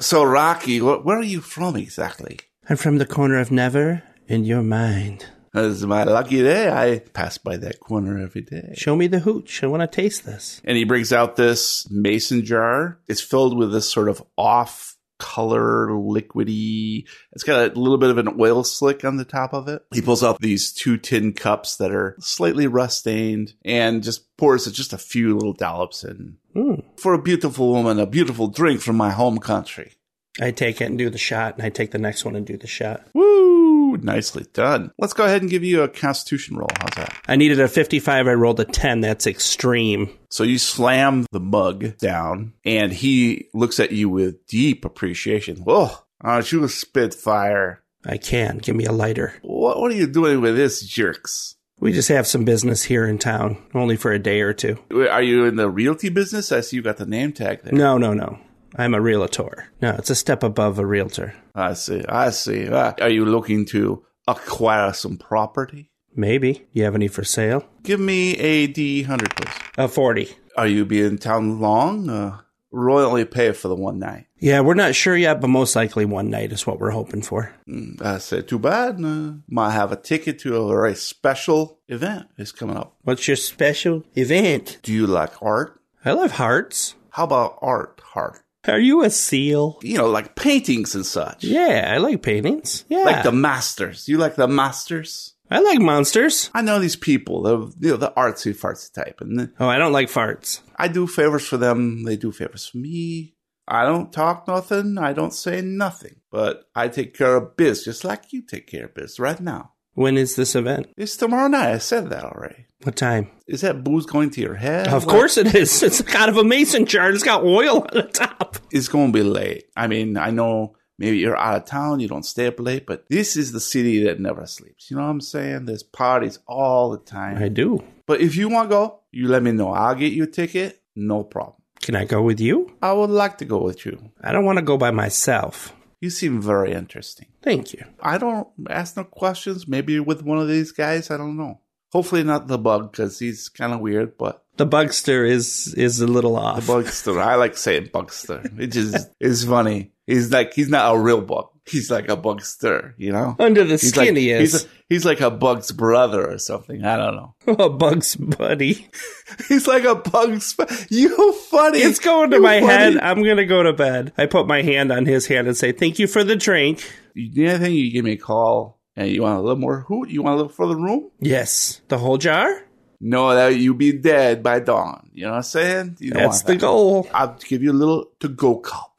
So, 0.00 0.24
Rocky, 0.24 0.80
where 0.80 1.18
are 1.18 1.22
you 1.22 1.40
from 1.40 1.76
exactly? 1.76 2.40
I'm 2.68 2.76
from 2.76 2.98
the 2.98 3.06
corner 3.06 3.38
of 3.38 3.50
Never 3.50 4.02
in 4.26 4.44
your 4.44 4.62
mind. 4.62 5.26
This 5.52 5.76
is 5.76 5.86
my 5.86 6.04
lucky 6.04 6.42
day. 6.42 6.70
I 6.70 7.00
pass 7.00 7.36
by 7.36 7.58
that 7.58 7.78
corner 7.78 8.18
every 8.18 8.40
day. 8.40 8.72
Show 8.74 8.96
me 8.96 9.06
the 9.06 9.18
hooch. 9.18 9.62
I 9.62 9.66
want 9.66 9.82
to 9.82 9.86
taste 9.86 10.24
this. 10.24 10.62
And 10.64 10.78
he 10.78 10.84
brings 10.84 11.12
out 11.12 11.36
this 11.36 11.86
mason 11.90 12.44
jar. 12.44 12.98
It's 13.06 13.20
filled 13.20 13.58
with 13.58 13.70
this 13.70 13.88
sort 13.88 14.08
of 14.08 14.22
off 14.38 14.91
color, 15.22 15.86
liquidy. 15.90 17.06
It's 17.30 17.44
got 17.44 17.70
a 17.70 17.78
little 17.78 17.96
bit 17.96 18.10
of 18.10 18.18
an 18.18 18.36
oil 18.40 18.64
slick 18.64 19.04
on 19.04 19.18
the 19.18 19.24
top 19.24 19.54
of 19.54 19.68
it. 19.68 19.82
He 19.94 20.02
pulls 20.02 20.24
out 20.24 20.40
these 20.40 20.72
two 20.72 20.96
tin 20.96 21.32
cups 21.32 21.76
that 21.76 21.92
are 21.92 22.16
slightly 22.18 22.66
rust 22.66 22.98
stained 22.98 23.54
and 23.64 24.02
just 24.02 24.36
pours 24.36 24.66
it 24.66 24.72
just 24.72 24.92
a 24.92 24.98
few 24.98 25.34
little 25.34 25.52
dollops 25.52 26.02
in. 26.02 26.38
Mm. 26.56 26.82
For 26.96 27.14
a 27.14 27.22
beautiful 27.22 27.70
woman, 27.70 28.00
a 28.00 28.06
beautiful 28.06 28.48
drink 28.48 28.80
from 28.80 28.96
my 28.96 29.10
home 29.10 29.38
country. 29.38 29.92
I 30.40 30.50
take 30.50 30.80
it 30.80 30.86
and 30.86 30.98
do 30.98 31.08
the 31.08 31.18
shot, 31.18 31.56
and 31.56 31.64
I 31.64 31.70
take 31.70 31.92
the 31.92 31.98
next 31.98 32.24
one 32.24 32.34
and 32.34 32.44
do 32.44 32.56
the 32.56 32.66
shot. 32.66 33.06
Woo! 33.14 33.61
Nicely 34.02 34.44
done. 34.52 34.90
Let's 34.98 35.12
go 35.12 35.24
ahead 35.24 35.42
and 35.42 35.50
give 35.50 35.64
you 35.64 35.82
a 35.82 35.88
constitution 35.88 36.56
roll. 36.56 36.68
How's 36.80 36.94
that? 36.96 37.16
I 37.28 37.36
needed 37.36 37.60
a 37.60 37.68
55. 37.68 38.26
I 38.26 38.32
rolled 38.32 38.60
a 38.60 38.64
10. 38.64 39.00
That's 39.00 39.26
extreme. 39.26 40.10
So 40.28 40.44
you 40.44 40.58
slam 40.58 41.26
the 41.30 41.40
mug 41.40 41.98
down, 41.98 42.54
and 42.64 42.92
he 42.92 43.48
looks 43.54 43.78
at 43.80 43.92
you 43.92 44.08
with 44.08 44.46
deep 44.46 44.84
appreciation. 44.84 45.62
Oh, 45.66 46.04
aren't 46.20 46.50
you 46.52 46.64
a 46.64 46.68
spitfire? 46.68 47.82
I 48.04 48.16
can. 48.16 48.58
Give 48.58 48.74
me 48.74 48.84
a 48.84 48.92
lighter. 48.92 49.34
What, 49.42 49.80
what 49.80 49.92
are 49.92 49.96
you 49.96 50.06
doing 50.06 50.40
with 50.40 50.56
this, 50.56 50.80
jerks? 50.82 51.56
We 51.78 51.92
just 51.92 52.08
have 52.10 52.26
some 52.26 52.44
business 52.44 52.84
here 52.84 53.06
in 53.06 53.18
town, 53.18 53.60
only 53.74 53.96
for 53.96 54.12
a 54.12 54.18
day 54.18 54.40
or 54.40 54.52
two. 54.52 54.78
Are 54.92 55.22
you 55.22 55.46
in 55.46 55.56
the 55.56 55.68
realty 55.68 56.10
business? 56.10 56.52
I 56.52 56.60
see 56.60 56.76
you 56.76 56.82
got 56.82 56.96
the 56.96 57.06
name 57.06 57.32
tag 57.32 57.62
there. 57.62 57.72
No, 57.72 57.98
no, 57.98 58.14
no. 58.14 58.38
I'm 58.76 58.94
a 58.94 59.00
realtor. 59.00 59.68
No, 59.80 59.90
it's 59.98 60.10
a 60.10 60.14
step 60.14 60.42
above 60.42 60.78
a 60.78 60.86
realtor. 60.86 61.34
I 61.54 61.74
see. 61.74 62.04
I 62.08 62.30
see. 62.30 62.68
Ah, 62.70 62.94
are 63.00 63.10
you 63.10 63.24
looking 63.24 63.66
to 63.66 64.04
acquire 64.26 64.92
some 64.92 65.18
property? 65.18 65.90
Maybe. 66.14 66.66
You 66.72 66.84
have 66.84 66.94
any 66.94 67.08
for 67.08 67.24
sale? 67.24 67.64
Give 67.82 68.00
me 68.00 68.36
a 68.36 68.68
D100, 68.68 69.36
please. 69.36 69.54
A 69.78 69.88
40. 69.88 70.28
Are 70.56 70.66
you 70.66 70.84
be 70.84 71.02
in 71.02 71.18
town 71.18 71.60
long? 71.60 72.08
Uh, 72.10 72.38
Roy 72.70 73.02
only 73.04 73.24
pay 73.26 73.52
for 73.52 73.68
the 73.68 73.74
one 73.74 73.98
night. 73.98 74.26
Yeah, 74.38 74.60
we're 74.60 74.74
not 74.74 74.94
sure 74.94 75.16
yet, 75.16 75.40
but 75.40 75.48
most 75.48 75.76
likely 75.76 76.04
one 76.06 76.30
night 76.30 76.52
is 76.52 76.66
what 76.66 76.80
we're 76.80 76.90
hoping 76.90 77.22
for. 77.22 77.54
Mm, 77.68 78.00
I 78.02 78.18
said, 78.18 78.48
too 78.48 78.58
bad. 78.58 79.02
Uh, 79.02 79.34
might 79.46 79.72
have 79.72 79.92
a 79.92 79.96
ticket 79.96 80.38
to 80.40 80.56
a 80.56 80.68
very 80.68 80.94
special 80.94 81.80
event. 81.88 82.28
It's 82.38 82.52
coming 82.52 82.76
up. 82.76 82.96
What's 83.02 83.28
your 83.28 83.36
special 83.36 84.04
event? 84.14 84.78
Do 84.82 84.92
you 84.92 85.06
like 85.06 85.42
art? 85.42 85.80
I 86.04 86.12
love 86.12 86.32
hearts. 86.32 86.94
How 87.10 87.24
about 87.24 87.58
art, 87.60 88.00
heart? 88.02 88.41
Are 88.68 88.78
you 88.78 89.02
a 89.02 89.10
seal? 89.10 89.78
You 89.82 89.98
know, 89.98 90.08
like 90.08 90.36
paintings 90.36 90.94
and 90.94 91.04
such. 91.04 91.44
Yeah, 91.44 91.90
I 91.92 91.98
like 91.98 92.22
paintings. 92.22 92.84
Yeah. 92.88 93.04
Like 93.04 93.24
the 93.24 93.32
masters. 93.32 94.08
You 94.08 94.18
like 94.18 94.36
the 94.36 94.48
masters? 94.48 95.34
I 95.50 95.60
like 95.60 95.80
monsters. 95.80 96.48
I 96.54 96.62
know 96.62 96.78
these 96.78 96.96
people, 96.96 97.42
the 97.42 97.58
you 97.80 97.90
know, 97.90 97.96
the 97.98 98.12
artsy 98.16 98.54
fartsy 98.56 98.90
type, 98.92 99.20
and 99.20 99.52
Oh, 99.60 99.68
I 99.68 99.76
don't 99.76 99.92
like 99.92 100.08
farts. 100.08 100.60
I 100.76 100.88
do 100.88 101.06
favors 101.06 101.46
for 101.46 101.58
them. 101.58 102.04
They 102.04 102.16
do 102.16 102.32
favors 102.32 102.66
for 102.66 102.78
me. 102.78 103.34
I 103.68 103.84
don't 103.84 104.10
talk 104.12 104.48
nothing. 104.48 104.96
I 104.96 105.12
don't 105.12 105.34
say 105.34 105.60
nothing, 105.60 106.16
but 106.30 106.64
I 106.74 106.88
take 106.88 107.14
care 107.14 107.36
of 107.36 107.56
biz 107.56 107.84
just 107.84 108.02
like 108.02 108.32
you 108.32 108.42
take 108.42 108.66
care 108.66 108.86
of 108.86 108.94
biz 108.94 109.20
right 109.20 109.38
now. 109.40 109.72
When 109.94 110.16
is 110.16 110.36
this 110.36 110.54
event? 110.54 110.86
It's 110.96 111.16
tomorrow 111.16 111.48
night. 111.48 111.72
I 111.72 111.78
said 111.78 112.08
that 112.10 112.24
already. 112.24 112.66
What 112.82 112.96
time? 112.96 113.30
Is 113.46 113.60
that 113.60 113.84
booze 113.84 114.06
going 114.06 114.30
to 114.30 114.40
your 114.40 114.54
head? 114.54 114.88
Of 114.88 115.04
What- 115.06 115.12
course 115.12 115.36
it 115.36 115.54
is. 115.54 115.82
It's 115.82 116.00
kind 116.02 116.30
of 116.30 116.36
a 116.36 116.44
mason 116.44 116.86
jar. 116.86 117.10
It's 117.10 117.22
got 117.22 117.44
oil 117.44 117.82
on 117.82 117.88
the 117.92 118.02
top. 118.02 118.56
It's 118.70 118.88
going 118.88 119.12
to 119.12 119.18
be 119.18 119.22
late. 119.22 119.64
I 119.76 119.86
mean, 119.86 120.16
I 120.16 120.30
know 120.30 120.74
maybe 120.98 121.18
you're 121.18 121.36
out 121.36 121.56
of 121.56 121.64
town, 121.66 122.00
you 122.00 122.08
don't 122.08 122.24
stay 122.24 122.46
up 122.46 122.58
late, 122.58 122.86
but 122.86 123.04
this 123.10 123.36
is 123.36 123.52
the 123.52 123.60
city 123.60 124.02
that 124.04 124.18
never 124.18 124.46
sleeps. 124.46 124.90
You 124.90 124.96
know 124.96 125.02
what 125.04 125.10
I'm 125.10 125.20
saying? 125.20 125.66
There's 125.66 125.82
parties 125.82 126.38
all 126.46 126.90
the 126.90 126.98
time. 126.98 127.36
I 127.42 127.48
do. 127.48 127.82
But 128.06 128.20
if 128.20 128.34
you 128.36 128.48
want 128.48 128.70
to 128.70 128.74
go, 128.74 129.00
you 129.12 129.28
let 129.28 129.42
me 129.42 129.52
know. 129.52 129.72
I'll 129.72 129.94
get 129.94 130.12
you 130.12 130.24
a 130.24 130.26
ticket. 130.26 130.80
No 130.96 131.22
problem. 131.22 131.56
Can 131.82 131.96
I 131.96 132.04
go 132.04 132.22
with 132.22 132.40
you? 132.40 132.72
I 132.80 132.92
would 132.92 133.10
like 133.10 133.38
to 133.38 133.44
go 133.44 133.58
with 133.62 133.84
you. 133.84 134.10
I 134.22 134.32
don't 134.32 134.44
want 134.44 134.58
to 134.58 134.64
go 134.64 134.76
by 134.78 134.90
myself. 134.90 135.72
You 136.02 136.10
seem 136.10 136.42
very 136.42 136.72
interesting. 136.72 137.28
Thank 137.42 137.72
you. 137.72 137.84
I 138.00 138.18
don't 138.18 138.48
ask 138.68 138.96
no 138.96 139.04
questions. 139.04 139.68
Maybe 139.68 140.00
with 140.00 140.22
one 140.24 140.38
of 140.38 140.48
these 140.48 140.72
guys. 140.72 141.10
I 141.12 141.16
don't 141.16 141.36
know. 141.36 141.60
Hopefully 141.92 142.24
not 142.24 142.48
the 142.48 142.58
bug 142.58 142.90
because 142.90 143.20
he's 143.20 143.48
kind 143.48 143.72
of 143.72 143.78
weird. 143.78 144.18
But 144.18 144.42
The 144.56 144.66
bugster 144.66 145.24
is 145.28 145.72
is 145.74 146.00
a 146.00 146.08
little 146.08 146.34
off. 146.36 146.66
the 146.66 146.72
bugster, 146.72 147.22
I 147.22 147.36
like 147.36 147.56
saying 147.56 147.90
bugster. 147.94 148.42
It 148.58 148.68
just 148.68 149.10
is 149.20 149.44
funny. 149.44 149.91
He's 150.06 150.32
like 150.32 150.52
he's 150.54 150.68
not 150.68 150.94
a 150.94 150.98
real 150.98 151.20
bug. 151.20 151.48
He's 151.64 151.90
like 151.92 152.08
a 152.08 152.16
bugster. 152.16 152.94
You 152.98 153.12
know. 153.12 153.36
Under 153.38 153.62
the 153.62 153.74
He's 153.74 153.90
skin 153.90 154.14
like, 154.14 154.16
he 154.16 154.34
He's, 154.36 154.54
is. 154.54 154.64
a- 154.64 154.68
he's 154.88 155.04
like 155.04 155.20
a 155.20 155.30
bug's 155.30 155.70
brother 155.70 156.28
or 156.28 156.38
something. 156.38 156.84
I 156.84 156.96
don't 156.96 157.14
know. 157.14 157.34
a 157.64 157.70
bug's 157.70 158.16
buddy. 158.16 158.88
He's 159.48 159.66
like 159.68 159.84
a 159.84 159.94
bug's. 159.94 160.56
You 160.90 161.32
funny. 161.32 161.78
It's 161.78 162.00
going 162.00 162.30
to 162.30 162.36
You 162.36 162.42
my 162.42 162.60
funny. 162.60 162.72
head. 162.72 162.98
I'm 162.98 163.22
going 163.22 163.36
to 163.36 163.46
go 163.46 163.62
to 163.62 163.72
bed. 163.72 164.12
I 164.18 164.26
put 164.26 164.48
my 164.48 164.62
hand 164.62 164.90
on 164.90 165.06
his 165.06 165.26
hand 165.26 165.46
and 165.46 165.56
say, 165.56 165.70
Thank 165.70 165.98
you 166.00 166.08
for 166.08 166.24
the 166.24 166.34
drink. 166.36 166.84
You 167.14 167.30
need 167.30 167.48
anything? 167.50 167.74
You 167.74 167.92
give 167.92 168.04
me 168.04 168.12
a 168.12 168.16
call. 168.16 168.80
And 168.96 169.08
you 169.08 169.22
want 169.22 169.38
a 169.38 169.40
little 169.42 169.56
more 169.56 169.80
hoot? 169.88 170.10
You 170.10 170.22
want 170.22 170.34
a 170.34 170.36
little 170.38 170.52
for 170.52 170.66
the 170.66 170.76
room? 170.76 171.10
Yes. 171.20 171.80
The 171.88 171.96
whole 171.98 172.18
jar? 172.18 172.66
No, 173.00 173.34
that 173.34 173.56
you 173.56 173.72
be 173.74 173.92
dead 173.92 174.42
by 174.42 174.58
dawn. 174.60 175.10
You 175.14 175.24
know 175.24 175.30
what 175.30 175.36
I'm 175.38 175.42
saying? 175.44 175.96
You 176.00 176.10
don't 176.10 176.22
That's 176.24 176.38
want 176.42 176.46
the 176.46 176.52
that. 176.54 176.60
goal. 176.60 177.08
I'll 177.14 177.38
give 177.48 177.62
you 177.62 177.70
a 177.70 177.72
little 177.72 178.06
to 178.20 178.28
go 178.28 178.58
cup. 178.58 178.91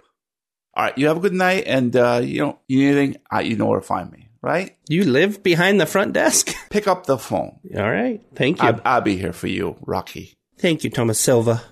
All 0.75 0.85
right, 0.85 0.97
you 0.97 1.07
have 1.07 1.17
a 1.17 1.19
good 1.19 1.33
night, 1.33 1.65
and 1.67 1.95
uh, 1.95 2.21
you 2.23 2.41
know 2.41 2.59
you 2.67 2.79
need 2.79 2.97
anything, 2.97 3.21
uh, 3.33 3.39
you 3.39 3.55
know 3.55 3.67
where 3.67 3.79
to 3.79 3.85
find 3.85 4.11
me. 4.11 4.29
Right? 4.41 4.75
You 4.89 5.05
live 5.05 5.41
behind 5.41 5.79
the 5.79 5.85
front 5.85 6.11
desk? 6.11 6.53
Pick 6.69 6.85
up 6.85 7.05
the 7.05 7.17
phone. 7.17 7.59
All 7.77 7.89
right. 7.89 8.21
Thank 8.35 8.61
you. 8.61 8.67
I, 8.67 8.81
I'll 8.83 9.01
be 9.01 9.15
here 9.15 9.31
for 9.31 9.47
you, 9.47 9.77
Rocky. 9.85 10.33
Thank 10.59 10.83
you, 10.83 10.89
Thomas 10.89 11.19
Silva. 11.19 11.63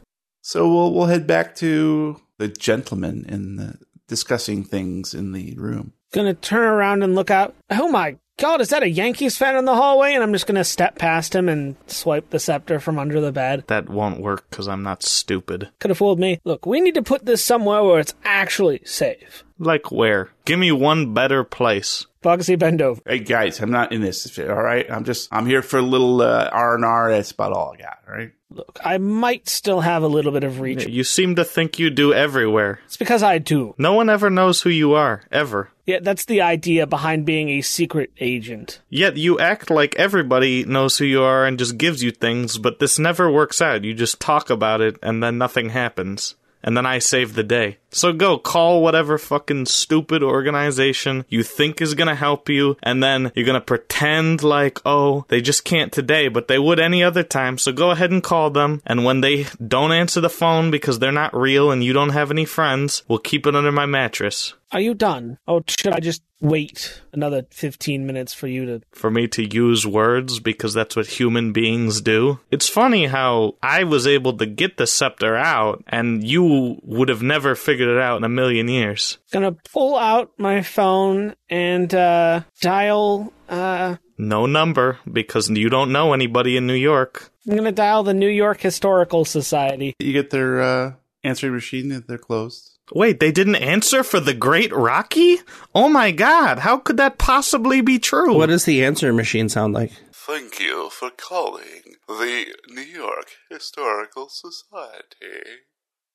So 0.41 0.71
we'll 0.71 0.93
we'll 0.93 1.07
head 1.07 1.27
back 1.27 1.55
to 1.55 2.21
the 2.37 2.47
gentleman 2.47 3.25
in 3.27 3.57
the 3.57 3.77
discussing 4.07 4.63
things 4.63 5.13
in 5.13 5.31
the 5.31 5.53
room. 5.55 5.93
Gonna 6.11 6.33
turn 6.33 6.65
around 6.65 7.03
and 7.03 7.15
look 7.15 7.31
out. 7.31 7.55
Oh 7.69 7.87
my 7.89 8.17
god, 8.37 8.59
is 8.59 8.67
that 8.69 8.83
a 8.83 8.89
Yankees 8.89 9.37
fan 9.37 9.55
in 9.55 9.63
the 9.63 9.75
hallway? 9.75 10.13
And 10.13 10.21
I'm 10.21 10.33
just 10.33 10.45
gonna 10.45 10.65
step 10.65 10.97
past 10.97 11.33
him 11.33 11.47
and 11.47 11.77
swipe 11.87 12.31
the 12.31 12.39
scepter 12.39 12.81
from 12.81 12.99
under 12.99 13.21
the 13.21 13.31
bed. 13.31 13.63
That 13.67 13.87
won't 13.87 14.19
work 14.19 14.49
because 14.49 14.67
I'm 14.67 14.83
not 14.83 15.03
stupid. 15.03 15.69
Could 15.79 15.89
have 15.89 15.97
fooled 15.97 16.19
me. 16.19 16.41
Look, 16.43 16.65
we 16.65 16.81
need 16.81 16.95
to 16.95 17.01
put 17.01 17.25
this 17.25 17.41
somewhere 17.41 17.81
where 17.81 17.99
it's 17.99 18.13
actually 18.25 18.81
safe. 18.83 19.45
Like 19.57 19.89
where? 19.89 20.31
Give 20.43 20.59
me 20.59 20.73
one 20.73 21.13
better 21.13 21.45
place. 21.45 22.07
Bugsy, 22.21 22.59
bend 22.59 22.81
over. 22.81 23.01
Hey 23.05 23.19
guys, 23.19 23.61
I'm 23.61 23.71
not 23.71 23.93
in 23.93 24.01
this. 24.01 24.37
All 24.37 24.45
right, 24.47 24.89
I'm 24.91 25.05
just 25.05 25.29
I'm 25.31 25.45
here 25.45 25.61
for 25.61 25.79
a 25.79 25.81
little 25.81 26.21
uh, 26.21 26.49
R 26.51 26.75
and 26.75 26.83
R. 26.83 27.09
That's 27.11 27.31
about 27.31 27.53
all 27.53 27.73
I 27.73 27.81
got. 27.81 27.97
All 28.05 28.13
right. 28.15 28.31
Look, 28.53 28.79
I 28.83 28.97
might 28.97 29.47
still 29.47 29.79
have 29.79 30.03
a 30.03 30.07
little 30.07 30.33
bit 30.33 30.43
of 30.43 30.59
reach. 30.59 30.85
You 30.85 31.05
seem 31.05 31.35
to 31.37 31.45
think 31.45 31.79
you 31.79 31.89
do 31.89 32.13
everywhere. 32.13 32.81
It's 32.85 32.97
because 32.97 33.23
I 33.23 33.37
do. 33.37 33.73
No 33.77 33.93
one 33.93 34.09
ever 34.09 34.29
knows 34.29 34.61
who 34.61 34.69
you 34.69 34.93
are, 34.93 35.21
ever. 35.31 35.69
Yeah, 35.91 35.99
that's 36.01 36.23
the 36.23 36.39
idea 36.39 36.87
behind 36.87 37.25
being 37.25 37.49
a 37.49 37.59
secret 37.59 38.13
agent. 38.17 38.79
Yet 38.89 39.17
you 39.17 39.37
act 39.39 39.69
like 39.69 39.93
everybody 39.97 40.63
knows 40.63 40.97
who 40.97 41.03
you 41.03 41.21
are 41.21 41.45
and 41.45 41.59
just 41.59 41.77
gives 41.77 42.01
you 42.01 42.11
things, 42.11 42.57
but 42.57 42.79
this 42.79 42.97
never 42.97 43.29
works 43.29 43.61
out. 43.61 43.83
You 43.83 43.93
just 43.93 44.21
talk 44.21 44.49
about 44.49 44.79
it 44.79 44.95
and 45.03 45.21
then 45.21 45.37
nothing 45.37 45.71
happens. 45.71 46.35
And 46.63 46.77
then 46.77 46.85
I 46.85 46.99
save 46.99 47.33
the 47.33 47.43
day. 47.43 47.79
So 47.89 48.13
go 48.13 48.37
call 48.37 48.81
whatever 48.81 49.17
fucking 49.17 49.65
stupid 49.65 50.23
organization 50.23 51.25
you 51.27 51.43
think 51.43 51.81
is 51.81 51.93
gonna 51.93 52.15
help 52.15 52.47
you, 52.47 52.77
and 52.81 53.03
then 53.03 53.33
you're 53.35 53.47
gonna 53.47 53.59
pretend 53.59 54.43
like, 54.43 54.79
oh, 54.85 55.25
they 55.27 55.41
just 55.41 55.65
can't 55.65 55.91
today, 55.91 56.29
but 56.29 56.47
they 56.47 56.59
would 56.59 56.79
any 56.79 57.03
other 57.03 57.23
time. 57.23 57.57
So 57.57 57.73
go 57.73 57.91
ahead 57.91 58.11
and 58.11 58.23
call 58.23 58.49
them, 58.49 58.81
and 58.85 59.03
when 59.03 59.19
they 59.19 59.47
don't 59.67 59.91
answer 59.91 60.21
the 60.21 60.29
phone 60.29 60.71
because 60.71 60.99
they're 60.99 61.11
not 61.11 61.35
real 61.35 61.69
and 61.69 61.83
you 61.83 61.91
don't 61.91 62.11
have 62.11 62.31
any 62.31 62.45
friends, 62.45 63.03
we'll 63.09 63.19
keep 63.19 63.45
it 63.45 63.55
under 63.55 63.73
my 63.73 63.87
mattress. 63.87 64.53
Are 64.71 64.79
you 64.79 64.93
done? 64.93 65.37
Oh, 65.47 65.61
should 65.67 65.93
I 65.93 65.99
just 65.99 66.21
wait 66.39 67.01
another 67.13 67.45
15 67.51 68.05
minutes 68.05 68.33
for 68.33 68.47
you 68.47 68.65
to. 68.65 68.81
for 68.93 69.11
me 69.11 69.27
to 69.27 69.43
use 69.43 69.85
words 69.85 70.39
because 70.39 70.73
that's 70.73 70.95
what 70.95 71.05
human 71.07 71.51
beings 71.51 72.01
do. 72.01 72.39
It's 72.49 72.69
funny 72.69 73.05
how 73.07 73.55
I 73.61 73.83
was 73.83 74.07
able 74.07 74.37
to 74.37 74.45
get 74.45 74.77
the 74.77 74.87
scepter 74.87 75.35
out 75.35 75.83
and 75.87 76.23
you 76.23 76.79
would 76.83 77.09
have 77.09 77.21
never 77.21 77.53
figured 77.53 77.89
it 77.89 78.01
out 78.01 78.17
in 78.17 78.23
a 78.23 78.29
million 78.29 78.67
years. 78.69 79.17
Gonna 79.31 79.55
pull 79.73 79.97
out 79.97 80.31
my 80.37 80.61
phone 80.61 81.35
and, 81.49 81.93
uh, 81.93 82.41
dial, 82.61 83.33
uh, 83.49 83.97
No 84.17 84.45
number 84.45 84.99
because 85.11 85.49
you 85.49 85.69
don't 85.69 85.91
know 85.91 86.13
anybody 86.13 86.55
in 86.55 86.65
New 86.65 86.73
York. 86.75 87.31
I'm 87.47 87.55
gonna 87.55 87.71
dial 87.71 88.03
the 88.03 88.13
New 88.13 88.29
York 88.29 88.61
Historical 88.61 89.25
Society. 89.25 89.95
You 89.99 90.13
get 90.13 90.29
their 90.29 90.61
uh, 90.61 90.93
answering 91.23 91.53
machine 91.53 91.91
if 91.91 92.07
they're 92.07 92.17
closed. 92.17 92.70
Wait, 92.93 93.19
they 93.19 93.31
didn't 93.31 93.55
answer 93.55 94.03
for 94.03 94.19
the 94.19 94.33
Great 94.33 94.73
Rocky? 94.73 95.39
Oh 95.73 95.87
my 95.87 96.11
god, 96.11 96.59
how 96.59 96.77
could 96.77 96.97
that 96.97 97.17
possibly 97.17 97.81
be 97.81 97.99
true? 97.99 98.35
What 98.35 98.47
does 98.47 98.65
the 98.65 98.83
answer 98.83 99.13
machine 99.13 99.47
sound 99.49 99.73
like? 99.73 99.91
Thank 100.11 100.59
you 100.59 100.89
for 100.89 101.09
calling 101.09 101.95
the 102.07 102.53
New 102.67 102.81
York 102.81 103.27
Historical 103.49 104.29
Society. 104.29 105.61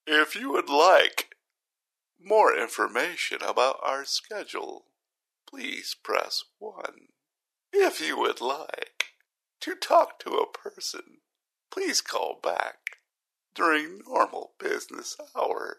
If 0.06 0.36
you 0.36 0.52
would 0.52 0.68
like 0.68 1.34
more 2.22 2.56
information 2.56 3.38
about 3.42 3.78
our 3.82 4.04
schedule, 4.04 4.84
please 5.48 5.96
press 6.02 6.44
1. 6.58 6.82
If 7.72 8.00
you 8.00 8.18
would 8.18 8.40
like 8.40 9.06
to 9.60 9.74
talk 9.74 10.18
to 10.20 10.30
a 10.30 10.46
person, 10.46 11.18
please 11.70 12.00
call 12.00 12.38
back 12.42 12.76
during 13.54 14.00
normal 14.06 14.52
business 14.58 15.16
hours. 15.36 15.76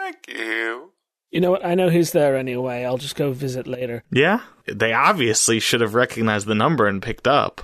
Thank 0.00 0.28
you. 0.28 0.92
You 1.30 1.40
know 1.42 1.50
what? 1.50 1.64
I 1.64 1.74
know 1.74 1.90
who's 1.90 2.12
there 2.12 2.34
anyway. 2.34 2.84
I'll 2.84 2.96
just 2.96 3.16
go 3.16 3.32
visit 3.32 3.66
later. 3.66 4.02
yeah? 4.10 4.40
They 4.66 4.92
obviously 4.94 5.60
should 5.60 5.80
have 5.82 5.94
recognized 5.94 6.46
the 6.46 6.54
number 6.54 6.86
and 6.86 7.02
picked 7.02 7.28
up. 7.28 7.60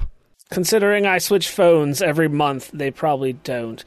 Considering 0.51 1.07
I 1.07 1.19
switch 1.19 1.49
phones 1.49 2.03
every 2.03 2.29
month, 2.29 2.71
they 2.75 2.91
probably 2.91 3.33
don't. 3.33 3.83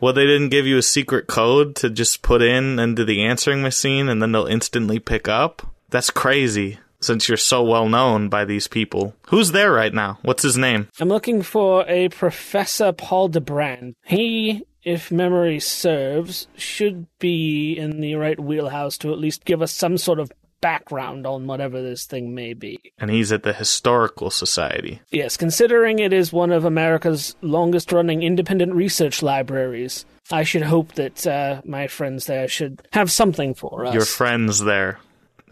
Well, 0.00 0.12
they 0.12 0.24
didn't 0.24 0.50
give 0.50 0.66
you 0.66 0.78
a 0.78 0.82
secret 0.82 1.26
code 1.26 1.74
to 1.76 1.90
just 1.90 2.22
put 2.22 2.42
in 2.42 2.78
into 2.78 3.04
the 3.04 3.22
answering 3.24 3.60
machine 3.62 4.08
and 4.08 4.22
then 4.22 4.32
they'll 4.32 4.46
instantly 4.46 4.98
pick 4.98 5.26
up? 5.28 5.74
That's 5.90 6.10
crazy, 6.10 6.78
since 7.00 7.28
you're 7.28 7.36
so 7.36 7.62
well 7.62 7.88
known 7.88 8.28
by 8.28 8.44
these 8.44 8.68
people. 8.68 9.14
Who's 9.28 9.52
there 9.52 9.72
right 9.72 9.92
now? 9.92 10.18
What's 10.22 10.42
his 10.44 10.56
name? 10.56 10.88
I'm 11.00 11.08
looking 11.08 11.42
for 11.42 11.84
a 11.88 12.08
Professor 12.10 12.92
Paul 12.92 13.28
DeBrand. 13.28 13.94
He, 14.04 14.62
if 14.82 15.10
memory 15.10 15.60
serves, 15.60 16.48
should 16.56 17.06
be 17.18 17.74
in 17.76 18.00
the 18.00 18.14
right 18.14 18.38
wheelhouse 18.38 18.96
to 18.98 19.12
at 19.12 19.18
least 19.18 19.44
give 19.44 19.62
us 19.62 19.72
some 19.72 19.98
sort 19.98 20.18
of 20.18 20.32
background 20.60 21.26
on 21.26 21.46
whatever 21.46 21.80
this 21.82 22.04
thing 22.04 22.34
may 22.34 22.54
be. 22.54 22.78
And 22.98 23.10
he's 23.10 23.32
at 23.32 23.42
the 23.42 23.52
Historical 23.52 24.30
Society. 24.30 25.00
Yes, 25.10 25.36
considering 25.36 25.98
it 25.98 26.12
is 26.12 26.32
one 26.32 26.52
of 26.52 26.64
America's 26.64 27.34
longest 27.40 27.92
running 27.92 28.22
independent 28.22 28.74
research 28.74 29.22
libraries, 29.22 30.04
I 30.30 30.44
should 30.44 30.62
hope 30.62 30.92
that 30.94 31.26
uh, 31.26 31.62
my 31.64 31.88
friends 31.88 32.26
there 32.26 32.48
should 32.48 32.86
have 32.92 33.10
something 33.10 33.54
for 33.54 33.86
us. 33.86 33.94
Your 33.94 34.04
friends 34.04 34.60
there 34.60 34.98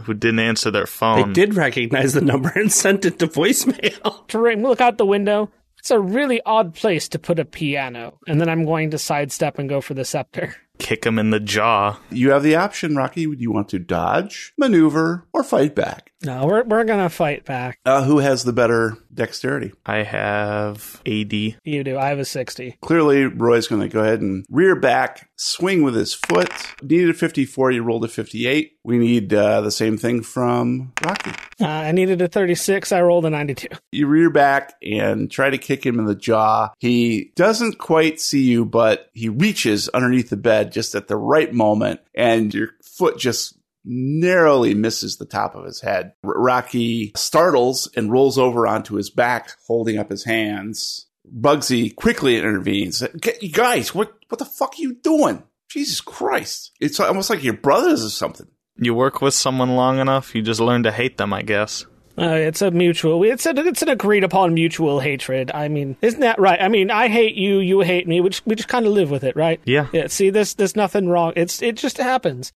who 0.02 0.14
didn't 0.14 0.40
answer 0.40 0.70
their 0.70 0.86
phone. 0.86 1.28
They 1.28 1.32
did 1.32 1.54
recognize 1.54 2.12
the 2.12 2.20
number 2.20 2.52
and 2.54 2.72
sent 2.72 3.04
it 3.04 3.18
to 3.18 3.26
voicemail. 3.26 4.26
to 4.28 4.38
ring, 4.38 4.62
look 4.62 4.80
out 4.80 4.98
the 4.98 5.06
window. 5.06 5.50
It's 5.78 5.90
a 5.90 6.00
really 6.00 6.40
odd 6.44 6.74
place 6.74 7.08
to 7.10 7.18
put 7.18 7.38
a 7.38 7.44
piano. 7.44 8.18
And 8.26 8.40
then 8.40 8.48
I'm 8.48 8.64
going 8.64 8.90
to 8.90 8.98
sidestep 8.98 9.58
and 9.58 9.68
go 9.68 9.80
for 9.80 9.94
the 9.94 10.04
scepter. 10.04 10.56
Kick 10.78 11.04
him 11.04 11.18
in 11.18 11.30
the 11.30 11.40
jaw. 11.40 11.98
You 12.10 12.30
have 12.30 12.42
the 12.42 12.56
option, 12.56 12.96
Rocky. 12.96 13.26
Do 13.26 13.36
you 13.38 13.50
want 13.50 13.68
to 13.70 13.78
dodge, 13.78 14.52
maneuver, 14.56 15.26
or 15.32 15.42
fight 15.42 15.74
back? 15.74 16.07
No, 16.24 16.46
we're 16.46 16.64
we're 16.64 16.84
gonna 16.84 17.08
fight 17.08 17.44
back. 17.44 17.78
Uh, 17.84 18.02
who 18.02 18.18
has 18.18 18.42
the 18.42 18.52
better 18.52 18.96
dexterity? 19.14 19.72
I 19.86 20.02
have 20.02 21.00
AD. 21.06 21.32
You 21.32 21.84
do. 21.84 21.96
I 21.96 22.08
have 22.08 22.18
a 22.18 22.24
sixty. 22.24 22.76
Clearly, 22.80 23.26
Roy's 23.26 23.68
going 23.68 23.82
to 23.82 23.88
go 23.88 24.00
ahead 24.00 24.20
and 24.20 24.44
rear 24.50 24.74
back, 24.74 25.30
swing 25.36 25.82
with 25.82 25.94
his 25.94 26.14
foot. 26.14 26.50
Needed 26.82 27.10
a 27.10 27.14
54, 27.14 27.70
you 27.72 27.82
rolled 27.82 28.04
a 28.04 28.08
58. 28.08 28.72
We 28.84 28.98
need 28.98 29.32
uh, 29.34 29.60
the 29.60 29.70
same 29.70 29.96
thing 29.96 30.22
from 30.22 30.92
Rocky. 31.04 31.30
Uh, 31.60 31.66
I 31.66 31.92
needed 31.92 32.22
a 32.22 32.28
thirty-six. 32.28 32.90
I 32.90 33.02
rolled 33.02 33.26
a 33.26 33.30
ninety-two. 33.30 33.68
You 33.92 34.06
rear 34.06 34.30
back 34.30 34.74
and 34.82 35.30
try 35.30 35.50
to 35.50 35.58
kick 35.58 35.84
him 35.84 35.98
in 35.98 36.06
the 36.06 36.14
jaw. 36.14 36.70
He 36.78 37.32
doesn't 37.36 37.78
quite 37.78 38.20
see 38.20 38.42
you, 38.42 38.64
but 38.64 39.10
he 39.12 39.28
reaches 39.28 39.88
underneath 39.90 40.30
the 40.30 40.36
bed 40.36 40.72
just 40.72 40.94
at 40.94 41.08
the 41.08 41.16
right 41.16 41.52
moment, 41.52 42.00
and 42.14 42.52
your 42.54 42.70
foot 42.82 43.18
just 43.18 43.57
narrowly 43.88 44.74
misses 44.74 45.16
the 45.16 45.24
top 45.24 45.54
of 45.54 45.64
his 45.64 45.80
head. 45.80 46.12
R- 46.22 46.34
Rocky 46.40 47.12
startles 47.16 47.90
and 47.96 48.12
rolls 48.12 48.38
over 48.38 48.66
onto 48.66 48.94
his 48.96 49.10
back, 49.10 49.52
holding 49.66 49.98
up 49.98 50.10
his 50.10 50.24
hands. 50.24 51.06
Bugsy 51.26 51.94
quickly 51.94 52.36
intervenes. 52.36 53.02
You 53.40 53.52
guys, 53.52 53.94
what 53.94 54.14
what 54.28 54.38
the 54.38 54.44
fuck 54.44 54.74
are 54.78 54.82
you 54.82 54.94
doing? 54.94 55.42
Jesus 55.68 56.00
Christ! 56.00 56.72
It's 56.80 57.00
almost 57.00 57.28
like 57.28 57.44
your 57.44 57.54
brothers 57.54 58.04
or 58.04 58.10
something. 58.10 58.46
You 58.76 58.94
work 58.94 59.20
with 59.20 59.34
someone 59.34 59.74
long 59.76 59.98
enough, 59.98 60.34
you 60.34 60.40
just 60.42 60.60
learn 60.60 60.84
to 60.84 60.92
hate 60.92 61.18
them, 61.18 61.32
I 61.32 61.42
guess. 61.42 61.84
Uh, 62.16 62.34
it's 62.34 62.62
a 62.62 62.70
mutual. 62.70 63.22
It's 63.22 63.46
a, 63.46 63.50
it's 63.50 63.82
an 63.82 63.88
agreed 63.88 64.24
upon 64.24 64.54
mutual 64.54 64.98
hatred. 64.98 65.52
I 65.52 65.68
mean, 65.68 65.96
isn't 66.02 66.20
that 66.20 66.40
right? 66.40 66.60
I 66.60 66.68
mean, 66.68 66.90
I 66.90 67.08
hate 67.08 67.36
you, 67.36 67.58
you 67.60 67.80
hate 67.80 68.08
me. 68.08 68.20
We 68.20 68.30
just, 68.30 68.44
we 68.44 68.56
just 68.56 68.68
kind 68.68 68.86
of 68.86 68.92
live 68.92 69.10
with 69.10 69.22
it, 69.22 69.36
right? 69.36 69.60
Yeah. 69.64 69.86
Yeah. 69.92 70.08
See, 70.08 70.30
there's 70.30 70.54
there's 70.54 70.74
nothing 70.74 71.08
wrong. 71.08 71.32
It's 71.36 71.62
it 71.62 71.76
just 71.76 71.98
happens. 71.98 72.52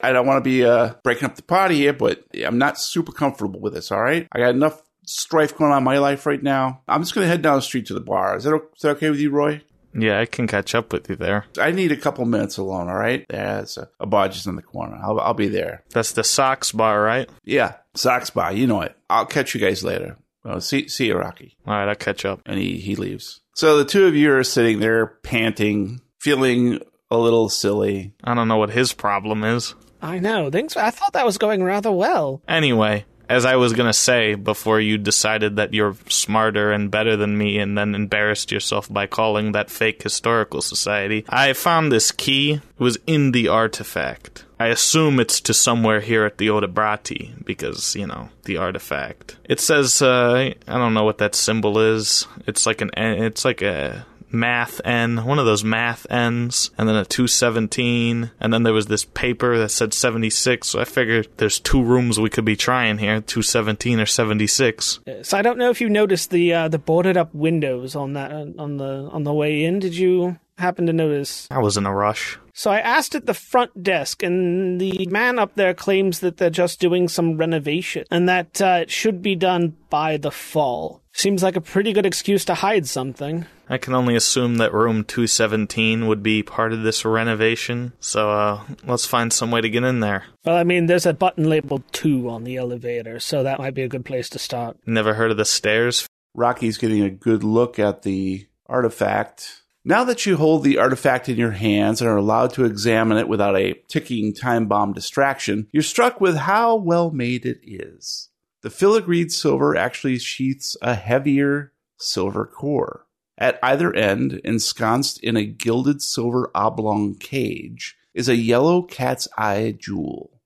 I 0.00 0.12
don't 0.12 0.26
want 0.26 0.42
to 0.42 0.48
be 0.48 0.64
uh, 0.64 0.94
breaking 1.02 1.26
up 1.26 1.36
the 1.36 1.42
party 1.42 1.76
here, 1.76 1.92
but 1.92 2.24
I'm 2.44 2.58
not 2.58 2.78
super 2.78 3.12
comfortable 3.12 3.60
with 3.60 3.74
this. 3.74 3.90
All 3.90 4.02
right, 4.02 4.26
I 4.32 4.38
got 4.38 4.50
enough 4.50 4.82
strife 5.06 5.56
going 5.56 5.72
on 5.72 5.78
in 5.78 5.84
my 5.84 5.98
life 5.98 6.26
right 6.26 6.42
now. 6.42 6.82
I'm 6.88 7.02
just 7.02 7.14
going 7.14 7.24
to 7.24 7.28
head 7.28 7.42
down 7.42 7.56
the 7.56 7.62
street 7.62 7.86
to 7.86 7.94
the 7.94 8.00
bar. 8.00 8.36
Is 8.36 8.44
that, 8.44 8.60
that 8.82 8.88
okay 8.96 9.10
with 9.10 9.20
you, 9.20 9.30
Roy? 9.30 9.62
Yeah, 9.96 10.18
I 10.18 10.26
can 10.26 10.48
catch 10.48 10.74
up 10.74 10.92
with 10.92 11.08
you 11.08 11.14
there. 11.14 11.44
I 11.58 11.70
need 11.70 11.92
a 11.92 11.96
couple 11.96 12.24
minutes 12.24 12.58
alone. 12.58 12.88
All 12.88 12.96
right, 12.96 13.24
it's 13.30 13.76
a, 13.76 13.88
a 14.00 14.06
bar 14.06 14.28
just 14.28 14.46
in 14.46 14.56
the 14.56 14.62
corner. 14.62 14.98
I'll, 15.00 15.20
I'll 15.20 15.34
be 15.34 15.48
there. 15.48 15.84
That's 15.90 16.12
the 16.12 16.24
socks 16.24 16.72
bar, 16.72 17.00
right? 17.00 17.30
Yeah, 17.44 17.74
Sox 17.94 18.30
bar. 18.30 18.52
You 18.52 18.66
know 18.66 18.82
it. 18.82 18.96
I'll 19.08 19.26
catch 19.26 19.54
you 19.54 19.60
guys 19.60 19.84
later. 19.84 20.16
Well, 20.44 20.60
see, 20.60 20.88
see 20.88 21.06
you, 21.06 21.16
Rocky. 21.16 21.56
All 21.66 21.74
right, 21.74 21.88
I'll 21.88 21.94
catch 21.94 22.24
up. 22.24 22.40
And 22.44 22.58
he 22.58 22.78
he 22.78 22.96
leaves. 22.96 23.40
So 23.54 23.78
the 23.78 23.84
two 23.84 24.06
of 24.06 24.16
you 24.16 24.34
are 24.34 24.44
sitting 24.44 24.80
there, 24.80 25.06
panting, 25.22 26.00
feeling 26.20 26.80
a 27.10 27.16
little 27.16 27.48
silly. 27.48 28.14
I 28.22 28.34
don't 28.34 28.48
know 28.48 28.56
what 28.56 28.70
his 28.70 28.92
problem 28.92 29.44
is. 29.44 29.74
I 30.04 30.18
know. 30.18 30.50
Things. 30.50 30.76
I 30.76 30.90
thought 30.90 31.14
that 31.14 31.24
was 31.24 31.38
going 31.38 31.62
rather 31.62 31.90
well. 31.90 32.42
Anyway, 32.46 33.06
as 33.28 33.46
I 33.46 33.56
was 33.56 33.72
gonna 33.72 33.94
say 33.94 34.34
before 34.34 34.78
you 34.78 34.98
decided 34.98 35.56
that 35.56 35.72
you're 35.72 35.96
smarter 36.08 36.72
and 36.72 36.90
better 36.90 37.16
than 37.16 37.38
me 37.38 37.58
and 37.58 37.76
then 37.76 37.94
embarrassed 37.94 38.52
yourself 38.52 38.92
by 38.92 39.06
calling 39.06 39.52
that 39.52 39.70
fake 39.70 40.02
historical 40.02 40.60
society, 40.60 41.24
I 41.28 41.54
found 41.54 41.90
this 41.90 42.12
key. 42.12 42.54
It 42.54 42.62
was 42.78 42.98
in 43.06 43.32
the 43.32 43.48
artifact. 43.48 44.44
I 44.60 44.68
assume 44.68 45.20
it's 45.20 45.40
to 45.42 45.54
somewhere 45.54 46.00
here 46.00 46.24
at 46.24 46.38
the 46.38 46.48
Odebrati 46.48 47.44
because, 47.44 47.96
you 47.96 48.06
know, 48.06 48.28
the 48.44 48.56
artifact. 48.56 49.36
It 49.44 49.58
says, 49.58 50.00
uh, 50.00 50.52
I 50.68 50.78
don't 50.78 50.94
know 50.94 51.04
what 51.04 51.18
that 51.18 51.34
symbol 51.34 51.78
is. 51.80 52.26
It's 52.46 52.64
like 52.64 52.80
an, 52.80 52.90
it's 52.96 53.44
like 53.44 53.62
a 53.62 54.06
math 54.30 54.80
N, 54.84 55.24
one 55.24 55.38
of 55.38 55.46
those 55.46 55.64
math 55.64 56.06
N's, 56.10 56.70
and 56.76 56.88
then 56.88 56.96
a 56.96 57.04
217, 57.04 58.30
and 58.40 58.52
then 58.52 58.62
there 58.62 58.72
was 58.72 58.86
this 58.86 59.04
paper 59.04 59.58
that 59.58 59.70
said 59.70 59.94
76, 59.94 60.68
so 60.68 60.80
I 60.80 60.84
figured 60.84 61.28
there's 61.36 61.60
two 61.60 61.82
rooms 61.82 62.18
we 62.18 62.30
could 62.30 62.44
be 62.44 62.56
trying 62.56 62.98
here, 62.98 63.20
217 63.20 64.00
or 64.00 64.06
76. 64.06 65.00
So 65.22 65.38
I 65.38 65.42
don't 65.42 65.58
know 65.58 65.70
if 65.70 65.80
you 65.80 65.88
noticed 65.88 66.30
the 66.30 66.52
uh, 66.52 66.68
the 66.68 66.78
boarded 66.78 67.16
up 67.16 67.34
windows 67.34 67.94
on 67.94 68.14
that 68.14 68.32
uh, 68.32 68.46
on 68.58 68.76
the 68.76 69.08
on 69.12 69.24
the 69.24 69.32
way 69.32 69.64
in. 69.64 69.78
Did 69.78 69.96
you 69.96 70.38
happen 70.58 70.86
to 70.86 70.92
notice? 70.92 71.48
I 71.50 71.58
was 71.58 71.76
in 71.76 71.86
a 71.86 71.94
rush. 71.94 72.38
So 72.52 72.70
I 72.70 72.78
asked 72.78 73.14
at 73.16 73.26
the 73.26 73.34
front 73.34 73.82
desk, 73.82 74.22
and 74.22 74.80
the 74.80 75.06
man 75.10 75.38
up 75.38 75.56
there 75.56 75.74
claims 75.74 76.20
that 76.20 76.36
they're 76.36 76.50
just 76.50 76.80
doing 76.80 77.08
some 77.08 77.36
renovation 77.36 78.04
and 78.10 78.28
that 78.28 78.62
uh, 78.62 78.78
it 78.82 78.90
should 78.90 79.22
be 79.22 79.34
done 79.34 79.76
by 79.90 80.16
the 80.16 80.30
fall. 80.30 81.02
Seems 81.16 81.44
like 81.44 81.54
a 81.54 81.60
pretty 81.60 81.92
good 81.92 82.06
excuse 82.06 82.44
to 82.46 82.54
hide 82.54 82.88
something. 82.88 83.46
I 83.68 83.78
can 83.78 83.94
only 83.94 84.16
assume 84.16 84.56
that 84.56 84.74
room 84.74 85.04
217 85.04 86.08
would 86.08 86.24
be 86.24 86.42
part 86.42 86.72
of 86.72 86.82
this 86.82 87.04
renovation, 87.04 87.92
so 88.00 88.30
uh, 88.30 88.64
let's 88.84 89.06
find 89.06 89.32
some 89.32 89.52
way 89.52 89.60
to 89.60 89.70
get 89.70 89.84
in 89.84 90.00
there. 90.00 90.24
Well, 90.44 90.56
I 90.56 90.64
mean, 90.64 90.86
there's 90.86 91.06
a 91.06 91.14
button 91.14 91.48
labeled 91.48 91.84
2 91.92 92.28
on 92.28 92.42
the 92.42 92.56
elevator, 92.56 93.20
so 93.20 93.44
that 93.44 93.60
might 93.60 93.74
be 93.74 93.82
a 93.82 93.88
good 93.88 94.04
place 94.04 94.28
to 94.30 94.40
start. 94.40 94.76
Never 94.86 95.14
heard 95.14 95.30
of 95.30 95.36
the 95.36 95.44
stairs? 95.44 96.08
Rocky's 96.34 96.78
getting 96.78 97.02
a 97.02 97.10
good 97.10 97.44
look 97.44 97.78
at 97.78 98.02
the 98.02 98.48
artifact. 98.66 99.62
Now 99.84 100.02
that 100.04 100.26
you 100.26 100.36
hold 100.36 100.64
the 100.64 100.78
artifact 100.78 101.28
in 101.28 101.36
your 101.36 101.52
hands 101.52 102.00
and 102.00 102.10
are 102.10 102.16
allowed 102.16 102.54
to 102.54 102.64
examine 102.64 103.18
it 103.18 103.28
without 103.28 103.56
a 103.56 103.74
ticking 103.86 104.34
time 104.34 104.66
bomb 104.66 104.92
distraction, 104.92 105.68
you're 105.70 105.84
struck 105.84 106.20
with 106.20 106.36
how 106.36 106.74
well 106.74 107.12
made 107.12 107.46
it 107.46 107.60
is. 107.62 108.30
The 108.64 108.70
filigreed 108.70 109.30
silver 109.30 109.76
actually 109.76 110.18
sheaths 110.18 110.74
a 110.80 110.94
heavier 110.94 111.74
silver 111.98 112.46
core. 112.46 113.04
At 113.36 113.58
either 113.62 113.94
end, 113.94 114.40
ensconced 114.42 115.22
in 115.22 115.36
a 115.36 115.44
gilded 115.44 116.00
silver 116.00 116.50
oblong 116.54 117.16
cage, 117.16 117.94
is 118.14 118.26
a 118.26 118.36
yellow 118.36 118.80
cat's 118.80 119.28
eye 119.36 119.76
jewel. 119.78 120.40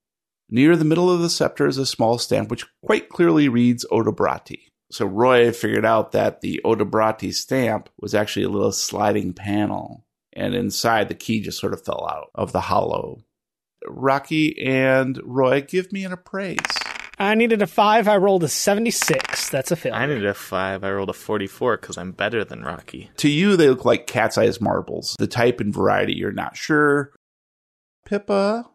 Near 0.51 0.75
the 0.75 0.85
middle 0.85 1.09
of 1.09 1.21
the 1.21 1.31
scepter 1.31 1.69
is 1.69 1.79
a 1.79 1.87
small 1.87 2.19
stamp 2.19 2.51
which 2.51 2.67
quite 2.85 3.09
clearly 3.09 3.49
reads 3.49 3.87
Odobrati. 3.89 4.63
So 4.91 5.07
Roy 5.07 5.53
figured 5.53 5.85
out 5.85 6.11
that 6.11 6.41
the 6.41 6.61
Odobrati 6.65 7.33
stamp 7.33 7.89
was 8.01 8.17
actually 8.17 8.47
a 8.47 8.51
little 8.51 8.73
sliding 8.73 9.33
panel, 9.33 10.05
and 10.33 10.57
inside 10.57 11.07
the 11.07 11.15
key 11.15 11.41
just 11.41 11.61
sort 11.61 11.73
of 11.73 11.85
fell 11.85 12.05
out 12.11 12.31
of 12.35 12.51
the 12.51 12.63
hollow. 12.63 13.23
Rocky 13.87 14.61
and 14.61 15.21
Roy, 15.23 15.61
give 15.61 15.93
me 15.93 16.05
an 16.05 16.11
appraise. 16.11 16.88
I 17.19 17.35
needed 17.35 17.63
a 17.63 17.67
5, 17.67 18.07
I 18.09 18.17
rolled 18.17 18.45
a 18.45 18.49
76. 18.49 19.51
That's 19.51 19.71
a 19.71 19.77
fail. 19.77 19.95
I 19.95 20.07
needed 20.07 20.27
a 20.27 20.35
5, 20.35 20.85
I 20.85 20.91
rolled 20.91 21.11
a 21.11 21.15
44 21.15 21.77
because 21.77 21.99
I'm 21.99 22.13
better 22.13 22.45
than 22.45 22.63
Rocky. 22.63 23.11
To 23.19 23.29
you, 23.29 23.57
they 23.57 23.69
look 23.69 23.85
like 23.85 24.07
cat's 24.07 24.39
eyes 24.39 24.61
marbles. 24.61 25.17
The 25.19 25.27
type 25.27 25.61
and 25.61 25.75
variety, 25.75 26.15
you're 26.15 26.33
not 26.33 26.57
sure. 26.57 27.13
Pippa, 28.07 28.71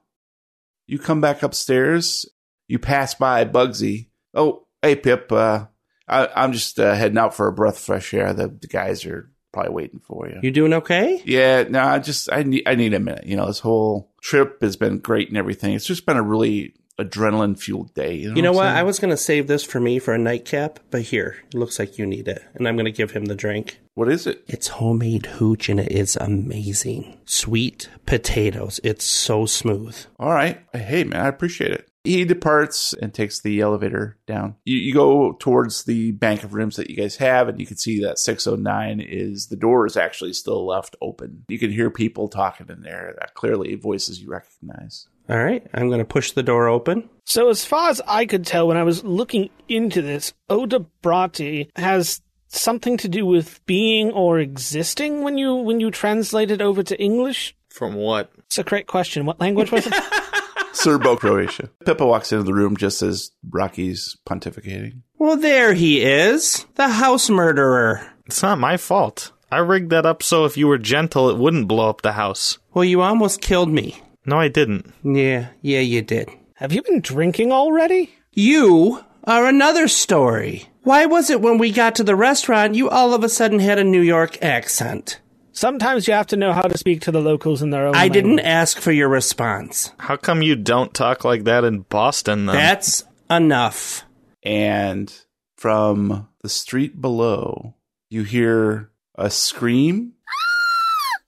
you 0.87 0.99
come 0.99 1.21
back 1.21 1.41
upstairs. 1.43 2.25
You 2.67 2.79
pass 2.79 3.15
by 3.15 3.45
Bugsy. 3.45 4.09
Oh, 4.33 4.67
hey, 4.81 4.95
Pip. 4.95 5.31
Uh, 5.31 5.65
I, 6.07 6.27
I'm 6.35 6.53
just 6.53 6.79
uh, 6.79 6.93
heading 6.93 7.17
out 7.17 7.33
for 7.33 7.47
a 7.47 7.53
breath 7.53 7.75
of 7.75 7.81
fresh 7.81 8.13
air. 8.13 8.33
The, 8.33 8.47
the 8.47 8.67
guys 8.67 9.05
are 9.05 9.31
probably 9.51 9.73
waiting 9.73 9.99
for 9.99 10.27
you. 10.27 10.39
You 10.41 10.51
doing 10.51 10.73
okay? 10.73 11.21
Yeah, 11.25 11.63
no, 11.63 11.81
I 11.81 11.99
just 11.99 12.31
I 12.31 12.43
need 12.43 12.63
I 12.65 12.75
need 12.75 12.93
a 12.93 12.99
minute. 12.99 13.25
You 13.25 13.37
know, 13.37 13.47
this 13.47 13.59
whole 13.59 14.11
trip 14.21 14.61
has 14.61 14.75
been 14.75 14.99
great 14.99 15.29
and 15.29 15.37
everything. 15.37 15.73
It's 15.73 15.85
just 15.85 16.05
been 16.05 16.17
a 16.17 16.23
really 16.23 16.73
adrenaline 16.99 17.59
fueled 17.59 17.93
day. 17.93 18.15
You 18.15 18.29
know, 18.29 18.35
You 18.35 18.41
know 18.41 18.49
I'm 18.49 18.55
what? 18.55 18.67
I 18.67 18.83
was 18.83 18.99
going 18.99 19.11
to 19.11 19.17
save 19.17 19.47
this 19.47 19.63
for 19.63 19.79
me 19.79 19.99
for 19.99 20.13
a 20.13 20.17
nightcap, 20.17 20.79
but 20.91 21.01
here, 21.01 21.37
it 21.47 21.55
looks 21.57 21.79
like 21.79 21.97
you 21.97 22.05
need 22.05 22.27
it. 22.27 22.43
And 22.55 22.67
I'm 22.67 22.75
going 22.75 22.85
to 22.85 22.91
give 22.91 23.11
him 23.11 23.25
the 23.25 23.35
drink. 23.35 23.79
What 23.95 24.09
is 24.09 24.25
it? 24.25 24.43
It's 24.47 24.69
homemade 24.69 25.25
hooch 25.27 25.69
and 25.69 25.79
it 25.79 25.91
is 25.91 26.15
amazing. 26.15 27.19
Sweet 27.25 27.89
potatoes. 28.05 28.79
It's 28.83 29.05
so 29.05 29.45
smooth. 29.45 29.95
All 30.19 30.31
right. 30.33 30.63
Hey, 30.73 31.03
man, 31.03 31.21
I 31.23 31.27
appreciate 31.27 31.71
it. 31.71 31.87
He 32.03 32.25
departs 32.25 32.93
and 32.93 33.13
takes 33.13 33.39
the 33.39 33.61
elevator 33.61 34.17
down. 34.27 34.55
You, 34.65 34.77
you 34.77 34.93
go 34.93 35.33
towards 35.39 35.85
the 35.85 36.11
bank 36.11 36.43
of 36.43 36.53
rooms 36.53 36.75
that 36.75 36.89
you 36.89 36.97
guys 36.97 37.15
have, 37.15 37.47
and 37.47 37.57
you 37.61 37.65
can 37.65 37.77
see 37.77 38.01
that 38.01 38.19
609 38.19 38.99
is 38.99 39.47
the 39.47 39.55
door 39.55 39.85
is 39.85 39.95
actually 39.95 40.33
still 40.33 40.65
left 40.65 40.97
open. 41.01 41.45
You 41.47 41.57
can 41.57 41.71
hear 41.71 41.89
people 41.89 42.27
talking 42.27 42.67
in 42.67 42.81
there. 42.81 43.15
That 43.19 43.35
clearly 43.35 43.75
voices 43.75 44.21
you 44.21 44.29
recognize. 44.29 45.07
All 45.29 45.41
right, 45.41 45.65
I'm 45.73 45.87
going 45.87 45.99
to 45.99 46.05
push 46.05 46.31
the 46.31 46.43
door 46.43 46.67
open. 46.67 47.09
So, 47.25 47.49
as 47.49 47.63
far 47.63 47.89
as 47.89 48.01
I 48.07 48.25
could 48.25 48.45
tell 48.45 48.67
when 48.67 48.77
I 48.77 48.83
was 48.83 49.03
looking 49.03 49.49
into 49.69 50.01
this, 50.01 50.33
Odebrati 50.49 51.69
has 51.77 52.21
something 52.49 52.97
to 52.97 53.07
do 53.07 53.25
with 53.25 53.65
being 53.65 54.11
or 54.11 54.39
existing 54.39 55.23
when 55.23 55.37
you 55.37 55.55
when 55.55 55.79
you 55.79 55.91
translate 55.91 56.51
it 56.51 56.61
over 56.61 56.83
to 56.83 57.01
English. 57.01 57.55
From 57.69 57.95
what? 57.95 58.31
It's 58.39 58.57
a 58.59 58.63
great 58.63 58.87
question. 58.87 59.25
What 59.25 59.39
language 59.39 59.71
was 59.71 59.87
it? 59.87 59.93
Serbo 60.73 61.15
Croatia. 61.15 61.69
Pippa 61.85 62.05
walks 62.05 62.31
into 62.31 62.43
the 62.43 62.53
room 62.53 62.75
just 62.75 63.01
as 63.01 63.31
Rocky's 63.49 64.17
pontificating. 64.27 65.01
Well, 65.17 65.37
there 65.37 65.73
he 65.73 66.03
is, 66.03 66.65
the 66.75 66.89
house 66.89 67.29
murderer. 67.29 68.05
It's 68.25 68.43
not 68.43 68.59
my 68.59 68.77
fault. 68.77 69.31
I 69.51 69.59
rigged 69.59 69.91
that 69.91 70.05
up 70.05 70.23
so 70.23 70.45
if 70.45 70.57
you 70.57 70.67
were 70.67 70.79
gentle, 70.79 71.29
it 71.29 71.37
wouldn't 71.37 71.67
blow 71.67 71.89
up 71.89 72.01
the 72.01 72.13
house. 72.13 72.57
Well, 72.73 72.83
you 72.83 73.01
almost 73.01 73.39
killed 73.39 73.69
me. 73.69 74.01
No, 74.25 74.39
I 74.39 74.47
didn't. 74.47 74.93
Yeah, 75.03 75.49
yeah, 75.61 75.79
you 75.79 76.01
did. 76.01 76.29
Have 76.55 76.71
you 76.73 76.81
been 76.81 77.01
drinking 77.01 77.51
already? 77.51 78.13
You 78.31 79.03
are 79.25 79.45
another 79.47 79.87
story. 79.87 80.69
Why 80.83 81.05
was 81.05 81.29
it 81.29 81.41
when 81.41 81.57
we 81.57 81.71
got 81.71 81.95
to 81.95 82.03
the 82.03 82.15
restaurant 82.15 82.75
you 82.75 82.89
all 82.89 83.13
of 83.13 83.23
a 83.23 83.29
sudden 83.29 83.59
had 83.59 83.79
a 83.79 83.83
New 83.83 84.01
York 84.01 84.41
accent? 84.43 85.19
Sometimes 85.51 86.07
you 86.07 86.13
have 86.13 86.27
to 86.27 86.37
know 86.37 86.51
how 86.51 86.63
to 86.63 86.77
speak 86.77 87.01
to 87.01 87.11
the 87.11 87.21
locals 87.21 87.61
in 87.61 87.69
their 87.69 87.87
own. 87.87 87.95
I 87.95 88.07
didn't 88.07 88.39
ask 88.39 88.79
for 88.79 88.91
your 88.91 89.07
response. 89.07 89.91
How 89.99 90.17
come 90.17 90.41
you 90.41 90.55
don't 90.55 90.93
talk 90.93 91.23
like 91.23 91.43
that 91.43 91.63
in 91.63 91.81
Boston, 91.81 92.47
then? 92.47 92.55
That's 92.55 93.03
Enough. 93.29 94.03
And 94.43 95.13
from 95.57 96.27
the 96.41 96.49
street 96.49 96.99
below, 96.99 97.75
you 98.09 98.23
hear 98.23 98.91
a 99.15 99.29
scream 99.29 100.13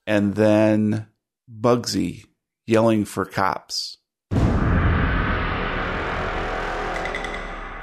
and 0.06 0.36
then 0.36 1.08
Bugsy 1.50 2.26
yelling 2.68 3.06
for 3.06 3.26
cops. 3.26 3.98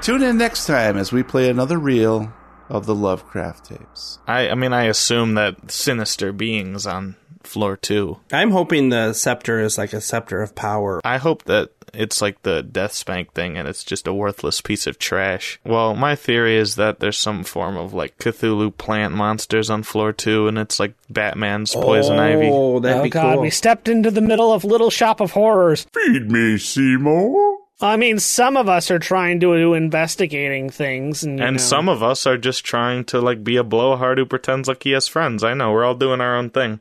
Tune 0.01 0.21
in 0.21 0.37
next 0.37 0.65
time 0.65 0.97
as 0.97 1.13
we 1.13 1.23
play 1.23 1.49
another 1.49 1.77
reel 1.77 2.33
of 2.67 2.85
the 2.85 2.95
Lovecraft 2.95 3.65
tapes. 3.65 4.19
I, 4.27 4.49
I 4.49 4.55
mean, 4.55 4.73
I 4.73 4.85
assume 4.85 5.35
that 5.35 5.71
sinister 5.71 6.33
beings 6.33 6.85
on 6.85 7.15
floor 7.43 7.77
two. 7.77 8.19
I'm 8.31 8.51
hoping 8.51 8.89
the 8.89 9.13
scepter 9.13 9.61
is 9.61 9.77
like 9.77 9.93
a 9.93 10.01
scepter 10.01 10.41
of 10.41 10.55
power. 10.55 10.99
I 11.05 11.17
hope 11.17 11.43
that 11.43 11.71
it's 11.93 12.21
like 12.21 12.41
the 12.43 12.63
death 12.63 12.93
spank 12.93 13.33
thing 13.33 13.57
and 13.57 13.67
it's 13.67 13.83
just 13.83 14.07
a 14.07 14.13
worthless 14.13 14.61
piece 14.61 14.87
of 14.87 14.97
trash. 14.99 15.59
Well, 15.63 15.95
my 15.95 16.15
theory 16.15 16.57
is 16.57 16.75
that 16.75 16.99
there's 16.99 17.17
some 17.17 17.43
form 17.43 17.77
of 17.77 17.93
like 17.93 18.17
Cthulhu 18.17 18.75
plant 18.77 19.13
monsters 19.13 19.69
on 19.69 19.83
floor 19.83 20.11
two 20.11 20.47
and 20.47 20.57
it's 20.57 20.79
like 20.79 20.95
Batman's 21.09 21.73
poison 21.73 22.19
oh, 22.19 22.23
ivy. 22.23 22.49
Oh, 22.51 22.79
that'd 22.79 22.99
oh 22.99 23.03
be 23.03 23.09
god, 23.09 23.35
cool. 23.35 23.41
we 23.43 23.49
stepped 23.49 23.87
into 23.87 24.11
the 24.11 24.21
middle 24.21 24.51
of 24.51 24.63
Little 24.63 24.89
Shop 24.89 25.21
of 25.21 25.31
Horrors. 25.31 25.85
Feed 25.93 26.31
me, 26.31 26.57
Seymour. 26.57 27.59
I 27.81 27.97
mean, 27.97 28.19
some 28.19 28.55
of 28.55 28.69
us 28.69 28.89
are 28.91 28.99
trying 28.99 29.41
to 29.41 29.57
do 29.57 29.73
investigating 29.73 30.69
things, 30.69 31.23
and, 31.23 31.41
And 31.41 31.57
know, 31.57 31.61
some 31.61 31.89
of 31.89 32.01
us 32.01 32.25
are 32.25 32.37
just 32.37 32.63
trying 32.63 33.03
to 33.05 33.19
like 33.19 33.43
be 33.43 33.57
a 33.57 33.63
blowhard 33.63 34.19
who 34.19 34.25
pretends 34.25 34.69
like 34.69 34.83
he 34.83 34.91
has 34.91 35.07
friends. 35.07 35.43
I 35.43 35.53
know, 35.53 35.71
we're 35.71 35.83
all 35.83 35.95
doing 35.95 36.21
our 36.21 36.37
own 36.37 36.49
thing. 36.49 36.79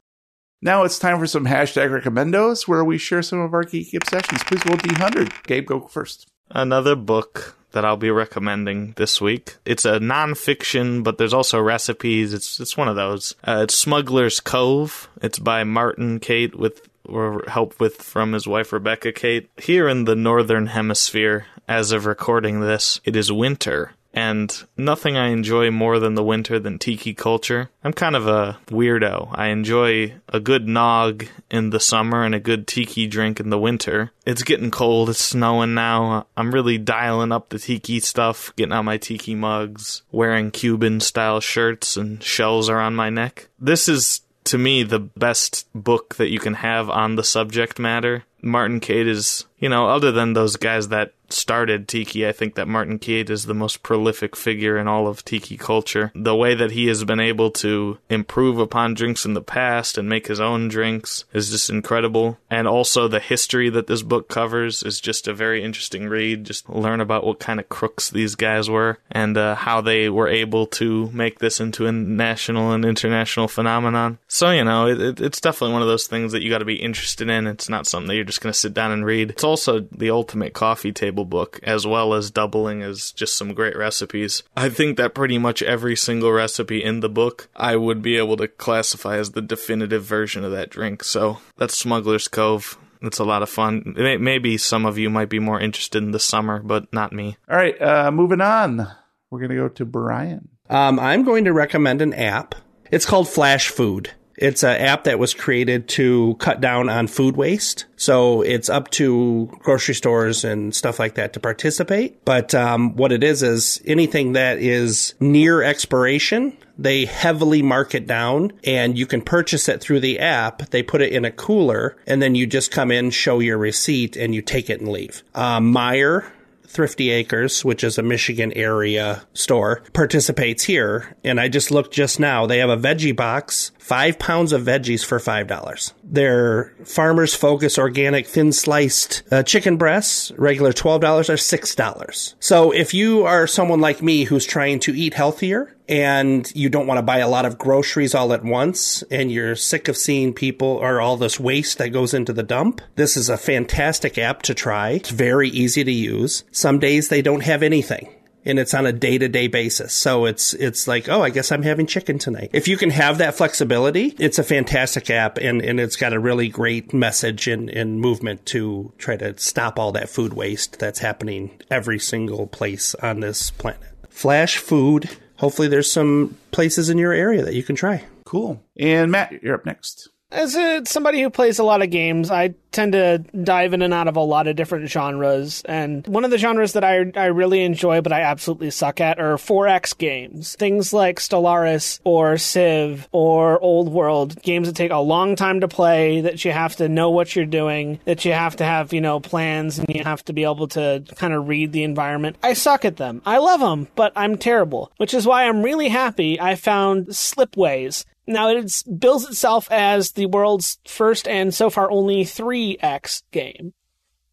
Now 0.65 0.85
it's 0.85 1.01
time 1.01 1.19
for 1.19 1.27
some 1.27 1.45
hashtag 1.45 1.91
recommendos 1.91 2.69
where 2.69 2.85
we 2.85 2.97
share 2.97 3.23
some 3.23 3.41
of 3.41 3.53
our 3.53 3.65
geeky 3.65 3.95
obsessions. 3.95 4.45
Please 4.45 4.65
roll 4.65 4.77
D100. 4.79 5.43
Gabe, 5.43 5.67
go 5.67 5.81
first. 5.81 6.29
Another 6.51 6.95
book 6.95 7.57
that 7.73 7.85
I'll 7.85 7.97
be 7.97 8.13
recommending 8.13 8.93
this 8.93 9.21
week. 9.21 9.57
It's 9.65 9.85
a 9.85 9.99
nonfiction, 9.99 11.03
but 11.03 11.19
there's 11.19 11.35
also 11.35 11.61
recipes. 11.61 12.33
It's 12.33 12.61
it's 12.61 12.77
one 12.77 12.87
of 12.87 12.95
those. 12.95 13.35
Uh, 13.43 13.63
it's 13.65 13.77
Smuggler's 13.77 14.39
Cove. 14.39 15.09
It's 15.21 15.41
by 15.41 15.65
Martin 15.65 16.21
Cate 16.21 16.55
with 16.55 16.89
or 17.05 17.43
help 17.49 17.81
with 17.81 17.97
from 17.97 18.33
his 18.33 18.47
wife 18.47 18.73
Rebecca 18.73 19.11
Cate. 19.11 19.51
Here 19.61 19.89
in 19.89 20.05
the 20.05 20.15
northern 20.15 20.69
hemisphere, 20.69 21.47
as 21.67 21.91
of 21.91 22.07
recording 22.07 22.61
this, 22.61 23.01
it 23.05 23.17
is 23.17 23.33
winter. 23.33 23.95
And 24.15 24.53
nothing 24.77 25.17
I 25.17 25.29
enjoy 25.29 25.71
more 25.71 25.99
than 25.99 26.15
the 26.15 26.23
winter 26.23 26.59
than 26.59 26.79
tiki 26.79 27.15
culture. 27.15 27.71
I'm 27.83 27.93
kind 27.93 28.15
of 28.15 28.27
a 28.27 28.59
weirdo. 28.67 29.31
I 29.33 29.47
enjoy 29.49 30.15
a 30.29 30.39
good 30.39 30.69
nog 30.69 31.27
in 31.51 31.71
the 31.71 31.81
summer 31.81 32.25
and 32.25 32.35
a 32.35 32.41
good 32.41 32.67
tiki 32.67 33.07
drink 33.07 33.41
in 33.41 33.51
the 33.51 33.59
winter. 33.59 34.11
It's 34.27 34.43
getting 34.43 34.71
cold, 34.71 35.09
it's 35.09 35.19
snowing 35.19 35.75
now. 35.75 36.27
I'm 36.37 36.53
really 36.53 36.79
dialing 36.79 37.33
up 37.33 37.49
the 37.49 37.59
tiki 37.59 38.01
stuff, 38.01 38.55
getting 38.57 38.73
out 38.73 38.85
my 38.85 38.99
tiki 38.99 39.35
mugs, 39.35 40.03
wearing 40.13 40.51
Cuban 40.51 41.01
style 41.01 41.41
shirts, 41.41 41.97
and 41.97 42.23
shells 42.23 42.69
around 42.69 42.95
my 42.97 43.09
neck. 43.09 43.49
This 43.59 43.89
is 43.89 44.21
to 44.45 44.59
me 44.59 44.83
the 44.83 44.99
best 44.99 45.67
book 45.75 46.17
that 46.17 46.31
you 46.31 46.39
can 46.39 46.55
have 46.55 46.91
on 46.91 47.15
the 47.15 47.25
subject 47.25 47.79
matter. 47.79 48.25
Martin 48.43 48.81
Cate 48.81 49.07
is, 49.07 49.47
you 49.59 49.69
know, 49.69 49.89
other 49.89 50.11
than 50.11 50.33
those 50.33 50.57
guys 50.57 50.89
that 50.89 51.13
started 51.33 51.89
Tiki, 51.89 52.27
I 52.27 52.33
think 52.33 52.55
that 52.55 52.69
Martin 52.69 52.99
Cate 52.99 53.31
is 53.31 53.47
the 53.47 53.55
most 53.55 53.83
prolific 53.83 54.37
figure 54.37 54.77
in 54.77 54.89
all 54.89 55.07
of 55.07 55.25
Tiki 55.25 55.57
culture. 55.57 56.13
The 56.15 56.37
way 56.37 56.55
that 56.55 56.73
he 56.73 56.87
has 56.89 57.05
been 57.05 57.21
able 57.21 57.51
to 57.53 57.99
improve 58.09 58.59
upon 58.59 58.95
drinks 58.95 59.25
in 59.25 59.35
the 59.35 59.43
past 59.43 59.99
and 59.99 60.09
make 60.09 60.27
his 60.27 60.41
own 60.41 60.69
drinks 60.69 61.25
is 61.33 61.51
just 61.51 61.71
incredible. 61.71 62.39
And 62.51 62.69
also 62.69 63.09
the 63.09 63.21
history 63.21 63.71
that 63.71 63.87
this 63.87 64.03
book 64.03 64.29
covers 64.29 64.83
is 64.83 65.01
just 65.01 65.29
a 65.29 65.35
very 65.35 65.63
interesting 65.63 66.09
read. 66.09 66.45
Just 66.45 66.69
learn 66.69 67.01
about 67.01 67.25
what 67.25 67.41
kind 67.41 67.61
of 67.61 67.69
crooks 67.69 68.11
these 68.11 68.35
guys 68.35 68.69
were 68.69 68.99
and 69.11 69.37
uh, 69.37 69.55
how 69.55 69.81
they 69.81 70.09
were 70.09 70.29
able 70.29 70.67
to 70.67 71.11
make 71.13 71.39
this 71.39 71.61
into 71.61 71.87
a 71.87 71.93
national 71.93 72.73
and 72.73 72.85
international 72.85 73.49
phenomenon. 73.49 74.19
So, 74.29 74.51
you 74.51 74.65
know, 74.65 74.89
it, 74.89 75.21
it's 75.21 75.41
definitely 75.41 75.73
one 75.75 75.83
of 75.83 75.89
those 75.89 76.07
things 76.07 76.33
that 76.33 76.43
you 76.43 76.51
got 76.51 76.59
to 76.59 76.65
be 76.65 76.77
interested 76.77 77.29
in. 77.29 77.47
It's 77.47 77.69
not 77.69 77.87
something 77.87 78.09
that 78.09 78.17
you're 78.17 78.25
just 78.25 78.41
going 78.41 78.53
to 78.53 78.59
sit 78.59 78.75
down 78.75 78.91
and 78.91 79.05
read. 79.05 79.31
It's 79.31 79.45
also 79.45 79.81
the 79.81 80.11
ultimate 80.11 80.53
coffee 80.53 80.93
table 80.93 81.22
book, 81.25 81.61
as 81.63 81.87
well 81.87 82.15
as 82.15 82.31
doubling 82.31 82.83
as 82.83 83.13
just 83.13 83.37
some 83.37 83.55
great 83.55 83.77
recipes. 83.77 84.43
I 84.57 84.69
think 84.69 84.97
that 84.97 85.15
pretty 85.15 85.39
much 85.39 85.63
every 85.63 85.97
single 85.97 86.33
recipe 86.33 86.83
in 86.83 87.01
the 87.01 87.09
book 87.09 87.49
I 87.57 87.77
would 87.77 88.03
be 88.03 88.17
able 88.17 88.37
to 88.39 88.49
classify 88.49 89.17
as 89.17 89.33
the 89.33 89.43
definitive 89.43 90.05
version 90.05 90.45
of 90.45 90.53
that 90.53 90.71
drink. 90.71 91.05
So 91.05 91.39
that's 91.57 91.77
Smuggler's 91.77 92.29
Cove. 92.29 92.79
It's 93.03 93.19
a 93.19 93.25
lot 93.25 93.43
of 93.43 93.51
fun. 93.51 93.95
May- 93.97 94.17
Maybe 94.17 94.57
some 94.59 94.87
of 94.87 94.97
you 94.99 95.11
might 95.11 95.29
be 95.29 95.41
more 95.41 95.59
interested 95.61 96.03
in 96.03 96.13
the 96.13 96.21
summer, 96.21 96.61
but 96.63 96.93
not 96.93 97.13
me. 97.13 97.37
All 97.51 97.57
right, 97.57 97.81
uh, 97.83 98.11
moving 98.13 98.41
on. 98.41 98.87
We're 99.31 99.41
going 99.41 99.51
to 99.51 99.57
go 99.57 99.69
to 99.69 99.85
Brian. 99.85 100.49
Um, 100.71 101.01
I'm 101.01 101.25
going 101.25 101.45
to 101.47 101.53
recommend 101.53 102.01
an 102.03 102.15
app. 102.15 102.55
It's 102.93 103.07
called 103.07 103.27
Flashfood. 103.27 104.09
It's 104.43 104.65
an 104.65 104.77
app 104.77 105.05
that 105.05 105.21
was 105.21 105.35
created 105.35 105.89
to 105.91 106.35
cut 106.41 106.61
down 106.61 106.89
on 106.89 107.07
food 107.07 107.37
waste. 107.37 107.87
So 107.97 108.43
it's 108.43 108.69
up 108.69 108.91
to 108.93 109.49
grocery 109.61 109.95
stores 109.95 110.43
and 110.43 110.75
stuff 110.75 110.99
like 110.99 111.15
that 111.15 111.33
to 111.35 111.41
participate. 111.41 112.25
But 112.25 112.53
um, 112.53 112.97
what 112.97 113.13
it 113.13 113.23
is 113.23 113.45
is 113.45 113.81
anything 113.87 114.33
that 114.33 114.59
is 114.59 115.15
near 115.21 115.63
expiration, 115.63 116.57
they 116.77 117.05
heavily 117.05 117.63
mark 117.63 117.95
it 117.95 118.09
down 118.09 118.53
and 118.65 118.99
you 118.99 119.07
can 119.07 119.23
purchase 119.23 119.69
it 119.69 119.81
through 119.81 120.01
the 120.01 120.19
app. 120.19 120.71
They 120.71 120.83
put 120.83 121.03
it 121.03 121.13
in 121.13 121.25
a 121.25 121.31
cooler 121.31 121.97
and 122.09 122.21
then 122.21 122.35
you 122.35 122.49
just 122.49 122.73
come 122.73 122.91
in, 122.91 123.11
show 123.11 123.39
your 123.39 123.59
receipt, 123.59 124.17
and 124.17 124.35
you 124.35 124.43
take 124.43 124.69
it 124.69 124.81
and 124.81 124.91
leave. 124.91 125.23
Um, 125.37 125.73
Meijer 125.73 126.29
Thrifty 126.73 127.11
Acres, 127.11 127.67
which 127.67 127.85
is 127.85 127.99
a 127.99 128.03
Michigan 128.03 128.51
area 128.55 129.27
store, 129.35 129.83
participates 129.93 130.65
here. 130.65 131.15
And 131.23 131.39
I 131.39 131.49
just 131.49 131.71
looked 131.71 131.93
just 131.93 132.19
now. 132.19 132.47
They 132.47 132.59
have 132.59 132.71
a 132.71 132.79
veggie 132.79 133.15
box, 133.15 133.73
five 133.83 134.17
pounds 134.17 134.53
of 134.53 134.63
veggies 134.63 135.05
for 135.05 135.19
$5. 135.19 135.93
Their 136.05 136.73
Farmers 136.85 137.35
Focus 137.35 137.79
organic 137.79 138.29
thin 138.29 138.53
sliced 138.53 139.25
uh, 139.33 139.43
chicken 139.43 139.77
breasts, 139.77 140.31
regular 140.39 140.73
$12 140.73 141.03
are 141.29 141.35
$6. 141.35 142.35
So 142.39 142.71
if 142.71 142.95
you 142.95 143.25
are 143.25 143.49
someone 143.49 143.81
like 143.81 144.01
me 144.01 144.23
who's 144.23 144.47
trying 144.47 144.79
to 144.81 144.95
eat 144.95 145.15
healthier, 145.15 145.77
and 145.89 146.51
you 146.55 146.69
don't 146.69 146.87
want 146.87 146.99
to 146.99 147.03
buy 147.03 147.19
a 147.19 147.29
lot 147.29 147.45
of 147.45 147.59
groceries 147.59 148.15
all 148.15 148.33
at 148.33 148.45
once 148.45 149.03
and 149.11 149.33
you're 149.33 149.57
sick 149.57 149.89
of 149.89 149.97
seeing 149.97 150.33
people 150.33 150.69
or 150.69 151.01
all 151.01 151.17
this 151.17 151.41
waste 151.41 151.79
that 151.79 151.91
goes 151.91 152.15
into 152.15 152.33
the 152.33 152.45
dump, 152.45 152.81
this 152.95 153.17
is 153.17 153.29
a 153.29 153.37
fantastic 153.37 154.17
app 154.17 154.43
to 154.43 154.55
try. 154.55 154.91
It's 154.91 155.11
very 155.11 155.51
easy 155.51 155.83
to 155.83 155.93
use. 155.93 156.45
Some 156.53 156.79
days 156.79 157.09
they 157.09 157.21
don't 157.21 157.43
have 157.43 157.65
anything. 157.65 158.09
And 158.45 158.59
it's 158.59 158.75
on 158.75 158.87
a 158.87 158.93
day 158.93 159.19
to 159.19 159.29
day 159.29 159.47
basis. 159.47 159.93
So 159.93 160.25
it's, 160.25 160.55
it's 160.55 160.89
like, 160.89 161.09
oh, 161.09 161.23
I 161.23 161.31
guess 161.31 161.53
I'm 161.53 161.63
having 161.63 161.87
chicken 161.87 162.19
tonight. 162.19 162.51
If 162.53 162.69
you 162.69 162.77
can 162.77 162.91
have 162.91 163.19
that 163.19 163.35
flexibility, 163.35 164.15
it's 164.19 164.39
a 164.39 164.45
fantastic 164.45 165.11
app 165.11 165.39
and, 165.39 165.63
and 165.63 165.79
it's 165.79 165.97
got 165.97 166.13
a 166.13 166.19
really 166.19 166.49
great 166.49 166.93
message 166.93 167.49
and, 167.49 167.71
and 167.71 168.01
movement 168.01 168.45
to 168.47 168.93
try 168.99 169.17
to 169.17 169.39
stop 169.39 169.79
all 169.79 169.93
that 169.93 170.09
food 170.09 170.33
waste 170.33 170.79
that's 170.79 170.99
happening 170.99 171.61
every 171.71 171.99
single 171.99 172.47
place 172.47 172.95
on 172.97 173.21
this 173.21 173.51
planet. 173.51 173.81
Flashfood 174.11 175.09
hopefully 175.43 175.67
there's 175.67 175.91
some 175.91 176.37
places 176.53 176.89
in 176.89 176.99
your 176.99 177.13
area 177.13 177.43
that 177.43 177.55
you 177.55 177.65
can 177.65 177.75
try. 177.75 178.05
Cool. 178.25 178.63
And 178.79 179.11
Matt, 179.11 179.43
you're 179.43 179.57
up 179.57 179.67
next. 179.67 180.09
As 180.33 180.57
a, 180.57 180.83
somebody 180.87 181.21
who 181.21 181.29
plays 181.29 181.59
a 181.59 181.65
lot 181.65 181.83
of 181.83 181.91
games, 181.91 182.31
I 182.31 182.55
tend 182.73 182.93
to 182.93 183.19
dive 183.19 183.75
in 183.75 183.83
and 183.83 183.93
out 183.93 184.09
of 184.09 184.17
a 184.17 184.21
lot 184.21 184.49
of 184.49 184.57
different 184.57 184.89
genres. 184.89 185.63
And 185.67 186.07
one 186.07 186.25
of 186.25 186.31
the 186.31 186.39
genres 186.39 186.73
that 186.73 186.83
I, 186.83 187.13
I 187.15 187.27
really 187.27 187.63
enjoy, 187.63 188.01
but 188.01 188.13
I 188.13 188.23
absolutely 188.23 188.71
suck 188.71 189.01
at, 189.01 189.21
are 189.21 189.37
4X 189.37 189.97
games. 189.99 190.57
Things 190.57 190.93
like 190.93 191.21
Stellaris 191.21 192.01
or 192.05 192.39
Civ 192.39 193.09
or 193.13 193.61
Old 193.61 193.91
World. 193.91 194.41
Games 194.43 194.69
that 194.69 194.75
take 194.75 194.91
a 194.91 194.97
long 194.97 195.37
time 195.37 195.61
to 195.61 195.69
play, 195.69 196.23
that 196.23 196.45
you 196.45 196.53
have 196.53 196.77
to 196.77 196.89
know 196.89 197.11
what 197.11 197.37
you're 197.37 197.45
doing, 197.45 198.01
that 198.07 198.25
you 198.25 198.33
have 198.33 198.57
to 198.57 198.65
have, 198.65 198.95
you 198.95 199.03
know, 199.03 199.21
plans 199.21 199.79
and 199.79 199.95
you 199.95 200.03
have 200.03 200.25
to 200.25 200.33
be 200.33 200.45
able 200.45 200.69
to 200.69 201.05
kind 201.17 201.35
of 201.35 201.49
read 201.49 201.73
the 201.73 201.83
environment. 201.83 202.37
I 202.43 202.55
suck 202.55 202.87
at 202.87 202.97
them. 202.97 203.21
I 203.27 203.37
love 203.37 203.61
them, 203.61 203.87
but 203.95 204.13
I'm 204.17 204.39
terrible. 204.39 204.91
Which 204.97 205.13
is 205.13 205.27
why 205.27 205.45
I'm 205.47 205.63
really 205.63 205.89
happy 205.89 206.41
I 206.41 206.55
found 206.55 207.09
Slipways. 207.09 208.07
Now 208.27 208.49
it 208.49 208.83
bills 208.99 209.29
itself 209.29 209.71
as 209.71 210.13
the 210.13 210.27
world's 210.27 210.79
first 210.87 211.27
and 211.27 211.53
so 211.53 211.71
far 211.71 211.91
only 211.91 212.25
3X 212.25 213.23
game. 213.31 213.75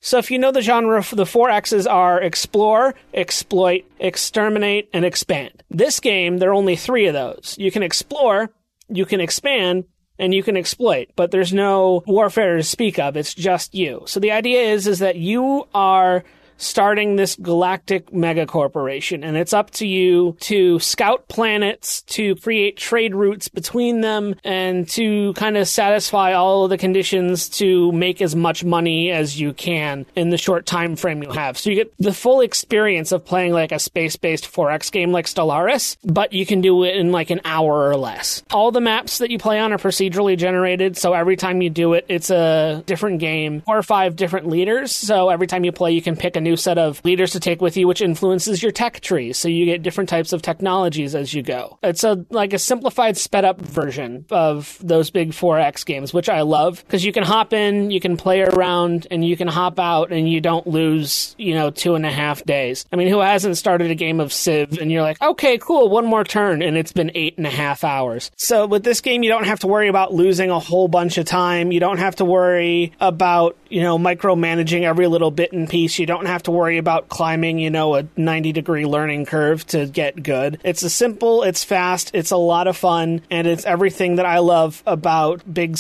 So 0.02 0.18
if 0.18 0.32
you 0.32 0.40
know 0.40 0.52
the 0.52 0.62
genre, 0.62 1.04
the 1.12 1.26
four 1.26 1.50
X's 1.50 1.86
are 1.86 2.22
explore, 2.22 2.96
exploit, 3.14 3.84
exterminate, 4.00 4.90
and 4.94 5.04
expand. 5.04 5.64
This 5.70 6.00
game, 6.00 6.38
there 6.38 6.52
are 6.52 6.54
only 6.54 6.78
three 6.78 7.08
of 7.08 7.14
those. 7.14 7.56
You 7.60 7.70
can 7.70 7.84
explore, 7.84 8.50
you 8.88 9.06
can 9.06 9.20
expand, 9.20 9.86
and 10.18 10.34
you 10.34 10.44
can 10.44 10.56
exploit, 10.56 11.10
but 11.16 11.32
there's 11.32 11.54
no 11.54 12.04
warfare 12.06 12.58
to 12.58 12.64
speak 12.64 13.00
of. 13.00 13.18
It's 13.18 13.34
just 13.34 13.76
you. 13.76 14.04
So 14.06 14.20
the 14.20 14.32
idea 14.32 14.62
is, 14.62 14.88
is 14.88 15.00
that 15.00 15.16
you 15.18 15.68
are 15.74 16.24
starting 16.60 17.16
this 17.16 17.36
galactic 17.36 18.14
mega 18.14 18.46
corporation. 18.46 19.24
And 19.24 19.36
it's 19.36 19.54
up 19.54 19.72
to 19.72 19.88
you 19.88 20.38
to 20.42 20.80
scout 20.80 21.28
planets, 21.28 22.04
to 22.04 22.36
create 22.36 22.78
trade 22.78 23.16
routes 23.16 23.48
between 23.48 24.02
them, 24.02 24.36
and 24.44 24.88
to 24.90 25.34
kind 25.34 25.58
of 25.58 25.68
satisfy 25.68 26.34
all 26.34 26.66
of 26.66 26.70
the 26.70 26.78
conditions 26.78 27.50
to 27.50 27.92
make 27.92 28.22
as 28.22 28.36
much 28.36 28.64
money 28.64 29.10
as 29.10 29.40
you 29.40 29.54
can 29.54 30.06
in 30.16 30.30
the 30.30 30.38
short 30.38 30.66
time 30.66 30.96
frame 30.96 31.24
you 31.24 31.32
have. 31.32 31.58
So 31.58 31.70
you 31.70 31.76
get 31.78 31.94
the 31.98 32.14
full 32.14 32.42
experience 32.42 33.12
of 33.12 33.26
playing 33.26 33.54
like 33.54 33.72
a 33.72 33.80
space 33.80 34.16
based 34.16 34.52
4X 34.52 34.92
game 34.92 35.12
like 35.12 35.26
Stellaris, 35.26 35.98
but 36.04 36.34
you 36.34 36.46
can 36.46 36.62
do 36.62 36.84
it 36.84 36.96
in 36.96 37.12
like 37.12 37.30
an 37.30 37.42
hour 37.46 37.88
or 37.88 37.96
less. 37.96 38.44
All 38.52 38.72
the 38.72 38.82
maps 38.82 39.20
that 39.20 39.32
you 39.32 39.40
play 39.40 39.60
on 39.60 39.72
are 39.74 39.78
procedurally 39.78 40.38
generated, 40.38 40.98
so 40.98 41.14
every 41.14 41.38
time 41.38 41.62
you 41.62 41.70
do 41.70 41.94
it, 41.94 42.06
it's 42.10 42.30
a 42.30 42.84
different 42.86 43.20
game, 43.20 43.62
four 43.62 43.78
or 43.78 43.84
five 43.84 44.16
different 44.16 44.48
leaders. 44.48 44.94
So 44.96 45.30
every 45.30 45.48
time 45.48 45.64
you 45.64 45.72
play, 45.72 45.92
you 45.92 46.02
can 46.02 46.16
pick 46.16 46.36
a 46.36 46.42
new 46.42 46.49
set 46.56 46.78
of 46.78 47.04
leaders 47.04 47.32
to 47.32 47.40
take 47.40 47.62
with 47.62 47.78
you, 47.78 47.88
which 47.88 48.02
influences 48.02 48.62
your 48.62 48.72
tech 48.72 49.00
tree. 49.02 49.34
So 49.34 49.48
you 49.48 49.66
get 49.66 49.84
different 49.84 50.10
types 50.10 50.34
of 50.34 50.42
technologies 50.42 51.16
as 51.16 51.34
you 51.34 51.42
go. 51.42 51.78
It's 51.84 52.04
a 52.04 52.26
like 52.30 52.54
a 52.54 52.60
simplified, 52.60 53.18
sped 53.18 53.46
up 53.46 53.60
version 53.62 54.26
of 54.32 54.78
those 54.82 55.10
big 55.10 55.32
4X 55.32 55.86
games, 55.86 56.14
which 56.14 56.30
I 56.30 56.42
love 56.42 56.84
because 56.86 57.04
you 57.04 57.12
can 57.12 57.24
hop 57.24 57.54
in, 57.54 57.92
you 57.92 58.00
can 58.00 58.18
play 58.18 58.42
around, 58.42 59.08
and 59.12 59.24
you 59.26 59.38
can 59.38 59.48
hop 59.48 59.80
out, 59.80 60.12
and 60.12 60.30
you 60.30 60.42
don't 60.42 60.68
lose, 60.68 61.36
you 61.38 61.54
know, 61.54 61.70
two 61.70 61.96
and 61.96 62.06
a 62.06 62.12
half 62.12 62.44
days. 62.46 62.86
I 62.92 62.96
mean, 62.96 63.08
who 63.08 63.20
hasn't 63.20 63.58
started 63.58 63.92
a 63.92 63.96
game 63.96 64.20
of 64.20 64.34
Civ 64.34 64.80
and 64.80 64.92
you're 64.92 65.02
like, 65.02 65.22
okay, 65.22 65.58
cool, 65.58 65.90
one 65.90 66.06
more 66.06 66.24
turn, 66.24 66.62
and 66.62 66.78
it's 66.78 66.92
been 66.92 67.12
eight 67.16 67.38
and 67.38 67.46
a 67.46 67.52
half 67.52 67.84
hours. 67.84 68.32
So 68.38 68.66
with 68.66 68.84
this 68.84 69.02
game, 69.02 69.24
you 69.24 69.30
don't 69.30 69.46
have 69.46 69.60
to 69.60 69.68
worry 69.68 69.88
about 69.88 70.14
losing 70.14 70.50
a 70.50 70.60
whole 70.60 70.88
bunch 70.88 71.18
of 71.18 71.26
time. 71.26 71.72
You 71.72 71.80
don't 71.80 71.98
have 71.98 72.16
to 72.18 72.26
worry 72.26 72.94
about, 73.00 73.58
you 73.70 73.82
know, 73.82 73.98
micromanaging 73.98 74.84
every 74.84 75.08
little 75.08 75.32
bit 75.32 75.52
and 75.52 75.70
piece. 75.70 76.00
You 76.00 76.06
don't 76.06 76.26
have 76.26 76.39
to 76.44 76.52
worry 76.52 76.78
about 76.78 77.10
climbing, 77.10 77.60
you 77.60 77.70
know, 77.70 77.96
a 77.96 78.08
90 78.18 78.52
degree 78.52 78.86
learning 78.86 79.26
curve 79.26 79.66
to 79.68 79.86
get 79.88 80.22
good. 80.22 80.60
It's 80.64 80.84
a 80.84 80.90
simple, 80.90 81.44
it's 81.44 81.64
fast, 81.64 82.12
it's 82.14 82.32
a 82.32 82.38
lot 82.38 82.68
of 82.68 82.78
fun, 82.78 83.22
and 83.30 83.48
it's 83.48 83.66
everything 83.66 84.16
that 84.16 84.26
I 84.26 84.40
love 84.40 84.84
about 84.86 85.52
big 85.52 85.78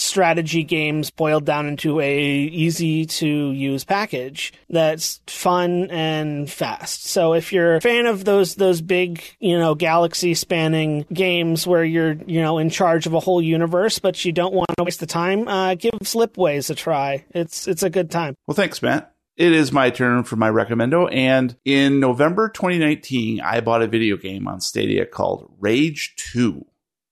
strategy 0.00 0.62
games 0.62 1.10
boiled 1.10 1.44
down 1.44 1.66
into 1.66 2.00
a 2.00 2.18
easy 2.18 3.06
to 3.06 3.52
use 3.52 3.84
package 3.84 4.52
that's 4.68 5.20
fun 5.26 5.90
and 5.90 6.50
fast. 6.50 7.06
So 7.06 7.34
if 7.34 7.52
you're 7.52 7.76
a 7.76 7.80
fan 7.80 8.06
of 8.06 8.24
those 8.24 8.54
those 8.54 8.80
big, 8.80 9.22
you 9.38 9.58
know, 9.58 9.74
galaxy 9.74 10.34
spanning 10.34 11.06
games 11.12 11.66
where 11.66 11.84
you're, 11.84 12.12
you 12.12 12.40
know, 12.40 12.58
in 12.58 12.70
charge 12.70 13.06
of 13.06 13.14
a 13.14 13.20
whole 13.20 13.42
universe 13.42 13.98
but 13.98 14.24
you 14.24 14.32
don't 14.32 14.54
want 14.54 14.70
to 14.76 14.84
waste 14.84 15.00
the 15.00 15.06
time, 15.06 15.46
uh, 15.48 15.74
give 15.74 15.92
Slipways 16.02 16.70
a 16.70 16.74
try. 16.74 17.24
It's 17.30 17.68
it's 17.68 17.82
a 17.82 17.90
good 17.90 18.10
time. 18.10 18.34
Well, 18.46 18.54
thanks, 18.54 18.82
Matt. 18.82 19.12
It 19.40 19.52
is 19.52 19.72
my 19.72 19.88
turn 19.88 20.24
for 20.24 20.36
my 20.36 20.50
recommendo. 20.50 21.10
And 21.10 21.56
in 21.64 21.98
November 21.98 22.50
2019, 22.50 23.40
I 23.40 23.62
bought 23.62 23.80
a 23.80 23.86
video 23.86 24.18
game 24.18 24.46
on 24.46 24.60
Stadia 24.60 25.06
called 25.06 25.50
Rage 25.58 26.14
2. 26.32 26.62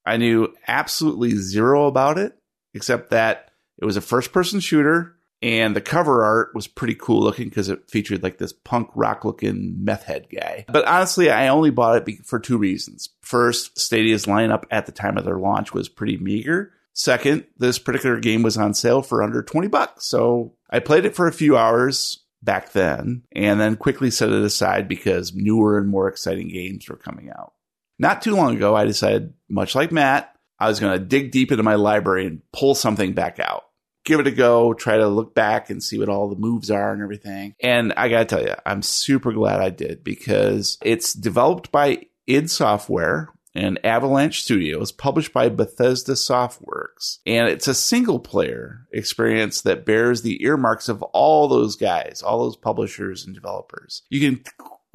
I 0.04 0.18
knew 0.18 0.52
absolutely 0.66 1.36
zero 1.36 1.86
about 1.86 2.18
it 2.18 2.34
except 2.74 3.08
that 3.12 3.50
it 3.78 3.86
was 3.86 3.96
a 3.96 4.02
first 4.02 4.30
person 4.30 4.60
shooter 4.60 5.16
and 5.40 5.74
the 5.74 5.80
cover 5.80 6.22
art 6.22 6.54
was 6.54 6.66
pretty 6.66 6.94
cool 6.94 7.22
looking 7.22 7.48
because 7.48 7.70
it 7.70 7.88
featured 7.90 8.22
like 8.22 8.36
this 8.36 8.52
punk 8.52 8.90
rock 8.94 9.24
looking 9.24 9.82
meth 9.82 10.04
head 10.04 10.26
guy. 10.30 10.66
But 10.68 10.86
honestly, 10.86 11.30
I 11.30 11.48
only 11.48 11.70
bought 11.70 12.06
it 12.06 12.26
for 12.26 12.38
two 12.38 12.58
reasons. 12.58 13.08
First, 13.22 13.78
Stadia's 13.78 14.26
lineup 14.26 14.64
at 14.70 14.84
the 14.84 14.92
time 14.92 15.16
of 15.16 15.24
their 15.24 15.38
launch 15.38 15.72
was 15.72 15.88
pretty 15.88 16.18
meager. 16.18 16.74
Second, 16.98 17.44
this 17.56 17.78
particular 17.78 18.18
game 18.18 18.42
was 18.42 18.56
on 18.56 18.74
sale 18.74 19.02
for 19.02 19.22
under 19.22 19.40
20 19.40 19.68
bucks. 19.68 20.04
So 20.04 20.54
I 20.68 20.80
played 20.80 21.04
it 21.04 21.14
for 21.14 21.28
a 21.28 21.32
few 21.32 21.56
hours 21.56 22.24
back 22.42 22.72
then 22.72 23.22
and 23.32 23.60
then 23.60 23.76
quickly 23.76 24.10
set 24.10 24.30
it 24.30 24.42
aside 24.42 24.88
because 24.88 25.32
newer 25.32 25.78
and 25.78 25.88
more 25.88 26.08
exciting 26.08 26.48
games 26.48 26.88
were 26.88 26.96
coming 26.96 27.30
out. 27.30 27.52
Not 28.00 28.20
too 28.20 28.34
long 28.34 28.56
ago, 28.56 28.74
I 28.74 28.84
decided, 28.84 29.32
much 29.48 29.76
like 29.76 29.92
Matt, 29.92 30.34
I 30.58 30.66
was 30.66 30.80
going 30.80 30.98
to 30.98 31.04
dig 31.04 31.30
deep 31.30 31.52
into 31.52 31.62
my 31.62 31.76
library 31.76 32.26
and 32.26 32.42
pull 32.52 32.74
something 32.74 33.12
back 33.12 33.38
out. 33.38 33.62
Give 34.04 34.18
it 34.18 34.26
a 34.26 34.32
go, 34.32 34.74
try 34.74 34.96
to 34.96 35.06
look 35.06 35.36
back 35.36 35.70
and 35.70 35.80
see 35.80 36.00
what 36.00 36.08
all 36.08 36.28
the 36.28 36.34
moves 36.34 36.68
are 36.68 36.92
and 36.92 37.00
everything. 37.00 37.54
And 37.60 37.92
I 37.96 38.08
got 38.08 38.18
to 38.18 38.24
tell 38.24 38.44
you, 38.44 38.56
I'm 38.66 38.82
super 38.82 39.30
glad 39.30 39.60
I 39.60 39.70
did 39.70 40.02
because 40.02 40.78
it's 40.82 41.12
developed 41.12 41.70
by 41.70 42.06
id 42.26 42.50
Software 42.50 43.28
and 43.54 43.84
Avalanche 43.84 44.42
Studios, 44.42 44.92
published 44.92 45.32
by 45.32 45.48
Bethesda 45.48 46.12
Softworks. 46.12 47.18
And 47.26 47.48
it's 47.48 47.68
a 47.68 47.74
single 47.74 48.18
player 48.18 48.86
experience 48.92 49.62
that 49.62 49.84
bears 49.84 50.22
the 50.22 50.42
earmarks 50.42 50.88
of 50.88 51.02
all 51.02 51.48
those 51.48 51.76
guys, 51.76 52.22
all 52.22 52.40
those 52.40 52.56
publishers 52.56 53.24
and 53.24 53.34
developers. 53.34 54.02
You 54.10 54.20
can 54.20 54.44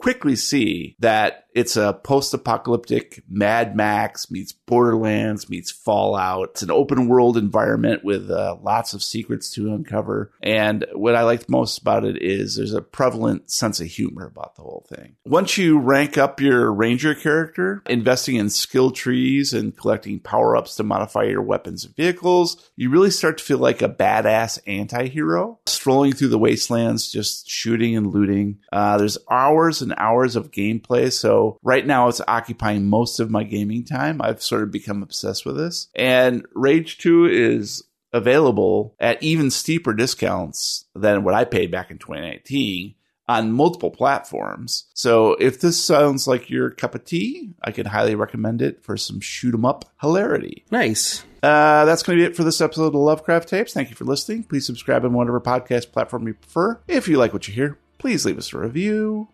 quickly 0.01 0.35
see 0.35 0.95
that 0.99 1.42
it's 1.53 1.77
a 1.77 1.93
post 1.93 2.33
apocalyptic 2.33 3.23
Mad 3.29 3.75
Max 3.75 4.31
meets 4.31 4.51
Borderlands 4.51 5.49
meets 5.49 5.71
Fallout. 5.71 6.49
It's 6.51 6.63
an 6.63 6.71
open 6.71 7.07
world 7.07 7.37
environment 7.37 8.03
with 8.03 8.29
uh, 8.29 8.57
lots 8.61 8.93
of 8.93 9.03
secrets 9.03 9.51
to 9.51 9.73
uncover. 9.73 10.31
And 10.41 10.85
what 10.93 11.15
I 11.15 11.23
liked 11.23 11.49
most 11.49 11.77
about 11.79 12.05
it 12.05 12.21
is 12.21 12.55
there's 12.55 12.73
a 12.73 12.81
prevalent 12.81 13.51
sense 13.51 13.79
of 13.79 13.87
humor 13.87 14.25
about 14.25 14.55
the 14.55 14.63
whole 14.63 14.85
thing. 14.89 15.15
Once 15.25 15.57
you 15.57 15.79
rank 15.79 16.17
up 16.17 16.41
your 16.41 16.71
ranger 16.71 17.13
character, 17.13 17.83
investing 17.87 18.35
in 18.35 18.49
skill 18.49 18.91
trees 18.91 19.53
and 19.53 19.77
collecting 19.77 20.19
power 20.19 20.55
ups 20.55 20.75
to 20.75 20.83
modify 20.83 21.23
your 21.23 21.41
weapons 21.41 21.85
and 21.85 21.95
vehicles, 21.95 22.71
you 22.75 22.89
really 22.89 23.11
start 23.11 23.37
to 23.37 23.43
feel 23.43 23.59
like 23.59 23.81
a 23.81 23.89
badass 23.89 24.59
anti 24.65 25.07
hero. 25.07 25.59
Strolling 25.67 26.13
through 26.13 26.29
the 26.29 26.39
wastelands, 26.39 27.11
just 27.11 27.49
shooting 27.49 27.95
and 27.95 28.07
looting. 28.07 28.59
Uh, 28.71 28.97
there's 28.97 29.17
hours 29.29 29.81
and 29.81 29.93
hours 29.97 30.35
of 30.35 30.51
gameplay. 30.51 31.11
So 31.11 31.42
right 31.63 31.85
now 31.85 32.07
it's 32.07 32.21
occupying 32.27 32.85
most 32.85 33.19
of 33.19 33.29
my 33.29 33.43
gaming 33.43 33.83
time. 33.85 34.21
I've 34.21 34.41
sort 34.41 34.63
of 34.63 34.71
become 34.71 35.03
obsessed 35.03 35.45
with 35.45 35.57
this. 35.57 35.87
And 35.95 36.45
Rage 36.53 36.97
2 36.99 37.25
is 37.25 37.83
available 38.11 38.95
at 38.99 39.21
even 39.21 39.49
steeper 39.49 39.93
discounts 39.93 40.85
than 40.95 41.23
what 41.23 41.33
I 41.33 41.45
paid 41.45 41.71
back 41.71 41.89
in 41.91 41.97
2019 41.97 42.95
on 43.27 43.51
multiple 43.51 43.89
platforms. 43.89 44.85
So 44.93 45.33
if 45.35 45.61
this 45.61 45.83
sounds 45.83 46.27
like 46.27 46.49
your 46.49 46.69
cup 46.69 46.93
of 46.93 47.05
tea, 47.05 47.53
I 47.63 47.71
can 47.71 47.87
highly 47.87 48.15
recommend 48.15 48.61
it 48.61 48.83
for 48.83 48.97
some 48.97 49.19
shoot 49.19 49.53
'em 49.53 49.65
up 49.65 49.85
hilarity. 50.01 50.65
Nice. 50.71 51.23
Uh, 51.41 51.85
that's 51.85 52.03
going 52.03 52.17
to 52.17 52.23
be 52.23 52.25
it 52.25 52.35
for 52.35 52.43
this 52.43 52.61
episode 52.61 52.87
of 52.87 52.95
Lovecraft 52.95 53.49
Tapes. 53.49 53.73
Thank 53.73 53.89
you 53.89 53.95
for 53.95 54.05
listening. 54.05 54.43
Please 54.43 54.65
subscribe 54.65 55.03
on 55.03 55.13
whatever 55.13 55.41
podcast 55.41 55.91
platform 55.91 56.27
you 56.27 56.33
prefer. 56.35 56.79
If 56.87 57.07
you 57.07 57.17
like 57.17 57.33
what 57.33 57.47
you 57.47 57.53
hear, 57.53 57.77
please 57.97 58.25
leave 58.25 58.37
us 58.37 58.53
a 58.53 58.59
review. 58.59 59.27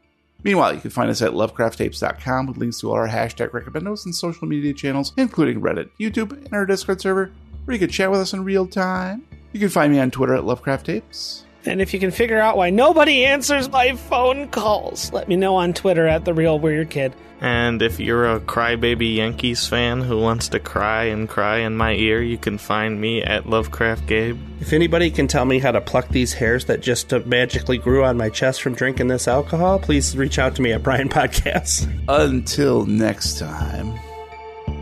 Meanwhile, 0.43 0.75
you 0.75 0.81
can 0.81 0.91
find 0.91 1.09
us 1.09 1.21
at 1.21 1.31
lovecrafttapes.com 1.31 2.47
with 2.47 2.57
links 2.57 2.79
to 2.79 2.89
all 2.89 2.95
our 2.95 3.09
hashtag 3.09 3.49
recommendos 3.51 4.05
and 4.05 4.15
social 4.15 4.47
media 4.47 4.73
channels, 4.73 5.13
including 5.17 5.61
Reddit, 5.61 5.89
YouTube, 5.99 6.31
and 6.31 6.53
our 6.53 6.65
Discord 6.65 7.01
server, 7.01 7.31
where 7.65 7.73
you 7.73 7.79
can 7.79 7.89
chat 7.89 8.09
with 8.09 8.21
us 8.21 8.33
in 8.33 8.43
real 8.43 8.65
time. 8.65 9.25
You 9.51 9.59
can 9.59 9.69
find 9.69 9.91
me 9.91 9.99
on 9.99 10.11
Twitter 10.11 10.35
at 10.35 10.43
lovecrafttapes. 10.43 11.43
And 11.65 11.81
if 11.81 11.93
you 11.93 11.99
can 11.99 12.11
figure 12.11 12.39
out 12.39 12.57
why 12.57 12.69
nobody 12.69 13.25
answers 13.25 13.69
my 13.69 13.93
phone 13.95 14.47
calls, 14.47 15.11
let 15.11 15.27
me 15.27 15.35
know 15.35 15.55
on 15.55 15.73
Twitter 15.73 16.07
at 16.07 16.25
the 16.25 16.33
real 16.33 16.57
weird 16.57 16.89
kid. 16.89 17.13
And 17.41 17.81
if 17.81 17.99
you're 17.99 18.35
a 18.35 18.39
crybaby 18.39 19.15
Yankees 19.15 19.65
fan 19.65 20.01
who 20.01 20.19
wants 20.19 20.49
to 20.49 20.59
cry 20.59 21.05
and 21.05 21.27
cry 21.27 21.59
in 21.59 21.77
my 21.77 21.93
ear, 21.93 22.21
you 22.21 22.37
can 22.37 22.57
find 22.57 22.99
me 22.99 23.21
at 23.21 23.47
Lovecraft 23.47 24.07
Gabe. 24.07 24.37
If 24.59 24.73
anybody 24.73 25.09
can 25.09 25.27
tell 25.27 25.45
me 25.45 25.59
how 25.59 25.71
to 25.71 25.79
pluck 25.79 26.09
these 26.09 26.33
hairs 26.33 26.65
that 26.65 26.81
just 26.81 27.13
uh, 27.13 27.21
magically 27.25 27.77
grew 27.77 28.03
on 28.03 28.17
my 28.17 28.29
chest 28.29 28.61
from 28.61 28.73
drinking 28.75 29.07
this 29.07 29.27
alcohol, 29.27 29.79
please 29.79 30.17
reach 30.17 30.37
out 30.37 30.55
to 30.55 30.61
me 30.61 30.73
at 30.73 30.83
Brian 30.83 31.07
Podcast. 31.07 31.89
Until 32.09 32.85
next 32.85 33.39
time, 33.39 33.97